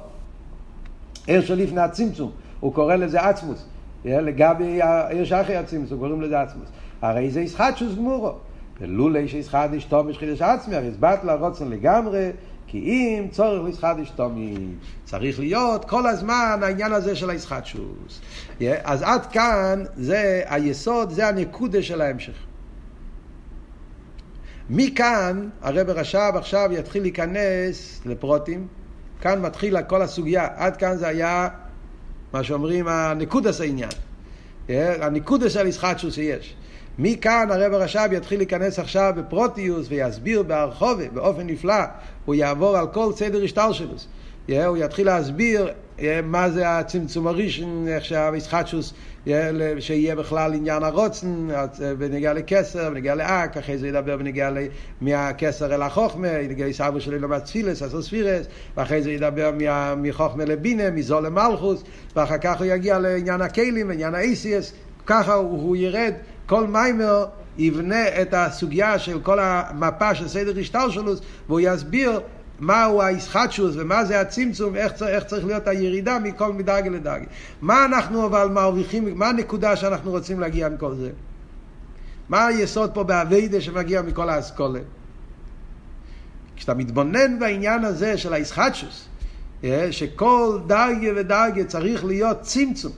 עיר 1.28 1.42
שלפני 1.42 1.82
הצמצום, 1.82 2.32
הוא 2.60 2.74
קורא 2.74 2.96
לזה 2.96 3.22
עצמוס. 3.22 3.66
לגבי 4.06 4.82
העיר 4.82 5.26
שאחרי 5.26 5.56
הצמצום, 5.56 6.00
קוראים 6.00 6.22
לזה 6.22 6.42
עצמוס. 6.42 6.70
הרי 7.02 7.32
זה 7.32 7.42
ישחטשוס 7.42 7.96
גמורו. 7.96 8.34
ולולי 8.82 9.28
שישחט 9.28 9.70
אשתו 9.78 10.04
חידש 10.20 10.42
עצמי, 10.42 10.76
הרי 10.76 10.88
הסברת 10.90 11.20
רוצן 11.40 11.70
לגמרי, 11.70 12.32
כי 12.68 12.78
אם 12.78 13.28
צורך 13.32 13.66
לישחט 13.66 13.98
אשתומי, 14.04 14.56
צריך 15.04 15.40
להיות 15.40 15.86
כל 15.86 16.08
הזמן 16.08 16.60
העניין 16.64 16.94
הזה 16.94 17.16
של 17.16 17.30
הישחטשוס. 17.30 18.22
אז 18.84 19.02
עד 19.02 19.26
כאן 19.26 19.84
זה 19.96 20.42
היסוד, 20.46 21.10
זה 21.10 21.28
הנקודה 21.28 21.84
של 21.84 22.02
ההמשך. 22.02 22.36
מכאן 24.70 25.50
הרב 25.62 25.90
רש"ב 25.90 26.32
עכשיו 26.36 26.70
יתחיל 26.74 27.02
להיכנס 27.02 28.02
לפרוטים, 28.06 28.68
כאן 29.22 29.42
מתחילה 29.42 29.84
כל 29.84 30.02
הסוגיה, 30.02 30.48
עד 30.56 30.78
כאן 30.78 30.98
זה 30.98 31.08
היה 31.08 31.48
מה 32.34 32.44
שאומרים 32.44 32.88
הנקודס 32.88 33.62
העניין, 33.62 33.90
הנקודס 34.70 35.52
של 35.52 35.68
ישחטשוס 35.68 36.14
שיש. 36.14 36.56
מכאן 37.00 37.48
הרב 37.52 37.74
הרש"ב 37.74 38.10
יתחיל 38.12 38.40
להיכנס 38.40 38.80
עכשיו 38.80 39.14
בפרוטיוס 39.18 39.88
ויסביר 39.90 40.44
בהרחובה, 40.44 41.10
באופן 41.14 41.48
נפלא, 41.48 41.84
הוא 42.26 42.36
יעבור 42.36 42.78
על 42.78 42.88
כל 42.88 43.12
סדר 43.16 43.44
השטר 43.44 43.72
שלו. 43.72 43.96
הוא 44.66 44.78
יתחיל 44.78 45.06
להסביר 45.06 45.70
מה 46.24 46.50
זה 46.50 46.70
הצמצום 46.70 47.28
הראשון, 47.28 47.88
איך 47.88 48.06
שהמשחטשוס, 48.06 48.94
שיהיה 49.80 50.16
בכלל 50.16 50.54
עניין 50.54 50.84
הרוצן, 50.84 51.48
בנגיע 51.98 52.34
לכסר, 52.34 52.90
בנגיע 52.90 53.16
לאק, 53.16 53.58
אחרי 53.58 53.78
זה 53.78 53.88
ידבר 53.88 54.18
בנגיע 54.18 54.50
מהכסר 55.02 55.76
אל 55.76 55.82
החוכמה, 55.82 56.28
בנגיע 56.48 56.68
לסבו 56.68 57.02
שלו 57.02 57.20
לומד 57.20 57.40
תפילס, 57.40 57.82
עשו 57.82 58.04
ספירס, 58.04 58.46
ואחרי 58.78 59.02
זה 59.02 59.12
ידבר 59.12 59.52
מחוכמה 59.98 60.46
לבינה, 60.46 60.92
מזול 60.92 61.26
למלכוס, 61.26 61.84
ואחר 62.16 62.38
כך 62.38 62.60
הוא 62.60 62.66
יגיע 62.66 63.00
לעניין 63.00 63.42
הכלים, 63.42 63.92
עניין 63.92 64.16
האיסיאס, 64.16 64.74
ככה 65.06 65.34
הוא 65.34 65.76
ירד. 65.76 66.14
כל 66.46 66.68
מיימר 66.68 67.26
יבנה 67.58 68.22
את 68.22 68.34
הסוגיה 68.34 69.00
של 69.00 69.20
כל 69.20 69.40
המפה 69.42 70.16
של 70.16 70.28
סדר 70.28 70.60
השטלשלוס 70.60 71.22
והוא 71.48 71.60
יסביר 71.64 72.20
מהו 72.60 73.02
הישחטשוס 73.02 73.76
ומה 73.78 74.06
זה 74.06 74.22
הצמצום 74.22 74.74
ואיך 74.74 74.94
צריך, 74.94 75.24
צריך 75.24 75.46
להיות 75.46 75.68
הירידה 75.68 76.20
מכל 76.20 76.54
מדרגה 76.54 76.90
לדרגה. 76.90 77.26
מה 77.62 77.86
אנחנו 77.86 78.26
אבל 78.26 78.48
מרוויחים, 78.48 79.20
מה 79.20 79.28
הנקודה 79.28 79.76
שאנחנו 79.76 80.12
רוצים 80.12 80.40
להגיע 80.40 80.70
מכל 80.70 80.96
זה? 80.96 81.10
מה 82.30 82.46
היסוד 82.46 82.92
פה 82.94 83.04
באביידה 83.04 83.62
שמגיע 83.62 84.02
מכל 84.02 84.30
האסכולה? 84.30 84.80
כשאתה 86.56 86.74
מתבונן 86.74 87.40
בעניין 87.40 87.86
הזה 87.86 88.18
של 88.18 88.34
הישחטשוס, 88.34 89.08
אה, 89.64 89.92
שכל 89.92 90.60
דרגה 90.68 91.10
ודרגה 91.16 91.64
צריך 91.64 92.06
להיות 92.06 92.42
צמצום 92.42 92.92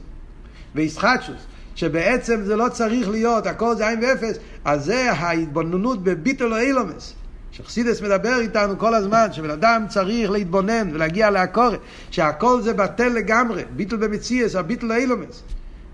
וישחטשוס, 0.76 1.46
שבעצם 1.76 2.42
זה 2.44 2.56
לא 2.56 2.70
צריך 2.70 3.10
להיות, 3.10 3.46
הכל 3.46 3.76
זה 3.76 3.88
עין 3.88 4.00
ואפס, 4.04 4.38
אז 4.66 4.86
זה 4.86 5.12
ההתבוננות 5.12 6.04
בביטול 6.04 6.54
האילומס. 6.54 7.14
שחסידס 7.58 8.02
מדבר 8.02 8.40
איתנו 8.40 8.80
כל 8.80 8.96
הזמן, 8.96 9.28
שבן 9.32 9.50
אדם 9.50 9.86
צריך 9.90 10.32
להתבונן 10.32 10.90
ולהגיע 10.94 11.30
לעקורת, 11.30 11.80
שהכל 12.12 12.62
זה 12.62 12.74
בטל 12.74 13.08
לגמרי, 13.08 13.64
ביטול 13.76 14.00
במציאס, 14.00 14.56
הביטול 14.56 14.92
האילומס. 14.92 15.44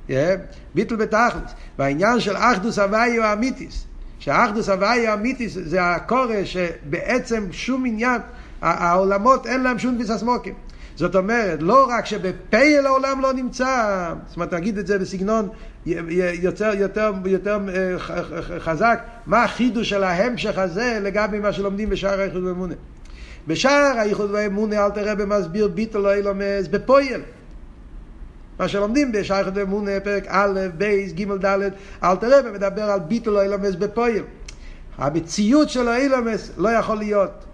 Yeah, 0.08 0.12
ביטול 0.76 0.98
בתכלס. 0.98 1.52
והעניין 1.80 2.20
של 2.20 2.38
אחדוס 2.38 2.80
הוואי 2.80 3.18
הוא 3.18 3.26
אמיתיס. 3.34 3.86
שאחדוס 4.20 4.70
הוואי 4.70 5.08
הוא 5.08 5.14
אמיתיס 5.14 5.58
זה 5.64 5.84
הקורא 5.84 6.36
שבעצם 6.46 7.48
שום 7.52 7.86
עניין, 7.86 8.22
העולמות 8.62 9.48
אין 9.48 9.64
להם 9.64 9.80
שום 9.80 9.96
תפיסה 9.96 10.18
סמוקים. 10.18 10.54
זאת 10.96 11.16
אומרת, 11.16 11.60
לא 11.62 11.88
רק 11.90 12.06
שבפייל 12.06 12.86
העולם 12.86 13.22
לא 13.22 13.34
נמצא, 13.34 14.14
זאת 14.28 14.36
אומרת, 14.36 14.54
נגיד 14.54 14.78
את 14.78 14.88
זה 14.88 15.00
בסגנון 15.00 15.50
יותר, 15.86 16.72
יותר, 16.74 17.12
יותר 17.26 17.60
אה, 17.76 18.00
חזק, 18.60 19.04
מה 19.26 19.44
החידוש 19.44 19.90
של 19.90 20.04
ההמשך 20.04 20.58
הזה 20.58 21.00
לגבי 21.02 21.40
מה 21.40 21.54
שלומדים 21.54 21.90
בשער 21.90 22.20
האיחוד 22.20 22.44
ואמונה. 22.44 22.74
בשער 23.48 23.98
האיחוד 23.98 24.30
ואמונה 24.34 24.86
אל 24.86 24.92
תראה 24.92 25.16
במסביר 25.16 25.68
ביטל 25.68 26.08
אילומס 26.08 26.68
בפויל. 26.70 27.22
מה 28.60 28.68
שלומדים 28.68 29.12
בשער 29.12 29.38
האיחוד 29.38 29.58
ואמונה, 29.58 29.92
פרק 30.04 30.24
א', 30.28 30.60
ב', 30.78 30.84
ג', 31.16 31.46
ד', 31.46 31.70
אל 32.04 32.16
תראה 32.16 32.40
ומדבר 32.46 32.84
על 32.84 33.00
ביטל 33.00 33.38
אילומס 33.38 33.76
בפויל. 33.76 34.24
המציאות 34.98 35.70
של 35.70 35.88
האילומס 35.88 36.52
לא 36.58 36.70
יכול 36.70 36.98
להיות. 36.98 37.46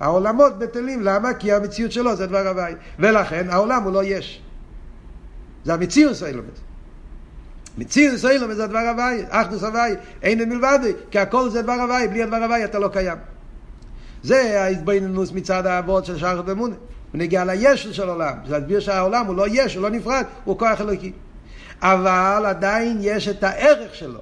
העולמות 0.00 0.58
בטלים, 0.58 1.02
למה? 1.02 1.34
כי 1.34 1.52
המציאות 1.52 1.92
שלו 1.92 2.16
זה 2.16 2.26
דבר 2.26 2.48
הוואי. 2.48 2.74
ולכן 2.98 3.50
העולם 3.50 3.82
הוא 3.82 3.92
לא 3.92 4.04
יש. 4.04 4.42
זה 5.64 5.74
המציאות 5.74 6.16
של 6.16 6.24
האילומס. 6.24 6.67
מציאות 7.78 8.18
סיילום 8.18 8.52
זה 8.52 8.64
הדבר 8.64 8.78
הוואי, 8.78 9.22
אחדוס 9.28 9.62
הוואי, 9.62 9.94
אין 10.22 10.48
מלבד, 10.48 10.78
כי 11.10 11.18
הכל 11.18 11.50
זה 11.50 11.62
דבר 11.62 11.72
הוואי, 11.72 12.08
בלי 12.08 12.22
הדבר 12.22 12.36
הוואי 12.36 12.64
אתה 12.64 12.78
לא 12.78 12.88
קיים. 12.88 13.18
זה 14.22 14.62
ההתבוננות 14.62 15.32
מצד 15.32 15.66
האבות 15.66 16.04
של 16.04 16.18
שער 16.18 16.42
ומונה. 16.46 16.74
ונגיע 17.14 17.44
ליש 17.44 17.86
של 17.86 18.08
עולם, 18.08 18.34
זה 18.46 18.58
להסביר 18.58 18.80
שהעולם 18.80 19.26
הוא 19.26 19.36
לא 19.36 19.46
יש, 19.50 19.74
הוא 19.74 19.82
לא 19.82 19.90
נפרד, 19.90 20.24
הוא 20.44 20.58
כוח 20.58 20.80
אלוקי. 20.80 21.12
אבל 21.82 22.46
עדיין 22.46 22.98
יש 23.00 23.28
את 23.28 23.44
הערך 23.44 23.94
שלו. 23.94 24.20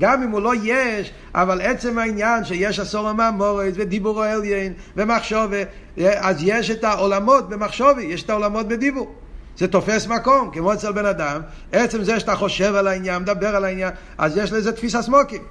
גם 0.00 0.22
אם 0.22 0.30
הוא 0.30 0.40
לא 0.40 0.52
יש, 0.62 1.12
אבל 1.34 1.60
עצם 1.60 1.98
העניין 1.98 2.44
שיש 2.44 2.80
עשור 2.80 3.08
המאמורס 3.08 3.72
ודיבור 3.74 4.22
העליין 4.22 4.72
ומחשובה, 4.96 5.56
אז 5.98 6.36
יש 6.40 6.70
את 6.70 6.84
העולמות 6.84 7.48
במחשובה, 7.48 8.02
יש 8.02 8.22
את 8.22 8.30
העולמות 8.30 8.68
בדיבור. 8.68 9.14
זה 9.58 9.68
תופס 9.68 10.06
מקום, 10.06 10.50
כמו 10.52 10.72
אצל 10.72 10.92
בן 10.92 11.06
אדם, 11.06 11.40
עצם 11.72 12.04
זה 12.04 12.20
שאתה 12.20 12.36
חושב 12.36 12.74
על 12.74 12.86
העניין, 12.86 13.22
מדבר 13.22 13.56
על 13.56 13.64
העניין, 13.64 13.92
אז 14.18 14.36
יש 14.36 14.52
לזה 14.52 14.72
תפיסה 14.72 15.02
סמוקים. 15.02 15.42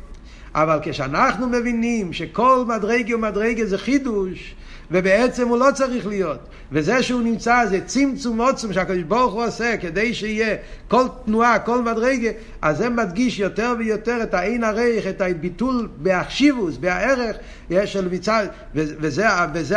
אבל 0.55 0.79
כשאנחנו 0.83 1.49
מבינים 1.49 2.13
שכל 2.13 2.65
מדרגה 2.67 3.15
ומדרגה 3.15 3.65
זה 3.65 3.77
חידוש, 3.77 4.55
ובעצם 4.93 5.47
הוא 5.47 5.57
לא 5.57 5.67
צריך 5.73 6.07
להיות, 6.07 6.39
וזה 6.71 7.03
שהוא 7.03 7.21
נמצא 7.21 7.65
זה 7.69 7.79
צמצום 7.85 8.41
עוצם 8.41 8.73
שהקדוש 8.73 9.03
ברוך 9.03 9.33
הוא 9.33 9.45
עושה 9.45 9.77
כדי 9.77 10.13
שיהיה 10.13 10.55
כל 10.87 11.03
תנועה, 11.25 11.59
כל 11.59 11.81
מדרגה, 11.81 12.29
אז 12.61 12.77
זה 12.77 12.89
מדגיש 12.89 13.39
יותר 13.39 13.73
ויותר 13.79 14.23
את 14.23 14.33
האין 14.33 14.63
ערך, 14.63 15.07
את 15.07 15.21
הביטול 15.21 15.89
בהחשיבוס, 15.97 16.77
בהערך 16.77 17.35
של 17.85 18.09
מצד, 18.09 18.47
וזה, 18.75 19.27
וזה 19.53 19.75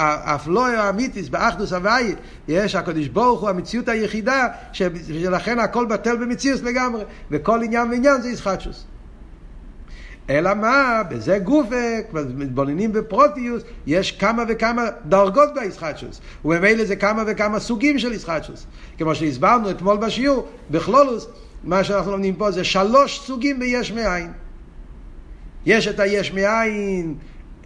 הפלואו 0.00 0.66
האמיתיס 0.66 1.28
באחדוס 1.28 1.72
הוואי, 1.72 2.14
יש 2.48 2.74
הקדוש 2.74 3.08
ברוך 3.08 3.40
הוא 3.40 3.48
המציאות 3.48 3.88
היחידה, 3.88 4.48
שלכן 4.72 5.58
הכל 5.58 5.86
בטל 5.86 6.16
במציאות 6.16 6.62
לגמרי, 6.62 7.04
וכל 7.30 7.62
עניין 7.62 7.90
ועניין 7.90 8.22
זה 8.22 8.28
ישחטשוס. 8.28 8.84
אלא 10.30 10.54
מה, 10.54 11.02
בזה 11.08 11.38
גופק, 11.38 12.06
מתבוננים 12.12 12.92
בפרוטיוס, 12.92 13.62
יש 13.86 14.12
כמה 14.12 14.44
וכמה 14.48 14.88
דרגות 15.08 15.48
בישחטשוס, 15.54 16.20
וממילא 16.44 16.84
זה 16.84 16.96
כמה 16.96 17.22
וכמה 17.26 17.60
סוגים 17.60 17.98
של 17.98 18.12
ישחטשוס. 18.12 18.66
כמו 18.98 19.14
שהסברנו 19.14 19.70
אתמול 19.70 19.96
בשיעור, 19.96 20.48
בכלולוס, 20.70 21.26
מה 21.64 21.84
שאנחנו 21.84 22.10
לומדים 22.10 22.34
פה 22.34 22.50
זה 22.50 22.64
שלוש 22.64 23.20
סוגים 23.26 23.58
ביש 23.58 23.92
מאין. 23.92 24.32
יש 25.66 25.88
את 25.88 26.00
היש 26.00 26.32
מאין, 26.32 27.14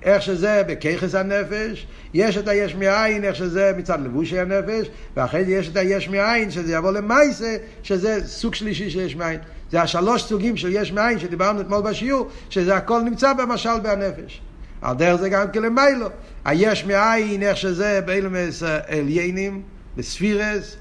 איך 0.02 0.22
שזה 0.22 0.62
בכיכס 0.68 1.14
הנפש, 1.14 1.86
יש 2.14 2.38
את 2.38 2.48
היש 2.48 2.74
מאין, 2.74 3.24
איך 3.24 3.36
שזה 3.36 3.72
מצד 3.76 4.00
לבושי 4.04 4.38
הנפש, 4.38 4.86
ואחרי 5.16 5.44
זה 5.44 5.52
יש 5.52 5.68
את 5.68 5.76
היש 5.76 6.08
מאין, 6.08 6.50
שזה 6.50 6.72
יבוא 6.72 6.92
למייסה, 6.92 7.56
שזה 7.82 8.26
סוג 8.26 8.54
שלישי 8.54 8.90
של 8.90 9.00
יש 9.00 9.16
מאין. 9.16 9.40
זה 9.72 9.82
השלוש 9.82 10.22
סוגים 10.22 10.56
של 10.56 10.68
יש 10.72 10.92
מאין 10.92 11.18
שדיברנו 11.18 11.60
אתמול 11.60 11.82
בשיעור, 11.82 12.28
שזה 12.50 12.76
הכל 12.76 13.02
נמצא 13.02 13.32
במשל 13.32 13.80
בהנפש. 13.82 14.40
על 14.82 14.96
דרך 14.96 15.20
זה 15.20 15.28
גם 15.28 15.52
כלמיילו. 15.52 16.06
היש 16.44 16.84
מאין, 16.84 17.42
איך 17.42 17.56
שזה 17.56 18.00
באילמס 18.06 18.62
עליינים, 18.86 19.62
בספירס. 19.96 20.76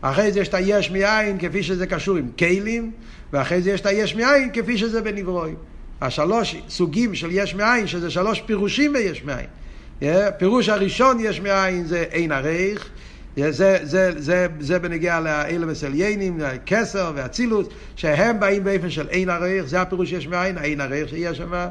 אחרי 0.00 0.32
זה 0.32 0.40
יש 0.40 0.48
את 0.48 0.54
היש 0.54 0.90
מאין 0.90 1.38
כפי 1.38 1.62
שזה 1.62 1.86
קשור 1.86 2.16
עם 2.16 2.28
כלים, 2.38 2.90
ואחרי 3.32 3.62
זה 3.62 3.70
יש 3.70 3.80
את 3.80 3.86
היש 3.86 4.14
מאין 4.14 4.50
כפי 4.52 4.78
שזה 4.78 5.02
בנברואים. 5.02 5.56
השלוש 6.00 6.56
סוגים 6.68 7.14
של 7.14 7.28
יש 7.32 7.54
מאין, 7.54 7.86
שזה 7.86 8.10
שלוש 8.10 8.40
פירושים 8.40 8.92
ביש 8.92 9.24
מאין. 9.24 9.46
פירוש 10.38 10.68
הראשון 10.68 11.20
יש 11.20 11.40
מאין 11.40 11.86
זה 11.86 12.04
אין 12.10 12.32
ערך, 12.32 12.88
זה, 13.36 13.78
זה, 13.82 14.12
זה, 14.16 14.46
זה 14.60 14.78
בנגיע 14.78 15.20
לאלה 15.20 15.66
מסליינים, 15.66 16.40
כסר 16.66 17.12
ואצילות, 17.14 17.74
שהם 17.96 18.40
באים 18.40 18.64
באופן 18.64 18.90
של 18.90 19.08
אין 19.08 19.30
הרייך, 19.30 19.66
זה 19.66 19.80
הפירוש 19.80 20.12
יש 20.12 20.26
מאין, 20.26 20.58
אין 20.58 20.80
הרייך 20.80 21.08
שיש 21.08 21.38
שם. 21.38 21.66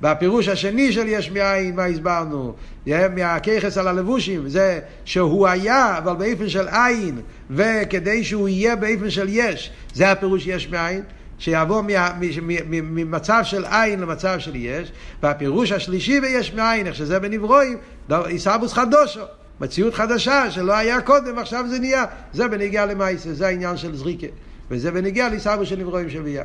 והפירוש 0.00 0.48
השני 0.48 0.92
של 0.92 1.08
יש 1.08 1.30
מאין, 1.30 1.76
מה 1.76 1.84
הסברנו? 1.84 2.54
מהכיכס 2.86 3.78
על 3.78 3.88
הלבושים, 3.88 4.48
זה 4.48 4.80
שהוא 5.04 5.48
היה, 5.48 5.98
אבל 5.98 6.14
באופן 6.16 6.48
של 6.48 6.68
עין, 6.68 7.20
וכדי 7.50 8.24
שהוא 8.24 8.48
יהיה 8.48 8.76
באופן 8.76 9.10
של 9.10 9.26
יש, 9.28 9.70
זה 9.94 10.10
הפירוש 10.10 10.46
יש 10.46 10.68
מאין. 10.68 11.02
שיעבור 11.38 11.82
ממצב 12.66 13.40
של 13.44 13.64
עין 13.64 14.00
למצב 14.00 14.38
של 14.38 14.56
יש, 14.56 14.92
והפירוש 15.22 15.72
השלישי 15.72 16.20
ביש 16.20 16.54
מאין, 16.54 16.86
איך 16.86 16.94
שזה 16.94 17.18
בנברואים, 17.18 17.78
עיסאוווס 18.08 18.72
חדושו. 18.72 19.20
מציאות 19.60 19.94
חדשה 19.94 20.50
שלא 20.50 20.72
היה 20.72 21.00
קודם, 21.00 21.38
עכשיו 21.38 21.64
זה 21.68 21.78
נהיה. 21.78 22.04
זה 22.32 22.48
בנגיעה 22.48 22.86
למעשה, 22.86 23.34
זה 23.34 23.46
העניין 23.46 23.76
של 23.76 23.96
זריקה. 23.96 24.26
וזה 24.70 24.90
בנגיעה 24.90 25.28
לעיסאוווס 25.28 25.68
של 25.68 25.76
נברואים 25.76 26.10
של 26.10 26.22
ביה. 26.22 26.44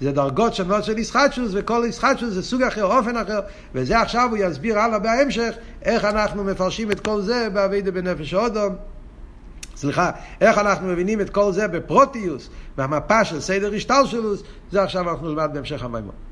זה 0.00 0.12
דרגות 0.12 0.54
שונות 0.54 0.84
של 0.84 0.98
ישחטשוס, 0.98 1.50
וכל 1.54 1.84
ישחטשוס 1.88 2.32
זה 2.32 2.42
סוג 2.42 2.62
אחר, 2.62 2.84
אופן 2.84 3.16
אחר, 3.16 3.40
וזה 3.74 4.00
עכשיו 4.00 4.28
הוא 4.30 4.38
יסביר 4.40 4.78
הלאה 4.78 4.98
בהמשך, 4.98 5.54
איך 5.82 6.04
אנחנו 6.04 6.44
מפרשים 6.44 6.90
את 6.90 7.00
כל 7.00 7.20
זה 7.20 7.48
באבידה 7.52 7.90
בנפש 7.90 8.34
אודום. 8.34 8.74
סליחה, 9.76 10.10
איך 10.40 10.58
אנחנו 10.58 10.88
מבינים 10.88 11.20
את 11.20 11.30
כל 11.30 11.52
זה 11.52 11.68
בפרוטיוס, 11.68 12.48
מהמפה 12.76 13.24
של 13.24 13.40
סדר 13.40 13.74
השטלשלוס, 13.74 14.42
זה 14.70 14.82
עכשיו 14.82 15.10
אנחנו 15.10 15.28
נלמד 15.28 15.50
בהמשך 15.54 15.82
המימון. 15.82 16.31